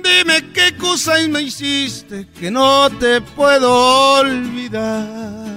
[0.03, 5.52] Dime qué cosa me hiciste que no te puedo olvidar.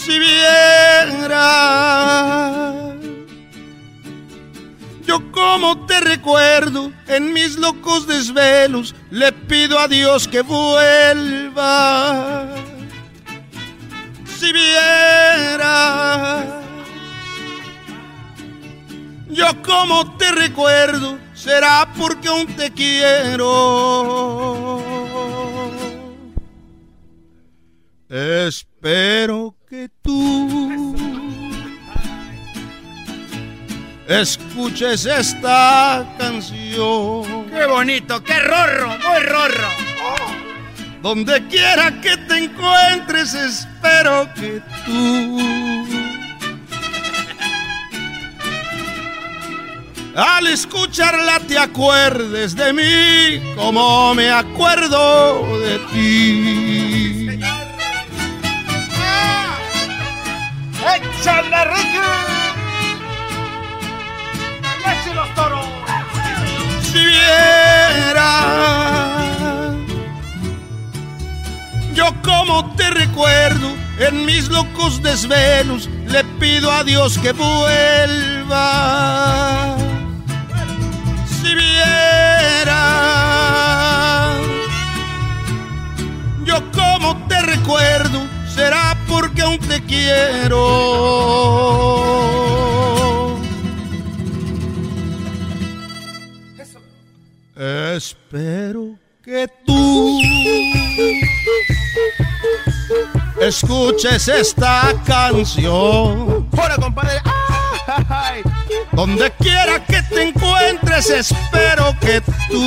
[0.00, 1.36] Si viera
[5.04, 12.48] yo como te recuerdo en mis locos desvelos, le pido a Dios que vuelva.
[14.38, 16.46] Si viera
[19.28, 23.50] yo como te recuerdo, será porque aún te quiero.
[28.08, 30.96] Espero que tú
[34.08, 37.48] escuches esta canción.
[37.48, 38.20] ¡Qué bonito!
[38.24, 38.88] ¡Qué rorro!
[38.88, 39.68] ¡Muy rorro!
[41.02, 45.38] Donde quiera que te encuentres, espero que tú
[50.16, 57.19] al escucharla te acuerdes de mí como me acuerdo de ti.
[60.96, 61.48] ¡Échale,
[65.14, 65.66] los toros!
[66.82, 68.30] Si viera
[71.94, 78.56] yo como te recuerdo en mis locos desvelos, le pido a Dios que vuelva.
[81.42, 82.80] Si viera
[86.44, 88.26] yo como te recuerdo,
[88.60, 90.60] será porque aún te quiero.
[97.96, 100.20] Espero que tú
[103.40, 106.48] escuches esta canción.
[106.52, 107.20] ¡Hola, compadre!
[108.08, 108.42] ¡Ay!
[108.92, 112.20] Donde quiera que te encuentres, espero que
[112.50, 112.60] tú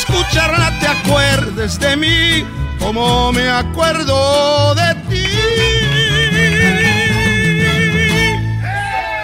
[0.00, 2.46] escucharla te acuerdes de mí
[2.78, 5.26] como me acuerdo de ti.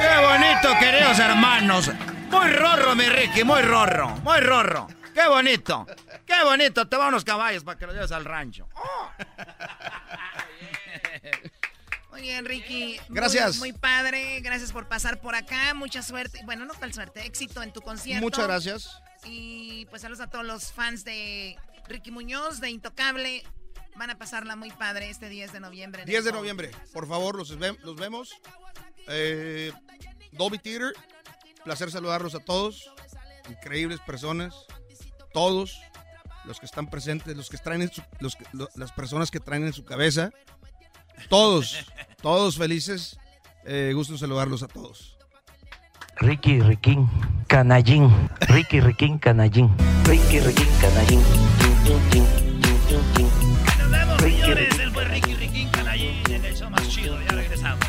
[0.00, 1.90] ¡Qué bonito, queridos hermanos!
[2.30, 4.88] Muy rorro, mi Ricky, muy rorro, muy rorro.
[5.14, 5.86] ¡Qué bonito!
[6.26, 6.86] ¡Qué bonito!
[6.86, 8.68] Te va unos caballos para que los lleves al rancho.
[12.10, 12.98] Muy bien, Ricky.
[13.08, 13.58] Muy- Gracias.
[13.58, 14.40] Muy, padre.
[14.40, 15.74] Gracias por pasar por acá.
[15.74, 16.40] Mucha suerte.
[16.46, 17.26] Bueno, no tal suerte.
[17.26, 18.22] Éxito en tu concierto.
[18.22, 19.02] Muchas gracias.
[19.24, 21.56] Y pues saludos a todos los fans de
[21.88, 23.42] Ricky Muñoz, de Intocable.
[23.96, 26.02] Van a pasarla muy padre este 10 de noviembre.
[26.02, 28.34] en el 10 de noviembre, por favor, los, ve- los vemos.
[29.08, 29.72] Eh,
[30.32, 30.92] Dolby Theater,
[31.64, 32.90] placer saludarlos a todos.
[33.48, 34.54] Increíbles personas,
[35.32, 35.80] todos
[36.44, 39.64] los que están presentes, los que traen en su- los, lo- las personas que traen
[39.64, 40.30] en su cabeza,
[41.30, 41.76] todos,
[42.20, 43.18] todos felices.
[43.64, 45.15] Eh, gusto saludarlos a todos.
[46.18, 47.08] Ricky Riquín,
[47.46, 48.10] Canallín.
[48.48, 49.70] Ricky Riquín, Canallín.
[50.04, 51.20] Ricky Riquín, Canallín.
[53.78, 54.68] Nos vemos, Ricky, señores.
[54.70, 54.82] Ricky.
[54.82, 57.18] Él fue Ricky Riquín Canallín en el show más chido.
[57.20, 57.86] Ya regresamos.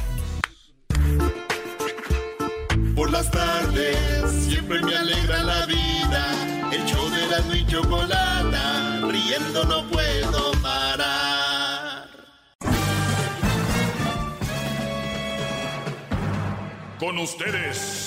[2.96, 6.26] Por las tardes siempre me alegra la vida.
[6.74, 12.10] El show de la y chocolata, riendo no puedo parar.
[17.00, 18.07] Con ustedes.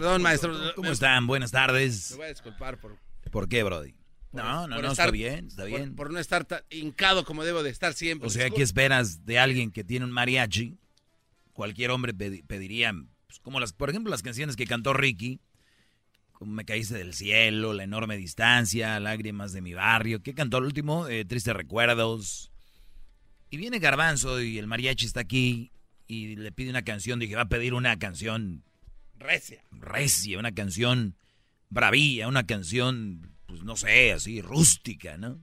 [0.00, 0.54] Perdón, maestro.
[0.76, 1.26] ¿Cómo están?
[1.26, 2.12] Buenas tardes.
[2.12, 2.96] Me voy a disculpar por,
[3.32, 3.94] ¿Por qué, Brody?
[4.30, 5.96] No, no, por no, estar- está bien, está por- bien.
[5.96, 8.26] Por, no estar tan hincado como debo de estar siempre.
[8.26, 10.78] O sea, ¿qué esperas de alguien que tiene un mariachi
[11.52, 12.92] cualquier hombre pediría,
[13.26, 15.40] pues, como las, por ejemplo, las canciones que cantó Ricky,
[16.30, 20.64] como Me caíste del cielo, La enorme distancia, Lágrimas de mi barrio, ¿qué cantó el
[20.64, 21.08] último?
[21.08, 22.52] Eh, Tristes recuerdos.
[23.50, 25.72] Y viene Garbanzo y el mariachi está aquí
[26.06, 28.62] y le pide una canción, dije, va a pedir una canción
[29.18, 29.62] recia.
[29.70, 31.16] Recia, una canción
[31.70, 35.42] bravía, una canción, pues no sé, así, rústica, ¿no?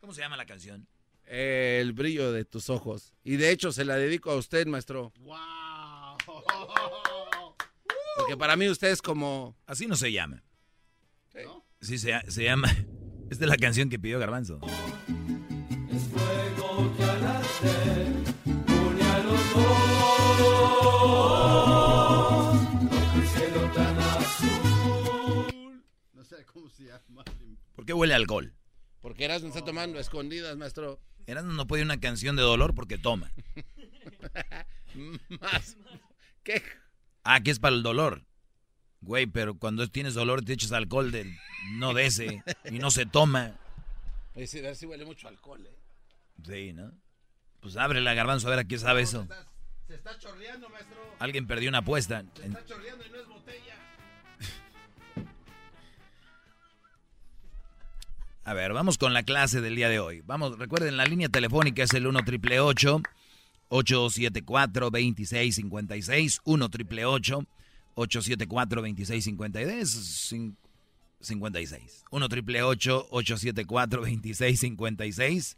[0.00, 0.86] ¿Cómo se llama la canción?
[1.24, 3.14] El brillo de tus ojos.
[3.22, 5.12] Y de hecho se la dedico a usted, maestro.
[5.20, 6.18] ¡Wow!
[8.16, 9.56] Porque para mí usted es como...
[9.66, 10.42] Así no se llama.
[11.80, 12.70] Sí, se, se llama...
[13.30, 14.60] Esta es la canción que pidió Garbanzo.
[15.90, 17.13] Es fuego que
[27.84, 28.54] ¿Por qué huele a alcohol?
[29.02, 31.02] Porque Erasmo está tomando escondidas, maestro.
[31.26, 33.30] Erasmo no puede una canción de dolor porque toma.
[35.28, 35.76] Más.
[36.42, 36.62] ¿Qué?
[37.24, 38.24] Ah, que es para el dolor.
[39.02, 41.36] Güey, pero cuando tienes dolor te echas alcohol del
[41.72, 43.60] no de ese y no se toma.
[44.34, 45.76] Sí, sí huele mucho alcohol, ¿eh?
[46.42, 46.90] Sí, ¿no?
[47.60, 49.28] Pues abre la garbanzo a ver a quién sabe eso.
[49.86, 51.16] Se está, chorreando, maestro.
[51.18, 52.24] Alguien perdió una apuesta.
[52.34, 53.28] Se está chorreando y no es
[58.46, 60.20] A ver, vamos con la clase del día de hoy.
[60.20, 70.34] Vamos, recuerden, la línea telefónica es el 1 triple 874 2656 1 triple 874 2656
[71.20, 75.56] 56 1 triple 874 2656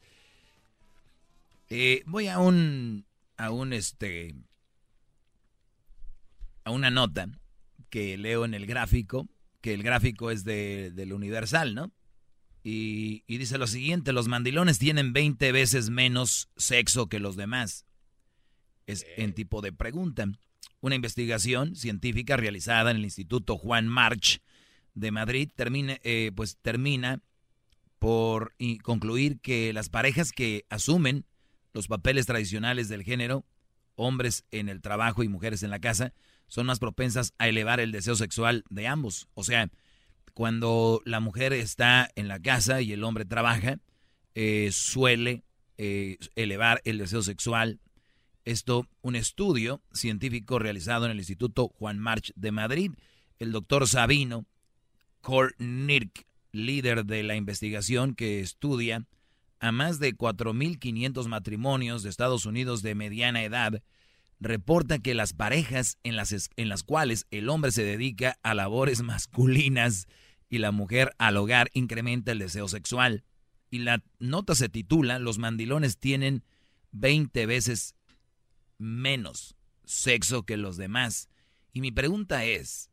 [1.68, 3.04] eh, voy a un
[3.36, 4.36] a un este
[6.62, 7.28] a una nota
[7.90, 9.26] que leo en el gráfico
[9.60, 11.90] que el gráfico es de, del Universal, ¿no?
[12.68, 17.86] Y, dice lo siguiente, los mandilones tienen 20 veces menos sexo que los demás.
[18.86, 20.26] Es en tipo de pregunta.
[20.80, 24.42] Una investigación científica realizada en el Instituto Juan March
[24.94, 27.20] de Madrid termina, eh, pues termina
[28.00, 31.24] por concluir que las parejas que asumen
[31.72, 33.46] los papeles tradicionales del género,
[33.94, 36.14] hombres en el trabajo y mujeres en la casa,
[36.48, 39.28] son más propensas a elevar el deseo sexual de ambos.
[39.34, 39.70] O sea,
[40.36, 43.78] cuando la mujer está en la casa y el hombre trabaja,
[44.34, 45.44] eh, suele
[45.78, 47.80] eh, elevar el deseo sexual.
[48.44, 52.90] Esto, un estudio científico realizado en el Instituto Juan March de Madrid,
[53.38, 54.44] el doctor Sabino
[55.22, 59.06] Kornirk, líder de la investigación que estudia
[59.58, 63.82] a más de 4.500 matrimonios de Estados Unidos de mediana edad,
[64.38, 69.00] reporta que las parejas en las, en las cuales el hombre se dedica a labores
[69.00, 70.06] masculinas
[70.48, 73.24] y la mujer al hogar incrementa el deseo sexual.
[73.70, 76.44] Y la nota se titula Los mandilones tienen
[76.92, 77.94] 20 veces
[78.78, 81.28] menos sexo que los demás.
[81.72, 82.90] Y mi pregunta es,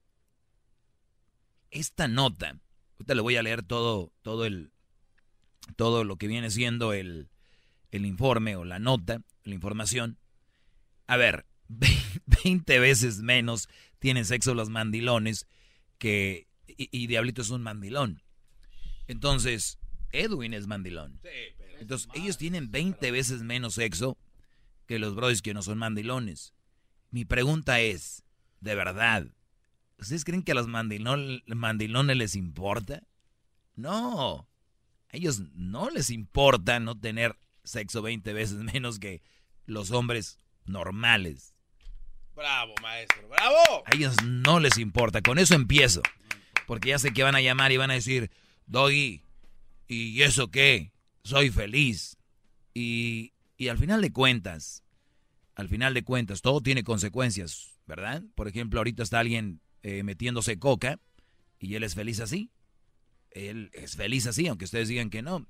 [1.71, 2.59] esta nota,
[2.93, 4.71] ahorita le voy a leer todo, todo, el,
[5.75, 7.29] todo lo que viene siendo el,
[7.91, 10.17] el informe o la nota, la información.
[11.07, 11.45] A ver,
[12.43, 13.69] 20 veces menos
[13.99, 15.47] tienen sexo los mandilones
[15.97, 16.47] que
[16.77, 18.21] y, Diablito es un mandilón.
[19.07, 19.79] Entonces,
[20.11, 21.19] Edwin es mandilón.
[21.79, 24.17] Entonces, ellos tienen 20 veces menos sexo
[24.87, 26.53] que los brothers que no son mandilones.
[27.09, 28.23] Mi pregunta es,
[28.61, 29.27] ¿de verdad?
[29.99, 33.03] ¿Ustedes creen que a los mandilones les importa?
[33.75, 34.47] No.
[35.09, 39.21] A ellos no les importa no tener sexo 20 veces menos que
[39.65, 41.53] los hombres normales.
[42.35, 43.83] Bravo, maestro, bravo.
[43.85, 45.21] A ellos no les importa.
[45.21, 46.01] Con eso empiezo.
[46.67, 48.31] Porque ya sé que van a llamar y van a decir,
[48.65, 49.21] Doggy,
[49.87, 50.91] ¿y eso qué?
[51.23, 52.17] Soy feliz.
[52.73, 54.83] Y, y al final de cuentas,
[55.55, 58.23] al final de cuentas, todo tiene consecuencias, ¿verdad?
[58.35, 60.99] Por ejemplo, ahorita está alguien eh, metiéndose coca
[61.59, 62.51] y él es feliz así.
[63.31, 65.47] Él es feliz así, aunque ustedes digan que no.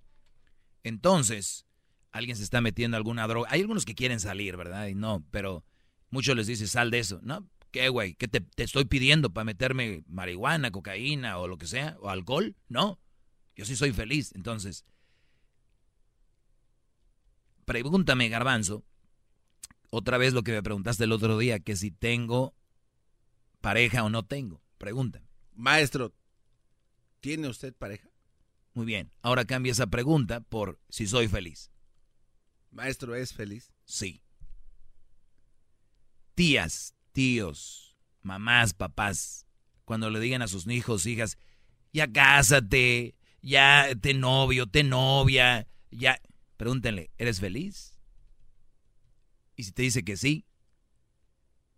[0.84, 1.66] Entonces,
[2.12, 3.50] alguien se está metiendo alguna droga.
[3.52, 4.88] Hay algunos que quieren salir, ¿verdad?
[4.88, 5.64] Y no, pero
[6.10, 7.20] muchos les dicen, sal de eso.
[7.24, 8.14] No, ¿Qué, güey?
[8.14, 11.98] ¿Qué te, estoy pidiendo para meterme marihuana, cocaína o lo que sea?
[12.02, 12.56] ¿O alcohol?
[12.70, 13.00] No.
[13.56, 14.32] Yo sí soy feliz.
[14.36, 14.86] Entonces,
[17.66, 18.86] pregúntame, garbanzo,
[19.90, 22.54] otra vez lo que me preguntaste el otro día, que si tengo
[23.60, 24.62] pareja o no tengo.
[24.78, 25.28] Pregúntame.
[25.56, 26.14] Maestro,
[27.22, 28.08] ¿tiene usted pareja?
[28.76, 29.12] Muy bien.
[29.24, 31.72] Ahora cambia esa pregunta por si soy feliz.
[32.70, 33.74] Maestro, ¿es feliz?
[33.86, 34.22] Sí.
[36.36, 39.48] Tías, tíos, mamás, papás,
[39.86, 41.38] cuando le digan a sus hijos, hijas,
[41.94, 46.20] ya cásate, ya te novio, te novia, ya,
[46.58, 47.98] pregúntenle, ¿eres feliz?
[49.56, 50.46] Y si te dice que sí,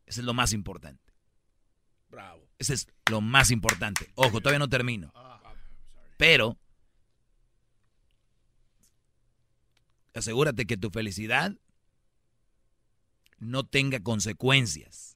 [0.06, 1.14] Eso es lo más importante.
[2.10, 2.48] Bravo.
[2.60, 4.12] Ese es lo más importante.
[4.16, 5.12] Ojo, todavía no termino.
[6.18, 6.58] Pero
[10.14, 11.58] asegúrate que tu felicidad
[13.40, 15.15] no tenga consecuencias.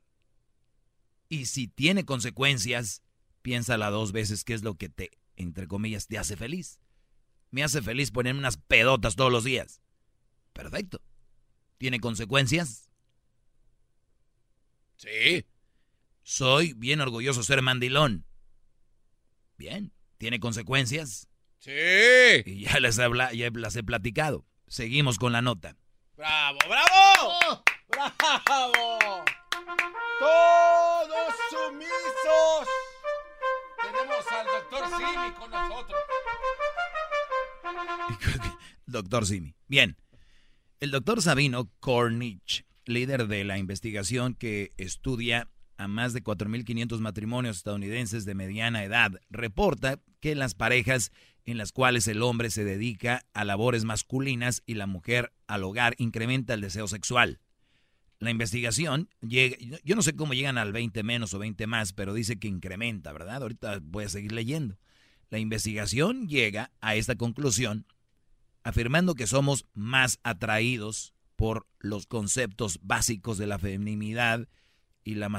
[1.29, 3.03] Y si tiene consecuencias,
[3.43, 6.79] piénsala dos veces qué es lo que te, entre comillas, te hace feliz.
[7.51, 9.81] Me hace feliz ponerme unas pedotas todos los días.
[10.53, 11.01] Perfecto.
[11.77, 12.89] ¿Tiene consecuencias?
[14.97, 15.45] Sí.
[16.23, 18.25] Soy bien orgulloso de ser mandilón.
[19.55, 19.93] Bien.
[20.17, 21.29] ¿Tiene consecuencias?
[21.59, 21.71] Sí.
[22.45, 24.45] Y ya les, habla, ya las he platicado.
[24.67, 25.77] Seguimos con la nota.
[26.15, 27.63] ¡Bravo, bravo!
[27.87, 29.25] ¡Bravo!
[30.19, 32.67] ¡Todos sumisos!
[33.81, 35.99] Tenemos al doctor Simi con nosotros.
[38.85, 39.55] Doctor Simi.
[39.67, 39.95] Bien.
[40.79, 45.47] El doctor Sabino Cornich, líder de la investigación que estudia
[45.77, 51.11] a más de 4.500 matrimonios estadounidenses de mediana edad, reporta que las parejas
[51.45, 55.95] en las cuales el hombre se dedica a labores masculinas y la mujer al hogar
[55.97, 57.39] incrementa el deseo sexual.
[58.19, 62.13] La investigación llega, yo no sé cómo llegan al 20 menos o 20 más, pero
[62.13, 63.41] dice que incrementa, ¿verdad?
[63.41, 64.77] Ahorita voy a seguir leyendo.
[65.29, 67.85] La investigación llega a esta conclusión
[68.63, 74.49] afirmando que somos más atraídos por los conceptos básicos de la feminidad
[75.05, 75.29] y la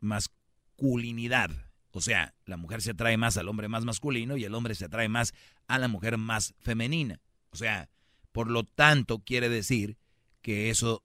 [0.00, 1.50] masculinidad.
[1.92, 4.84] O sea, la mujer se atrae más al hombre más masculino y el hombre se
[4.84, 5.32] atrae más
[5.66, 7.22] a la mujer más femenina.
[7.50, 7.88] O sea,
[8.32, 9.96] por lo tanto, quiere decir
[10.42, 11.02] que eso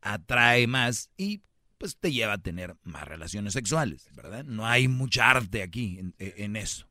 [0.00, 1.42] atrae más y
[1.78, 4.44] pues te lleva a tener más relaciones sexuales, ¿verdad?
[4.44, 6.86] No hay mucha arte aquí en, en eso.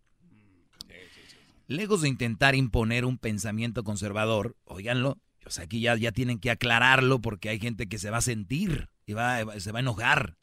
[1.68, 6.52] Lejos de intentar imponer un pensamiento conservador, oiganlo, o sea, aquí ya, ya tienen que
[6.52, 10.38] aclararlo porque hay gente que se va a sentir y va, se va a enojar.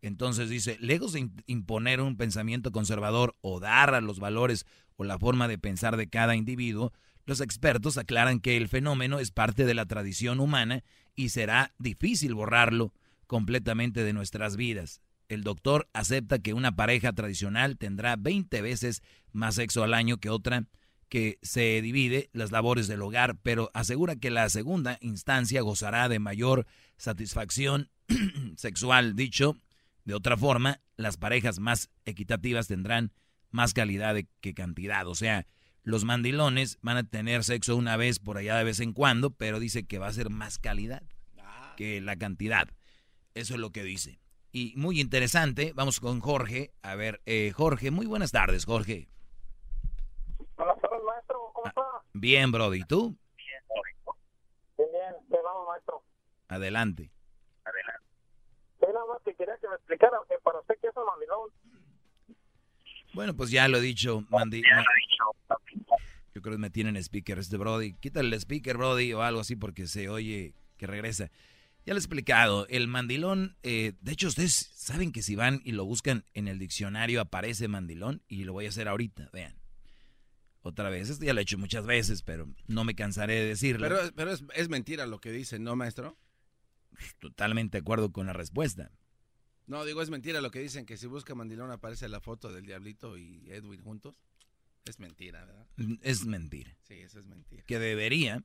[0.00, 4.66] Entonces dice, lejos de imponer un pensamiento conservador o dar a los valores
[4.96, 6.92] o la forma de pensar de cada individuo,
[7.24, 10.84] los expertos aclaran que el fenómeno es parte de la tradición humana
[11.14, 12.92] y será difícil borrarlo
[13.26, 15.00] completamente de nuestras vidas.
[15.28, 20.30] El doctor acepta que una pareja tradicional tendrá 20 veces más sexo al año que
[20.30, 20.66] otra
[21.08, 26.18] que se divide las labores del hogar, pero asegura que la segunda instancia gozará de
[26.18, 26.66] mayor
[26.96, 27.90] satisfacción
[28.56, 29.14] sexual.
[29.14, 29.56] Dicho
[30.04, 33.12] de otra forma, las parejas más equitativas tendrán
[33.50, 35.06] más calidad que cantidad.
[35.06, 35.46] O sea,
[35.82, 39.58] los mandilones van a tener sexo una vez por allá de vez en cuando, pero
[39.58, 41.02] dice que va a ser más calidad
[41.76, 42.68] que la cantidad.
[43.34, 44.20] Eso es lo que dice.
[44.52, 46.72] Y muy interesante, vamos con Jorge.
[46.82, 49.08] A ver, eh, Jorge, muy buenas tardes, Jorge.
[50.56, 51.50] Buenas tardes, maestro.
[51.54, 51.82] ¿Cómo está?
[52.12, 52.80] Bien, Brody.
[52.80, 53.16] ¿Y tú?
[53.36, 53.62] Bien,
[54.76, 55.28] bien.
[55.30, 56.02] Te vamos, maestro.
[56.48, 57.10] Adelante.
[57.64, 58.06] Adelante.
[58.80, 61.50] Sí, nada más que quería que me explicara que para usted qué es un mandilón.
[63.14, 64.62] Bueno, pues ya lo he dicho, Mandi.
[66.34, 67.94] Yo creo que me tienen speaker este Brody.
[67.94, 71.30] Quítale el speaker, Brody, o algo así porque se oye que regresa.
[71.84, 75.72] Ya lo he explicado, el mandilón, eh, de hecho ustedes saben que si van y
[75.72, 79.56] lo buscan en el diccionario aparece mandilón y lo voy a hacer ahorita, vean.
[80.60, 83.88] Otra vez, esto ya lo he hecho muchas veces, pero no me cansaré de decirlo.
[83.88, 86.16] Pero, pero es, es mentira lo que dicen, ¿no, maestro?
[87.18, 88.92] Totalmente de acuerdo con la respuesta.
[89.66, 92.66] No, digo, es mentira lo que dicen, que si busca mandilón aparece la foto del
[92.66, 94.14] Diablito y Edwin juntos.
[94.84, 95.66] Es mentira, ¿verdad?
[96.02, 96.76] Es mentira.
[96.82, 97.62] Sí, eso es mentira.
[97.66, 98.42] Que debería.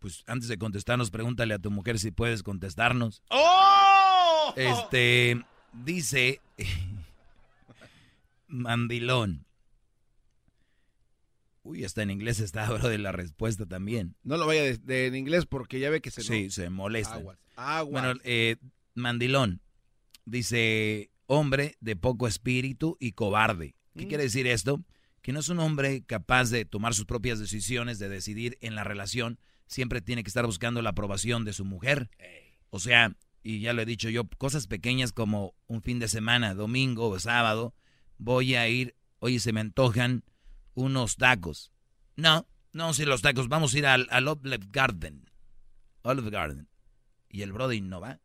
[0.00, 3.22] Pues antes de contestarnos, pregúntale a tu mujer si puedes contestarnos.
[3.30, 4.52] ¡Oh!
[4.56, 5.42] Este,
[5.72, 6.40] dice
[8.48, 9.46] Mandilón.
[11.64, 14.14] Uy, hasta en inglés está, bro, de la respuesta también.
[14.22, 16.22] No lo vaya de, de- en inglés porque ya ve que se...
[16.22, 17.14] Sí, se molesta.
[17.14, 17.90] Aguas, aguas.
[18.02, 18.56] Bueno, eh,
[18.94, 19.60] Mandilón
[20.24, 23.74] dice hombre de poco espíritu y cobarde.
[23.96, 24.08] ¿Qué Mm.
[24.08, 24.82] quiere decir esto?
[25.22, 28.84] Que no es un hombre capaz de tomar sus propias decisiones, de decidir en la
[28.84, 29.38] relación.
[29.66, 32.10] Siempre tiene que estar buscando la aprobación de su mujer.
[32.70, 36.54] O sea, y ya lo he dicho yo, cosas pequeñas como un fin de semana,
[36.54, 37.74] domingo o sábado,
[38.18, 40.24] voy a ir, oye, se me antojan
[40.74, 41.72] unos tacos.
[42.16, 45.30] No, no, si los tacos, vamos a ir al, al Olive Garden.
[46.02, 46.68] Olive Garden.
[47.28, 48.20] Y el Brody no va.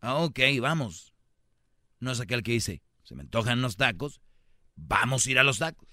[0.00, 1.14] Ah, ok, vamos.
[1.98, 4.20] No es aquel que dice, se me antojan los tacos,
[4.74, 5.88] vamos a ir a los tacos.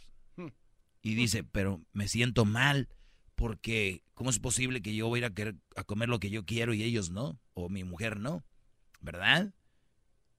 [1.02, 2.88] Y dice, pero me siento mal
[3.36, 6.30] porque ¿cómo es posible que yo voy a ir a, querer, a comer lo que
[6.30, 7.40] yo quiero y ellos no?
[7.54, 8.46] O mi mujer no,
[9.02, 9.54] ¿verdad?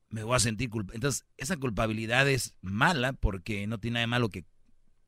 [0.09, 0.97] Me voy a sentir culpable.
[0.97, 4.47] Entonces, esa culpabilidad es mala porque no tiene nada de malo que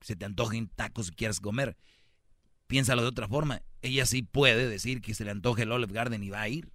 [0.00, 1.76] se te antojen tacos y quieras comer.
[2.66, 3.62] piénsalo de otra forma.
[3.82, 6.72] Ella sí puede decir que se le antoje el Olive Garden y va a ir.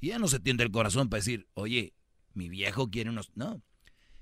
[0.00, 1.94] Y ella no se tiende el corazón para decir, oye,
[2.34, 3.30] mi viejo quiere unos...
[3.34, 3.62] No.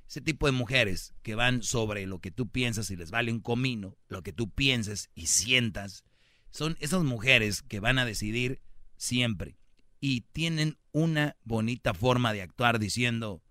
[0.08, 3.40] Ese tipo de mujeres que van sobre lo que tú piensas y les vale un
[3.40, 6.04] comino, lo que tú pienses y sientas,
[6.50, 8.60] son esas mujeres que van a decidir
[8.96, 9.56] siempre.
[10.00, 13.42] Y tienen una bonita forma de actuar diciendo,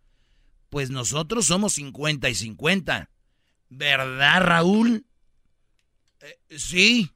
[0.70, 3.10] pues nosotros somos 50 y 50.
[3.70, 5.06] ¿Verdad, Raúl?
[6.22, 7.12] Eh, sí.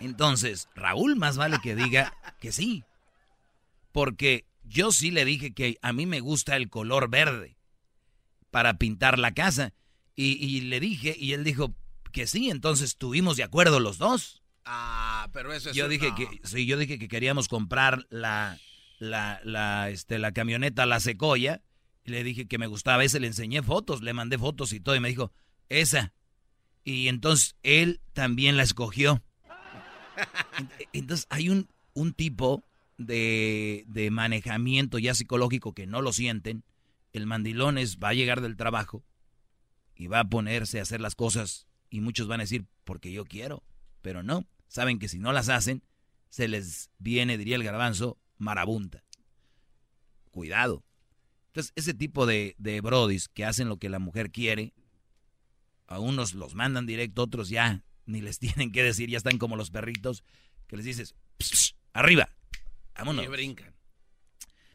[0.00, 2.84] Entonces, Raúl más vale que diga que sí.
[3.92, 7.56] Porque yo sí le dije que a mí me gusta el color verde
[8.50, 9.72] para pintar la casa.
[10.14, 11.76] Y, le dije, y él dijo
[12.12, 14.42] que sí, entonces estuvimos de acuerdo los dos.
[14.64, 15.76] Ah, pero eso es...
[15.76, 18.58] Yo dije que, sí, yo dije que queríamos comprar la,
[18.98, 21.62] la, la, este, la camioneta La Secoya.
[22.08, 25.00] Le dije que me gustaba ese, le enseñé fotos, le mandé fotos y todo, y
[25.00, 25.32] me dijo,
[25.68, 26.12] esa.
[26.84, 29.22] Y entonces él también la escogió.
[30.92, 32.64] Entonces hay un, un tipo
[32.96, 36.64] de, de manejamiento ya psicológico que no lo sienten.
[37.12, 39.04] El mandilón es, va a llegar del trabajo
[39.94, 43.24] y va a ponerse a hacer las cosas y muchos van a decir, porque yo
[43.24, 43.64] quiero,
[44.02, 44.46] pero no.
[44.68, 45.82] Saben que si no las hacen,
[46.28, 49.04] se les viene, diría el garbanzo, marabunta.
[50.30, 50.84] Cuidado.
[51.48, 54.72] Entonces, ese tipo de, de brodis que hacen lo que la mujer quiere,
[55.86, 59.56] a unos los mandan directo, otros ya ni les tienen que decir, ya están como
[59.56, 60.24] los perritos,
[60.66, 61.14] que les dices,
[61.92, 62.28] arriba,
[62.96, 63.24] vámonos.
[63.24, 63.74] Y brincan.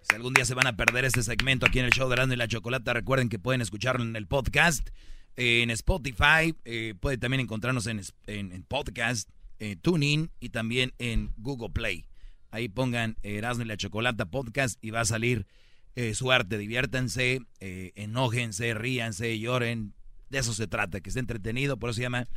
[0.01, 2.33] Si algún día se van a perder este segmento aquí en el show de Rando
[2.33, 4.89] y la Chocolata, recuerden que pueden escucharlo en el podcast,
[5.35, 9.29] en Spotify, eh, puede también encontrarnos en, en, podcast,
[9.59, 12.05] eh, TuneIn y también en Google Play.
[12.51, 15.47] Ahí pongan Erasmo y la Chocolata podcast y va a salir
[15.95, 16.57] eh, su arte.
[16.57, 19.93] Diviértanse, eh, enójense, ríanse, lloren.
[20.29, 22.27] De eso se trata, que esté entretenido, por eso se llama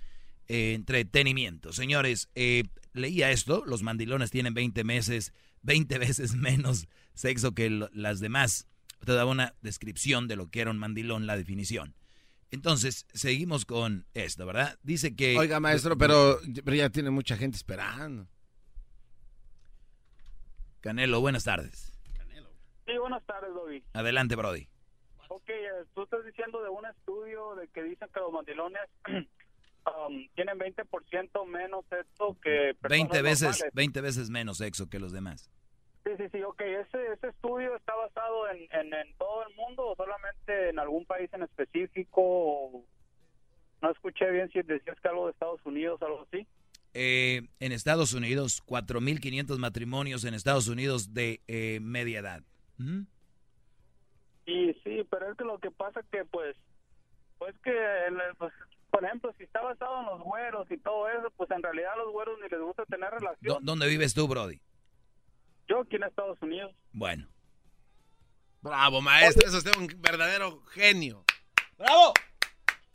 [0.49, 1.73] entretenimiento.
[1.73, 2.28] Señores,
[2.93, 8.66] leía esto, los mandilones tienen 20 meses, 20 veces menos sexo que las demás.
[9.05, 11.95] Te daba una descripción de lo que era un mandilón, la definición.
[12.51, 14.78] Entonces, seguimos con esto, ¿verdad?
[14.83, 15.37] Dice que...
[15.37, 18.28] Oiga, maestro, pero, ya tiene mucha gente esperando.
[20.81, 21.95] Canelo, buenas tardes.
[22.87, 23.83] Sí, buenas tardes, Bobby.
[23.95, 24.69] Adelante, Brody.
[25.29, 30.29] Ok, eh, tú estás diciendo de un estudio de que dicen que los mandilones um,
[30.35, 35.51] tienen 20% menos sexo que 20 veces, 20 veces menos sexo que los demás.
[36.05, 36.61] Sí, sí, sí, ok.
[36.61, 41.29] ¿Ese, ese estudio está basado en, en, todo el mundo o solamente en algún país
[41.33, 42.85] en específico?
[43.83, 46.47] No escuché bien si decías que algo de Estados Unidos, algo así.
[46.95, 52.45] Eh, en Estados Unidos, 4.500 matrimonios en Estados Unidos de eh, media edad.
[52.78, 56.57] Sí, sí, pero es que lo que pasa que pues,
[57.39, 57.74] pues que,
[58.39, 58.53] pues,
[58.90, 61.97] por ejemplo, si está basado en los güeros y todo eso, pues en realidad a
[61.97, 63.65] los güeros ni les gusta tener relación.
[63.65, 64.61] ¿Dónde vives tú, Brody?
[65.69, 66.74] Yo aquí en Estados Unidos.
[66.93, 67.27] Bueno.
[68.62, 71.24] Bravo, maestro, eso es un verdadero genio.
[71.78, 72.15] ¡Bravo!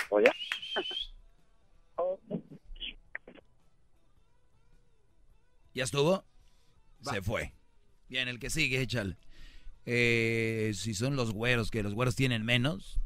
[0.10, 0.32] Oye.
[5.74, 6.26] ¿Ya estuvo?
[7.02, 7.54] Se fue.
[8.10, 9.18] Bien, el que sigue, échale.
[9.86, 13.00] Eh, si son los güeros, que los güeros tienen menos,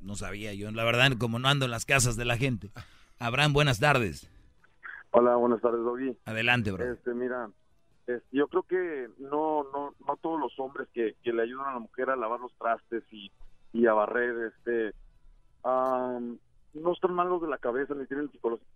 [0.00, 0.70] no sabía yo.
[0.70, 2.70] La verdad, como no ando en las casas de la gente.
[3.18, 4.30] Abraham, buenas tardes.
[5.10, 6.16] Hola, buenas tardes, Doggy.
[6.24, 6.92] Adelante, bro.
[6.92, 7.50] Este, mira,
[8.32, 11.78] yo creo que no, no, no todos los hombres que, que, le ayudan a la
[11.80, 13.30] mujer a lavar los trastes y,
[13.72, 14.94] y a barrer, este,
[16.74, 18.30] no están malos de la cabeza ni tienen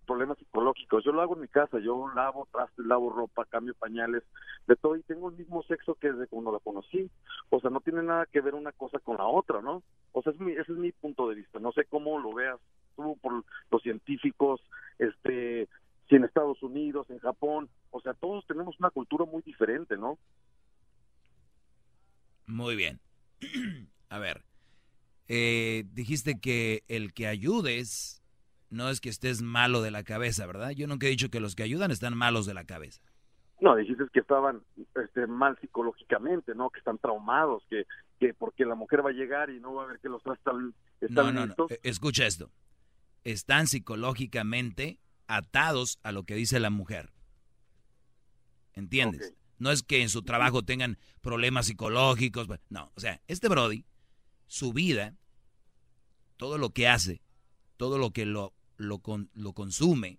[0.06, 1.04] problemas psicológicos.
[1.04, 4.22] Yo lo hago en mi casa, yo lavo trastes, lavo ropa, cambio pañales,
[4.66, 7.10] de todo y tengo el mismo sexo que desde cuando la conocí.
[7.50, 9.82] O sea, no tiene nada que ver una cosa con la otra, ¿no?
[10.12, 11.58] O sea, es mi, ese es mi punto de vista.
[11.60, 12.58] No sé cómo lo veas
[12.96, 14.60] tú por los científicos,
[14.98, 15.68] este,
[16.08, 20.18] si en Estados Unidos, en Japón, o sea, todos tenemos una cultura muy diferente, ¿no?
[22.46, 23.00] Muy bien.
[24.10, 24.42] a ver,
[25.28, 28.22] eh, dijiste que el que ayudes
[28.70, 30.70] no es que estés malo de la cabeza, ¿verdad?
[30.70, 33.00] Yo nunca he dicho que los que ayudan están malos de la cabeza.
[33.60, 34.62] No, dijiste que estaban
[34.94, 36.70] este, mal psicológicamente, ¿no?
[36.70, 37.86] Que están traumados, que,
[38.18, 40.74] que porque la mujer va a llegar y no va a ver que los están,
[41.00, 41.68] están no, no, no.
[41.82, 42.50] Escucha esto.
[43.22, 44.98] Están psicológicamente
[45.28, 47.12] atados a lo que dice la mujer.
[48.74, 49.34] ¿Entiendes?
[49.58, 52.48] No es que en su trabajo tengan problemas psicológicos.
[52.68, 53.86] No, o sea, este Brody
[54.46, 55.14] su vida,
[56.36, 57.20] todo lo que hace,
[57.76, 59.00] todo lo que lo, lo,
[59.34, 60.18] lo consume,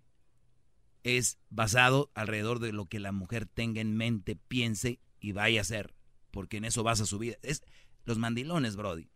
[1.02, 5.62] es basado alrededor de lo que la mujer tenga en mente, piense y vaya a
[5.62, 5.94] hacer,
[6.32, 7.36] porque en eso basa su vida.
[7.42, 7.62] Es
[8.04, 9.08] los mandilones, Brody.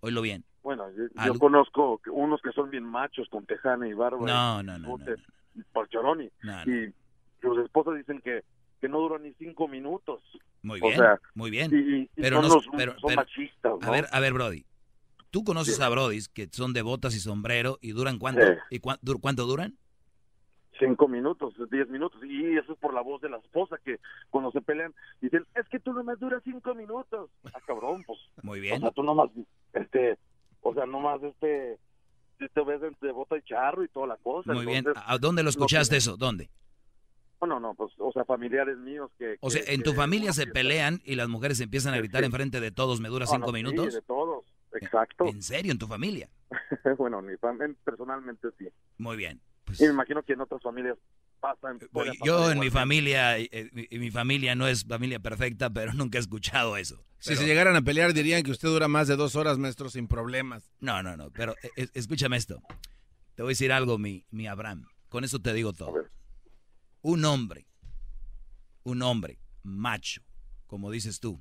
[0.00, 0.44] Oílo bien.
[0.62, 4.26] Bueno, yo, conozco unos que son bien machos con tejana y barba.
[4.26, 4.98] No, no, no.
[4.98, 6.72] No, no.
[6.72, 6.92] Y
[7.40, 8.42] sus esposas dicen que,
[8.80, 10.22] que no duran ni cinco minutos.
[10.66, 11.70] Muy O bien, sea, muy bien.
[11.72, 14.64] y- y pero son no, los- pero, son pero- machistas, A ver, a ver, Brody.
[15.30, 15.82] Tú conoces Sí.
[15.82, 18.44] a Brodis que son de botas y sombrero y duran cuánto?
[18.44, 18.52] Sí.
[18.70, 19.76] ¿Y cuán- dur- cuánto duran?
[20.78, 23.98] cinco minutos, diez minutos, y eso es por la voz de la esposa que
[24.28, 27.30] cuando se pelean dicen, es que tú nomás duras cinco minutos.
[27.54, 28.18] Ah, cabrón, pues.
[28.42, 28.76] Muy bien.
[28.76, 29.30] O sea, tú nomás,
[29.72, 30.18] este,
[30.60, 31.78] o sea, nomás, este,
[32.38, 34.52] te ves de, bota y charro y toda la cosa.
[34.52, 34.84] Muy bien.
[34.96, 36.16] ¿A dónde lo escuchaste que- eso?
[36.18, 36.50] ¿Dónde?
[37.40, 39.36] No, no, no, pues, o sea, familiares míos que...
[39.40, 42.26] O sea, que- en tu familia se pelean y las mujeres empiezan a gritar sí.
[42.26, 43.94] enfrente de todos, ¿me dura No, cinco no, sí, minutos?
[43.94, 45.26] de todos, exacto.
[45.26, 45.72] ¿En serio?
[45.72, 46.30] ¿En tu familia?
[46.98, 48.68] bueno, mi fam- personalmente sí.
[48.98, 49.40] Muy bien.
[49.78, 50.96] y me imagino que en otras familias
[51.40, 51.78] pasan...
[51.92, 52.58] Pueden pasar yo en igual.
[52.58, 56.76] mi familia, eh, eh, mi, mi familia no es familia perfecta, pero nunca he escuchado
[56.78, 57.04] eso.
[57.18, 59.90] Si Pero- se llegaran a pelear dirían que usted dura más de dos horas, maestro,
[59.90, 60.70] sin problemas.
[60.80, 62.62] No, no, no, pero eh, eh, escúchame esto.
[63.34, 64.86] Te voy a decir algo, mi, mi Abraham.
[65.10, 65.94] Con eso te digo todo.
[67.08, 67.68] Un hombre,
[68.82, 70.22] un hombre macho,
[70.66, 71.40] como dices tú,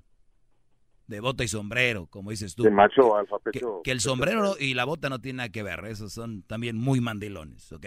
[1.08, 2.62] de bota y sombrero, como dices tú.
[2.62, 5.64] De macho alfa, que, pecho- que el sombrero y la bota no tienen nada que
[5.64, 5.84] ver.
[5.86, 7.86] Esos son también muy mandilones, ¿ok?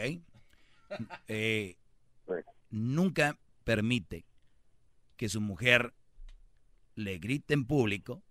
[1.28, 1.76] Eh,
[2.70, 4.26] nunca permite
[5.16, 5.94] que su mujer
[6.96, 8.24] le grite en público.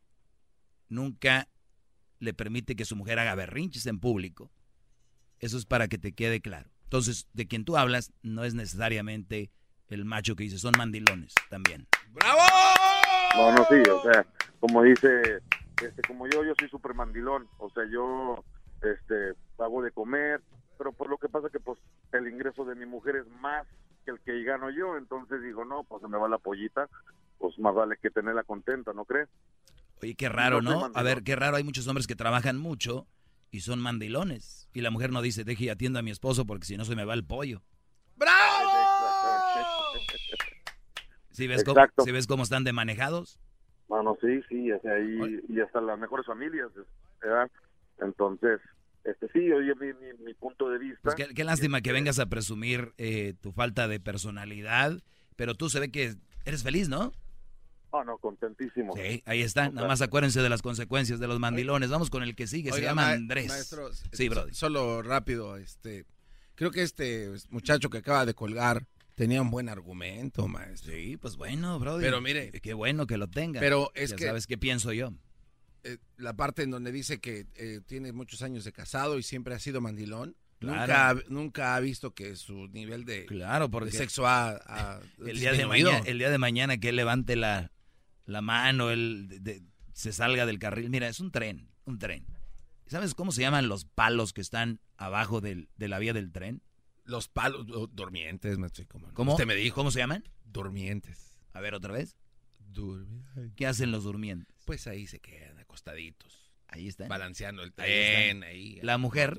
[0.90, 1.48] Nunca
[2.19, 4.52] le permite que su mujer haga berrinches en público.
[5.40, 6.69] Eso es para que te quede claro.
[6.88, 9.51] Entonces, de quien tú hablas no es necesariamente
[9.89, 11.85] el macho que dice, son mandilones también.
[13.35, 14.26] No, no, sí, o sea,
[14.61, 15.41] como dice,
[15.84, 18.41] este, como yo, yo soy súper mandilón, o sea, yo,
[18.81, 20.41] este, hago de comer,
[20.77, 21.77] pero por lo que pasa que, pues,
[22.14, 23.68] el ingreso de mi mujer es más
[24.05, 26.88] que el que gano yo, entonces digo, no, pues se me va la pollita,
[27.38, 29.27] pues más vale que tenerla contenta, ¿no crees?
[30.01, 30.91] Oye, qué raro, No ¿no?
[30.93, 33.07] A ver, qué raro, hay muchos hombres que trabajan mucho
[33.52, 34.69] y son mandilones.
[34.74, 36.95] Y la mujer no dice, deje y atiendo a mi esposo porque si no se
[36.95, 37.61] me va el pollo.
[41.32, 42.03] ¿Sí ves, cómo, Exacto.
[42.03, 43.40] ¿sí ves cómo están de manejados?
[43.88, 46.69] Bueno, sí, sí, o sea, y, y hasta las mejores familias,
[47.22, 47.49] ¿verdad?
[47.99, 48.60] Entonces,
[49.03, 50.99] este sí, oye, mi, mi, mi punto de vista.
[51.03, 54.99] Pues qué, qué lástima que vengas a presumir eh, tu falta de personalidad,
[55.36, 57.14] pero tú se ve que eres feliz, ¿no?
[57.99, 58.94] Ah, no, contentísimo.
[58.95, 59.69] Sí, ahí está.
[59.69, 61.90] Nada más acuérdense de las consecuencias de los mandilones.
[61.90, 63.48] Vamos con el que sigue, se llama ma- Andrés.
[63.48, 64.53] maestro, sí, Brody.
[64.53, 66.06] Solo rápido, este,
[66.56, 70.91] creo que este muchacho que acaba de colgar tenía un buen argumento, maestro.
[70.94, 72.03] Sí, pues bueno, Brody.
[72.03, 73.60] Pero mire, Qué bueno que lo tenga.
[73.60, 75.11] Pero es Ya que- sabes qué pienso yo.
[75.84, 79.56] eh, la parte en donde dice que eh, tiene muchos años de casado y siempre
[79.56, 80.36] ha sido mandilón.
[80.60, 80.80] Claro.
[80.82, 84.99] Nunca, ha- nunca ha visto que su nivel de, Claro, porque de sexo ha, ha
[85.26, 87.72] el día de mañana, el día de mañana que él levante la,
[88.28, 89.64] la mano, él de- de-
[89.94, 90.91] se salga del carril.
[90.91, 92.28] Mira, es un tren, un tren.
[92.86, 96.62] ¿Sabes cómo se llaman los palos que están abajo del- de la vía del tren?
[97.04, 98.86] Los palos oh, durmientes, maestro.
[98.88, 99.12] ¿Cómo?
[99.14, 99.32] ¿Cómo?
[99.32, 99.76] Usted me dijo.
[99.76, 100.24] ¿Cómo se llaman?
[100.45, 101.40] Durmientes.
[101.54, 102.18] A ver, otra vez.
[102.60, 103.54] Durmientes.
[103.56, 104.56] ¿Qué hacen los durmientes?
[104.66, 106.54] Pues ahí se quedan acostaditos.
[106.68, 107.08] Ahí está.
[107.08, 108.44] Balanceando el tren.
[108.44, 109.38] Ahí, La mujer.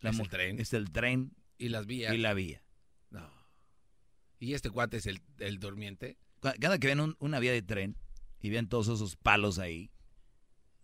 [0.00, 0.60] La Es el tren.
[0.60, 1.32] Es el tren.
[1.56, 2.12] Y las vías.
[2.12, 2.62] Y la vía.
[3.10, 3.30] No.
[4.40, 6.18] ¿Y este cuate es el, el durmiente?
[6.52, 7.96] Cada que ven un- una vía de tren
[8.40, 9.90] y ven todos esos palos ahí,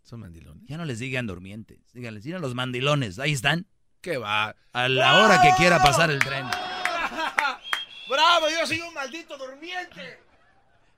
[0.02, 0.64] Son mandilones.
[0.66, 1.78] ya no les digan durmientes.
[1.92, 3.18] Díganles, digan los mandilones.
[3.18, 3.66] Ahí están.
[4.00, 4.56] ¿Qué va?
[4.72, 6.46] A la hora que quiera pasar el tren.
[8.08, 8.46] ¡Bravo!
[8.50, 10.18] Yo soy un maldito durmiente.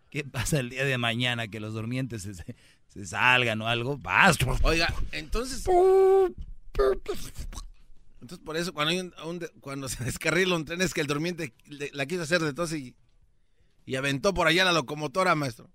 [0.08, 2.22] ¿Qué pasa el día de mañana que los durmientes
[2.88, 3.98] se, salgan o algo?
[3.98, 4.36] Vas.
[4.62, 5.64] Oiga, entonces.
[8.20, 11.00] Entonces, por eso, cuando, hay un- un de- cuando se descarrila un tren, es que
[11.00, 12.94] el durmiente le- la quiso hacer de tos y,
[13.84, 15.70] y aventó por allá la locomotora, maestro.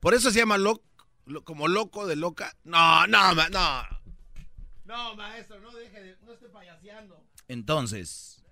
[0.00, 0.82] Por eso se llama loco,
[1.44, 2.56] como loco de loca.
[2.64, 3.82] No, no, ma- no.
[4.84, 6.16] No, maestro, no deje de.
[6.24, 7.24] No esté payaseando.
[7.48, 8.42] Entonces,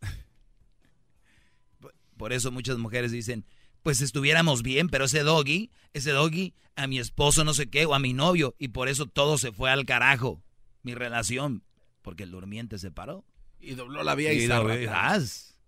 [1.80, 3.44] por- por eso muchas mujeres dicen,
[3.82, 7.94] pues estuviéramos bien, pero ese doggy, ese doggy, a mi esposo no sé qué, o
[7.94, 10.42] a mi novio, y por eso todo se fue al carajo,
[10.82, 11.64] mi relación,
[12.00, 13.24] porque el durmiente se paró.
[13.60, 14.74] Y dobló la vía y, Y zarra.
[14.76, 15.58] dobló- ¡zas!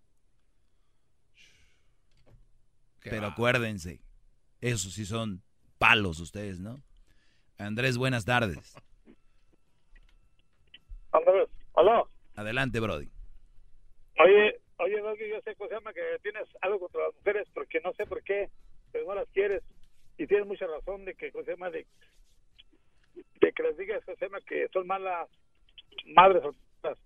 [1.35, 3.29] Qué Pero va.
[3.29, 4.01] acuérdense,
[4.61, 5.43] esos sí son
[5.79, 6.83] palos ustedes, ¿no?
[7.59, 8.75] Andrés, buenas tardes.
[11.13, 12.05] Andrés, hola.
[12.35, 13.09] Adelante, Brody.
[14.19, 15.93] Oye, oye, Doggy, yo sé, ¿cómo se llama?
[15.93, 18.51] Que tienes algo contra las mujeres, porque no sé por qué,
[18.91, 19.63] pero no las quieres.
[20.17, 21.71] Y tienes mucha razón de que, ¿cómo se llama?
[21.71, 21.87] De,
[23.41, 24.41] de que les digas, ¿cómo se llama?
[24.41, 25.29] Que son malas
[26.07, 26.43] madres,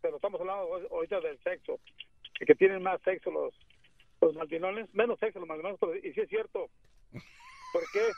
[0.01, 1.81] pero estamos hablando ahorita del sexo,
[2.39, 3.55] de que tienen más sexo los,
[4.21, 6.71] los mandilones, menos sexo los mandilones, pero, y sí es cierto.
[7.73, 8.11] ¿Por qué?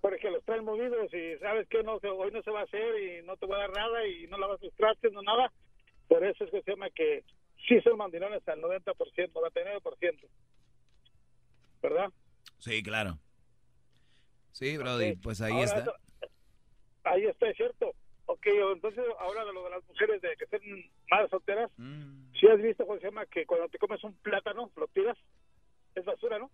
[0.00, 3.22] Porque los traen movidos y sabes que no, hoy no se va a hacer y
[3.26, 5.52] no te voy a dar nada y no lavas tus trastes, no nada.
[6.08, 7.24] Por eso es que se llama que
[7.66, 10.28] sí son mandilones al 90%, 99%.
[11.82, 12.08] ¿Verdad?
[12.58, 13.18] Sí, claro.
[14.52, 15.80] Sí, Brody, pues ahí Ahora, está.
[15.80, 15.94] eso-
[17.04, 17.92] ahí está, es cierto.
[18.34, 22.32] Ok, entonces ahora de lo de las mujeres de que estén madres solteras, Mm.
[22.38, 23.24] si has visto, ¿cómo se llama?
[23.26, 25.16] Que cuando te comes un plátano, lo tiras,
[25.94, 26.50] es basura, ¿no?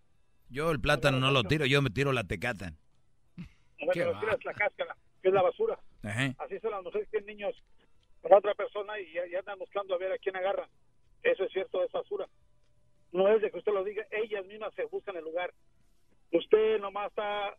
[0.51, 2.75] Yo el plátano no lo tiro, yo me tiro la tecata.
[3.79, 5.79] Bueno, lo tiras la cáscara, que es la basura.
[6.03, 6.35] Ajá.
[6.39, 7.57] Así son las mujeres que tienen niños
[8.21, 10.69] con otra persona y ya, andan buscando a ver a quién agarran.
[11.23, 12.29] Eso es cierto, es basura.
[13.13, 15.55] No es de que usted lo diga, ellas mismas se buscan el lugar.
[16.33, 17.57] Usted nomás está,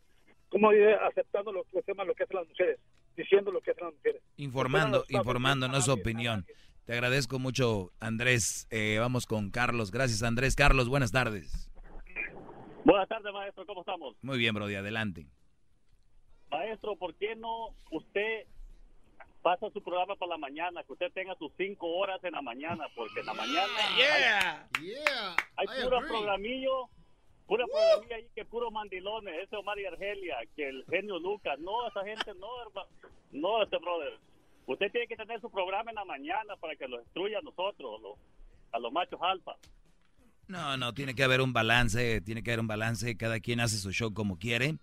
[0.50, 2.80] como dice, aceptando lo que, lo que hacen las mujeres,
[3.22, 4.22] diciendo lo que hacen las mujeres.
[4.38, 6.46] Informando, no es opinión.
[6.86, 8.68] Te agradezco mucho, Andrés.
[8.70, 9.92] Eh, vamos con Carlos.
[9.92, 10.56] Gracias, Andrés.
[10.56, 11.70] Carlos, buenas tardes.
[12.84, 13.66] Buenas tardes, maestro.
[13.66, 14.16] ¿Cómo estamos?
[14.22, 15.28] Muy bien, Brody, adelante.
[16.50, 18.46] Maestro, ¿por qué no usted
[19.42, 20.84] pasa su programa para la mañana?
[20.84, 23.68] Que usted tenga sus cinco horas en la mañana, porque en la mañana
[23.98, 24.68] Yeah.
[25.58, 26.90] hay, hay puro programillo,
[27.52, 29.34] pura programilla ahí que puro mandilones.
[29.44, 31.60] Ese Omar y Argelia, que el genio Lucas.
[31.60, 32.88] No, esa gente no, hermano.
[33.34, 34.18] No, este brother.
[34.68, 38.02] Usted tiene que tener su programa en la mañana para que lo destruya a nosotros,
[38.02, 38.18] lo-
[38.72, 39.56] a los machos alfa.
[40.48, 43.18] No, no, tiene que haber un balance, tiene que haber un balance.
[43.18, 44.78] Cada quien hace su show como quiere.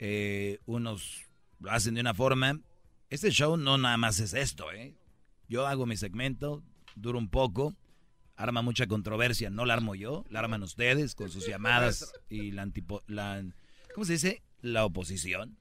[0.00, 1.26] Eh, unos
[1.60, 2.58] lo hacen de una forma.
[3.08, 4.94] Este show no nada más es esto, ¿eh?
[5.48, 6.62] Yo hago mi segmento,
[6.96, 7.74] dura un poco,
[8.42, 9.50] arma mucha controversia.
[9.50, 13.02] No la armo yo, la arman ustedes con sus llamadas y la antipo...
[13.06, 13.44] La,
[13.94, 14.42] ¿Cómo se dice?
[14.62, 15.56] La oposición.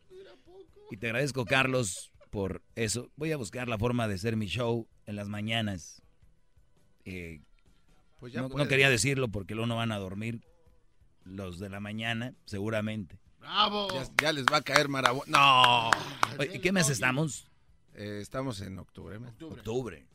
[0.91, 3.11] Y te agradezco, Carlos, por eso.
[3.15, 6.01] Voy a buscar la forma de hacer mi show en las mañanas.
[7.06, 7.41] Eh,
[8.19, 10.41] Pues ya no, quería decirlo porque luego no van a dormir
[11.23, 13.19] los de la mañana, seguramente.
[13.39, 13.88] ¡Bravo!
[13.93, 15.23] Ya, ya les va a caer marabo...
[15.27, 15.89] ¡No!
[16.38, 17.47] Oye, ¿y qué mes estamos?
[17.93, 19.18] Eh, estamos en octubre.
[19.41, 20.06] Octubre.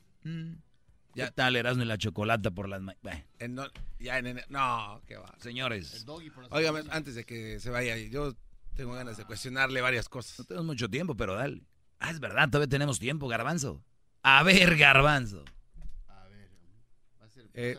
[1.15, 2.83] Ya tal Erasmo y la chocolata por las...
[2.83, 3.67] Bueno, En no-
[3.99, 4.41] ya en.
[4.49, 5.35] No, qué va.
[5.41, 6.05] señores,
[6.51, 8.35] Óigame, antes de que se vaya, yo
[8.75, 10.39] tengo ganas de cuestionarle varias cosas.
[10.41, 11.63] no tenemos mucho tiempo, pero dale.
[12.01, 13.83] Ah, es verdad, todavía tenemos tiempo, Garbanzo.
[14.23, 15.45] A ver, Garbanzo.
[17.57, 17.79] Eh,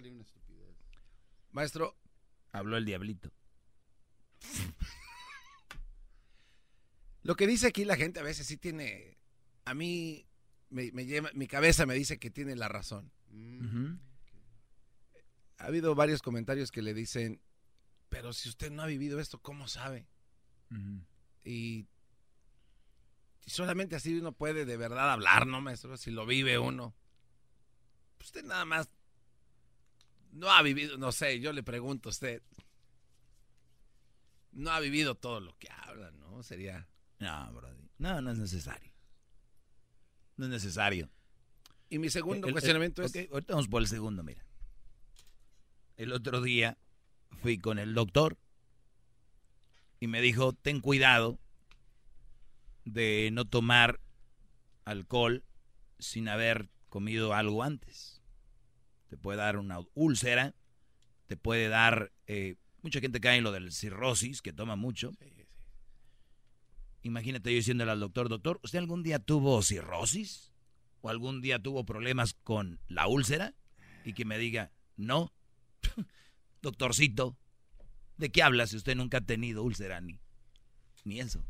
[1.52, 1.98] maestro,
[2.54, 3.30] Habló el diablito.
[7.24, 9.18] lo que dice aquí la gente a veces sí tiene.
[9.66, 10.26] A mí,
[10.70, 13.12] me, me lleva- mi cabeza me dice que tiene la razón.
[15.58, 17.42] Ha habido varios comentarios que le dicen,
[18.10, 20.08] pero si usted no ha vivido esto, ¿cómo sabe?
[21.44, 21.88] Y
[23.46, 25.98] solamente así uno puede de verdad hablar, ¿no, maestro?
[25.98, 26.96] Si lo vive uno.
[28.20, 28.90] Usted nada más
[30.32, 32.42] no ha vivido, no sé, yo le pregunto a usted.
[34.52, 36.42] No ha vivido todo lo que habla, ¿no?
[36.44, 36.88] Sería...
[37.20, 37.90] No, Brody.
[37.98, 38.92] No, no es necesario.
[40.38, 41.10] No es necesario.
[41.96, 43.10] Y mi segundo El- el- cuestionamiento es...
[43.12, 44.44] ok, ahorita vamos por el segundo, mira.
[45.96, 46.78] El otro día
[47.42, 48.38] fui con el doctor
[50.02, 51.40] y me dijo, ten cuidado
[52.84, 54.02] de no tomar
[54.84, 55.46] alcohol
[55.98, 58.22] sin haber comido algo antes.
[59.08, 60.54] Te puede dar una úlcera,
[61.28, 62.12] te puede dar...
[62.28, 65.12] eh, mucha gente cae en lo del cirrosis, que toma mucho.
[67.04, 70.52] Imagínate yo diciéndole al doctor, doctor, ¿usted algún día tuvo cirrosis?
[71.06, 73.54] ¿O algún día tuvo problemas con la úlcera?
[74.06, 75.32] Y que me diga, no.
[76.64, 77.38] Doctorcito,
[78.18, 80.20] ¿de qué habla si usted nunca ha tenido úlcera ni,
[81.04, 81.46] ni eso?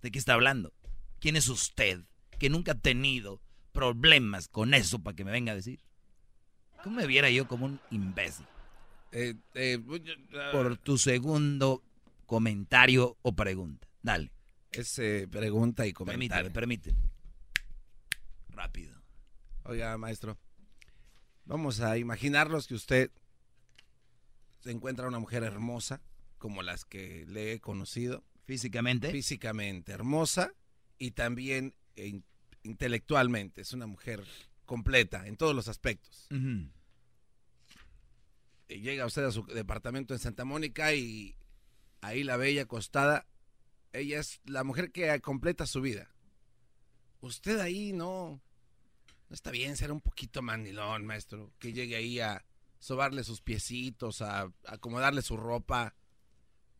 [0.00, 0.72] ¿De qué está hablando?
[1.18, 2.04] ¿Quién es usted
[2.38, 3.40] que nunca ha tenido
[3.72, 5.80] problemas con eso para que me venga a decir?
[6.84, 8.46] ¿Cómo me viera yo como un imbécil?
[9.10, 10.02] eh, eh, pues,
[10.52, 11.82] Por tu segundo
[12.26, 13.88] comentario o pregunta.
[14.02, 14.30] Dale.
[14.70, 16.52] Es eh, pregunta y Permíteme, comentario.
[16.52, 17.11] permíteme.
[18.62, 19.02] Rápido.
[19.64, 20.38] Oiga, maestro,
[21.46, 23.10] vamos a imaginarnos que usted
[24.60, 26.00] se encuentra una mujer hermosa,
[26.38, 28.22] como las que le he conocido.
[28.44, 29.10] Físicamente.
[29.10, 30.54] Físicamente hermosa
[30.96, 32.24] y también eh, in-
[32.62, 33.62] intelectualmente.
[33.62, 34.24] Es una mujer
[34.64, 36.28] completa en todos los aspectos.
[38.68, 41.34] Y llega usted a su departamento en Santa Mónica y
[42.00, 43.26] ahí la bella acostada,
[43.92, 46.14] ella es la mujer que completa su vida.
[47.20, 48.40] Usted ahí no
[49.34, 52.44] está bien ser un poquito mandilón, maestro, que llegue ahí a
[52.78, 55.94] sobarle sus piecitos, a, a acomodarle su ropa.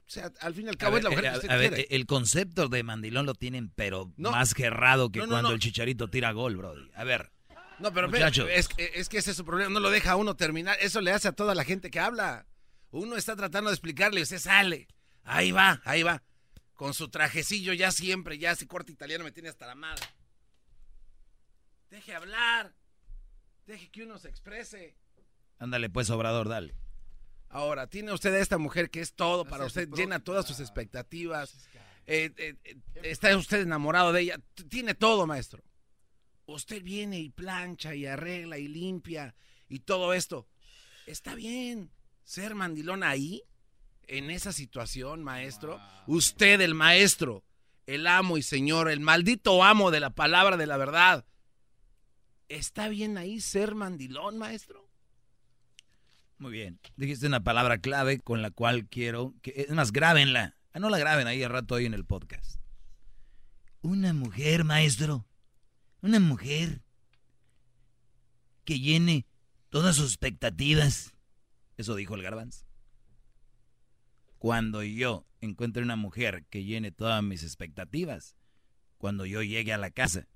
[0.06, 1.56] O sea, al fin y al A cabo es la mujer eh, que usted a
[1.56, 1.94] ver, quiere.
[1.94, 4.30] el concepto de mandilón lo tienen, pero No.
[4.32, 6.90] más gerrado que No, no, cuando el chicharito tira gol, Brody.
[6.94, 7.30] A ver,
[7.78, 8.48] No, pero Muchachos.
[8.52, 10.76] es, es que ese es su problema, no lo deja a uno terminar.
[10.80, 12.46] Eso le hace a toda la gente que habla.
[12.90, 14.88] Uno está tratando de explicarle y usted sale.
[15.24, 16.22] Ahí va, ahí va.
[16.74, 20.02] Con su trajecillo ya siempre, ya ese corte italiano me tiene hasta la madre.
[21.92, 22.74] Deje hablar.
[23.66, 24.96] Deje que uno se exprese.
[25.58, 26.74] Ándale pues, Obrador, dale.
[27.50, 31.68] Ahora, tiene usted a esta mujer que es todo para usted, llena todas sus expectativas.
[32.06, 34.40] Eh, eh, eh, está usted enamorado de ella.
[34.70, 35.62] Tiene todo, maestro.
[36.46, 39.34] Usted viene y plancha y arregla y limpia
[39.68, 40.48] y todo esto.
[41.06, 41.90] Está bien
[42.24, 43.42] ser mandilón ahí,
[44.06, 45.78] en esa situación, maestro.
[46.06, 47.44] Usted, el maestro,
[47.84, 51.26] el amo y señor, el maldito amo de la palabra de la verdad.
[52.52, 54.86] ¿Está bien ahí ser mandilón, maestro?
[56.36, 56.78] Muy bien.
[56.96, 60.54] Dijiste una palabra clave con la cual quiero que es más grábenla.
[60.74, 62.60] Ah, no la graben ahí al rato hoy en el podcast.
[63.80, 65.26] Una mujer, maestro.
[66.02, 66.82] Una mujer
[68.66, 69.24] que llene
[69.70, 71.14] todas sus expectativas.
[71.78, 72.66] Eso dijo el garbanzo.
[74.36, 78.36] Cuando yo encuentre una mujer que llene todas mis expectativas,
[78.98, 80.28] cuando yo llegue a la casa,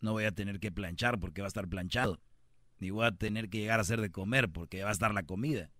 [0.00, 2.20] no voy a tener que planchar porque va a estar planchado.
[2.78, 5.24] Ni voy a tener que llegar a hacer de comer porque va a estar la
[5.24, 5.70] comida.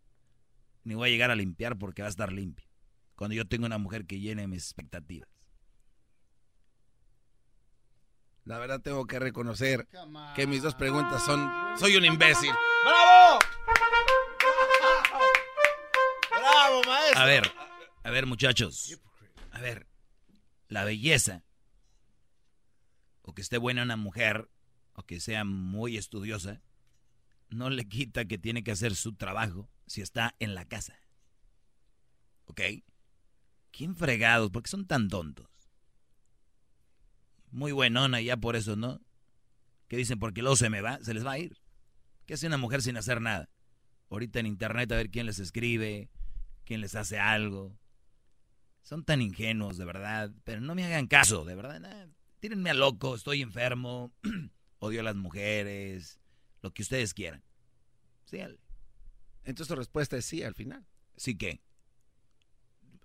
[0.84, 2.66] Ni voy a llegar a limpiar porque va a estar limpio.
[3.14, 5.28] Cuando yo tengo una mujer que llene mis expectativas.
[8.44, 9.86] La verdad tengo que reconocer
[10.34, 11.50] que mis dos preguntas son...
[11.78, 12.50] Soy un imbécil.
[12.84, 13.38] ¡Bravo!
[16.30, 17.20] ¡Bravo, maestro!
[17.20, 17.52] A ver,
[18.02, 19.00] a ver muchachos.
[19.52, 19.86] A ver,
[20.68, 21.44] la belleza,
[23.34, 24.50] que esté buena una mujer,
[24.94, 26.60] o que sea muy estudiosa,
[27.48, 31.00] no le quita que tiene que hacer su trabajo si está en la casa.
[32.44, 32.60] ¿Ok?
[33.70, 34.50] ¿Quién fregados?
[34.50, 35.48] ¿Por qué son tan tontos?
[37.50, 39.00] Muy buenona ya por eso, ¿no?
[39.88, 41.60] Que dicen, porque luego se me va, se les va a ir.
[42.26, 43.48] ¿Qué hace una mujer sin hacer nada?
[44.08, 46.10] Ahorita en internet a ver quién les escribe,
[46.64, 47.76] quién les hace algo.
[48.82, 50.32] Son tan ingenuos, de verdad.
[50.44, 52.08] Pero no me hagan caso, de verdad.
[52.40, 54.12] Tírenme a loco, estoy enfermo,
[54.78, 56.18] odio a las mujeres,
[56.62, 57.44] lo que ustedes quieran.
[58.24, 58.38] Sí,
[59.44, 60.86] Entonces tu respuesta es sí al final.
[61.16, 61.60] ¿Sí qué?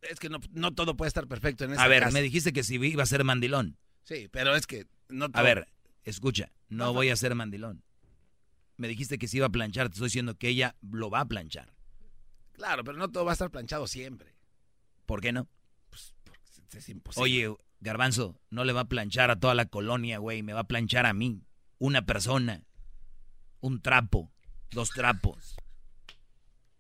[0.02, 2.76] Es que no, todo puede estar perfecto en esa A ver, me dijiste que si
[2.76, 3.78] iba a ser mandilón.
[4.04, 5.68] Sí, pero es que no A ver,
[6.04, 7.84] escucha, no voy a ser mandilón.
[8.78, 11.26] Me dijiste que si iba a planchar, te estoy diciendo que ella lo va a
[11.26, 11.74] planchar.
[12.52, 14.36] Claro, pero no todo va a estar planchado siempre.
[15.06, 15.48] ¿Por qué no?
[15.90, 17.24] Pues porque es imposible.
[17.24, 20.68] Oye, Garbanzo, no le va a planchar a toda la colonia, güey, me va a
[20.68, 21.42] planchar a mí.
[21.78, 22.64] Una persona.
[23.60, 24.32] Un trapo.
[24.72, 25.56] Dos trapos.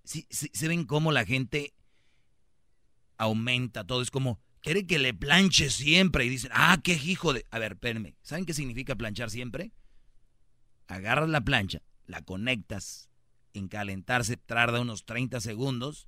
[0.04, 1.74] Sí, ¿Se ven cómo la gente
[3.18, 4.02] aumenta todo?
[4.02, 6.26] Es como, quiere que le planche siempre.
[6.26, 7.46] Y dicen, ah, qué hijo de...
[7.52, 8.16] A ver, espérenme.
[8.22, 9.72] ¿Saben qué significa planchar siempre?
[10.88, 13.10] Agarras la plancha, la conectas,
[13.54, 16.08] en calentarse tarda unos 30 segundos,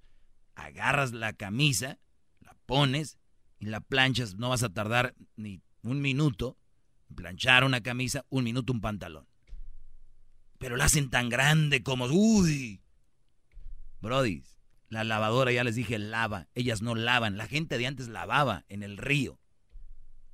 [0.56, 2.00] agarras la camisa,
[2.40, 3.18] la pones
[3.60, 4.36] y la planchas.
[4.36, 6.58] No vas a tardar ni un minuto.
[7.16, 9.28] Planchar una camisa, un minuto un pantalón.
[10.60, 12.82] Pero la hacen tan grande como, uy.
[14.02, 14.44] Brody,
[14.90, 16.48] la lavadora, ya les dije, lava.
[16.56, 17.38] Ellas no lavan.
[17.38, 19.40] La gente de antes lavaba en el río.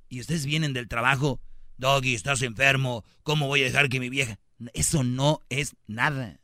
[0.08, 1.40] Y ustedes vienen del trabajo,
[1.76, 3.04] Doggy, estás enfermo.
[3.22, 4.38] ¿Cómo voy a dejar que mi vieja?
[4.72, 6.40] Eso no es nada.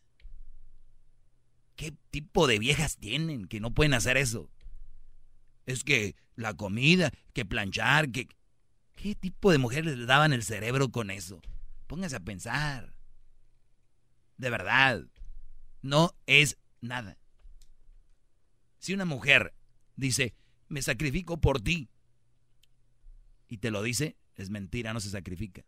[1.76, 4.50] ¿Qué tipo de viejas tienen que no pueden hacer eso?
[5.66, 8.28] Es que la comida, que planchar, que...
[8.96, 11.40] ¿Qué tipo de mujeres les daban el cerebro con eso?
[11.86, 12.92] Pónganse a pensar.
[14.36, 15.06] De verdad,
[15.80, 17.16] no es nada.
[18.78, 19.54] Si una mujer
[19.96, 20.34] dice,
[20.68, 21.88] me sacrifico por ti,
[23.48, 25.64] y te lo dice, es mentira, no se sacrifica.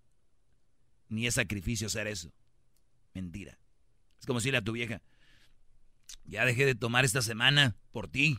[1.09, 2.33] Ni es sacrificio ser eso.
[3.13, 3.59] Mentira.
[4.21, 5.03] Es como decirle a tu vieja,
[6.25, 8.39] ya dejé de tomar esta semana por ti.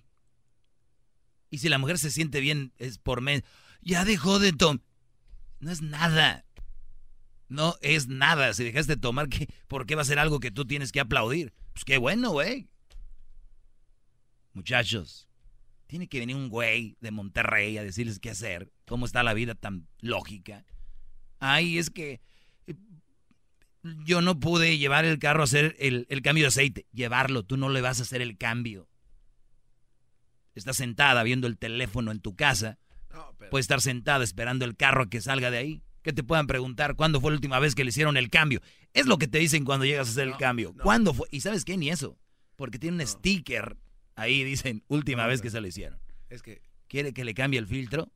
[1.54, 3.44] Y si la mujer se siente bien, es por mes.
[3.80, 4.82] Ya dejó de tomar.
[5.60, 6.46] No es nada.
[7.48, 8.56] No es nada.
[8.56, 9.48] Si dejaste de tomar, ¿qué?
[9.68, 11.54] ¿por qué va a ser algo que tú tienes que aplaudir?
[11.74, 12.70] Pues qué bueno, güey.
[14.54, 15.28] Muchachos,
[15.86, 18.72] tiene que venir un güey de Monterrey a decirles qué hacer.
[18.88, 20.66] ¿Cómo está la vida tan lógica?
[21.38, 22.20] Ay, es que
[22.66, 22.74] eh,
[24.06, 26.88] yo no pude llevar el carro a hacer el, el, cambio de aceite.
[26.94, 28.90] Llevarlo, tú no le vas a hacer el cambio.
[30.56, 32.78] Estás sentada viendo el teléfono en tu casa.
[33.50, 37.20] Puedes estar sentada esperando el carro que salga de ahí que te puedan preguntar cuándo
[37.20, 38.62] fue la última vez que le hicieron el cambio.
[38.94, 40.76] Es lo que te dicen cuando llegas a hacer el cambio.
[40.84, 41.28] ¿Cuándo fue?
[41.32, 42.20] Y sabes qué, ni eso.
[42.58, 43.78] Porque tiene un sticker
[44.16, 46.00] ahí, dicen, última vez que se lo hicieron.
[46.30, 46.62] Es que...
[46.88, 48.12] ¿Quiere que le cambie el filtro?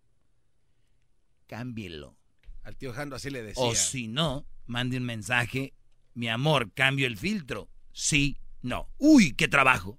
[1.47, 2.15] Cámbielo.
[2.61, 3.63] Al tío Jando así le decía.
[3.63, 5.73] O si no, mande un mensaje.
[6.13, 7.69] Mi amor, cambio el filtro.
[7.93, 8.91] Sí, no.
[8.97, 9.97] Uy, qué trabajo.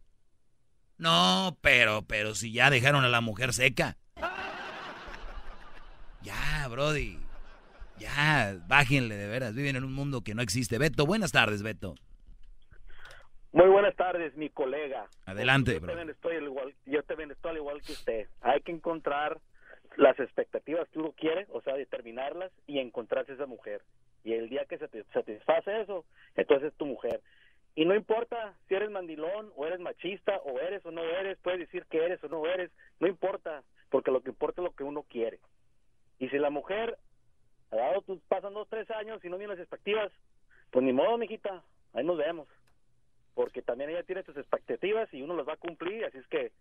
[0.98, 3.96] No, pero, pero si ya dejaron a la mujer seca.
[6.22, 7.18] Ya, Brody.
[7.98, 9.54] Ya, bájenle de veras.
[9.54, 10.78] Viven en un mundo que no existe.
[10.78, 11.94] Beto, buenas tardes, Beto.
[13.52, 15.06] Muy buenas tardes, mi colega.
[15.24, 15.88] Adelante, yo bro.
[15.88, 18.28] También estoy al igual, yo también estoy al igual que usted.
[18.42, 19.40] Hay que encontrar
[19.96, 23.82] las expectativas que uno quiere, o sea, determinarlas y encontrarse esa mujer.
[24.22, 26.04] Y el día que se te satisface eso,
[26.36, 27.20] entonces es tu mujer.
[27.74, 31.60] Y no importa si eres mandilón o eres machista o eres o no eres, puedes
[31.60, 34.84] decir que eres o no eres, no importa, porque lo que importa es lo que
[34.84, 35.38] uno quiere.
[36.18, 36.98] Y si la mujer,
[37.70, 40.10] ha dado tus, pasan dos, tres años y no vienen las expectativas,
[40.70, 41.62] pues ni modo, mijita,
[41.92, 42.48] ahí nos vemos.
[43.34, 46.52] Porque también ella tiene sus expectativas y uno las va a cumplir, así es que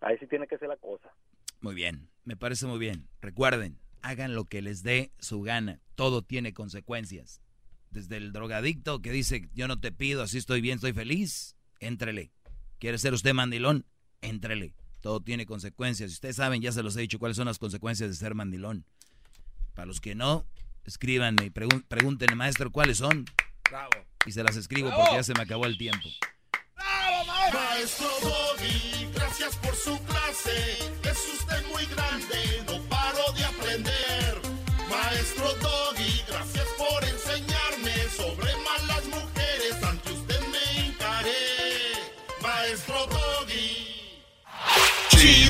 [0.00, 1.10] ahí sí tiene que ser la cosa.
[1.60, 3.08] Muy bien, me parece muy bien.
[3.22, 5.80] Recuerden, hagan lo que les dé su gana.
[5.94, 7.42] Todo tiene consecuencias.
[7.96, 12.30] Desde el drogadicto que dice, yo no te pido, así estoy bien, estoy feliz, éntrele.
[12.78, 13.86] ¿Quiere ser usted mandilón?
[14.20, 14.74] Éntrele.
[15.00, 16.12] Todo tiene consecuencias.
[16.12, 18.84] Ustedes saben, ya se los he dicho, cuáles son las consecuencias de ser mandilón.
[19.72, 20.46] Para los que no,
[20.84, 23.24] escríbanme y pregúntenle, maestro, cuáles son.
[23.70, 24.04] Bravo.
[24.26, 25.02] Y se las escribo Bravo.
[25.02, 26.06] porque ya se me acabó el tiempo.
[27.50, 30.92] Maestro Doggy, gracias por su clase.
[31.02, 32.95] Es usted muy grande, no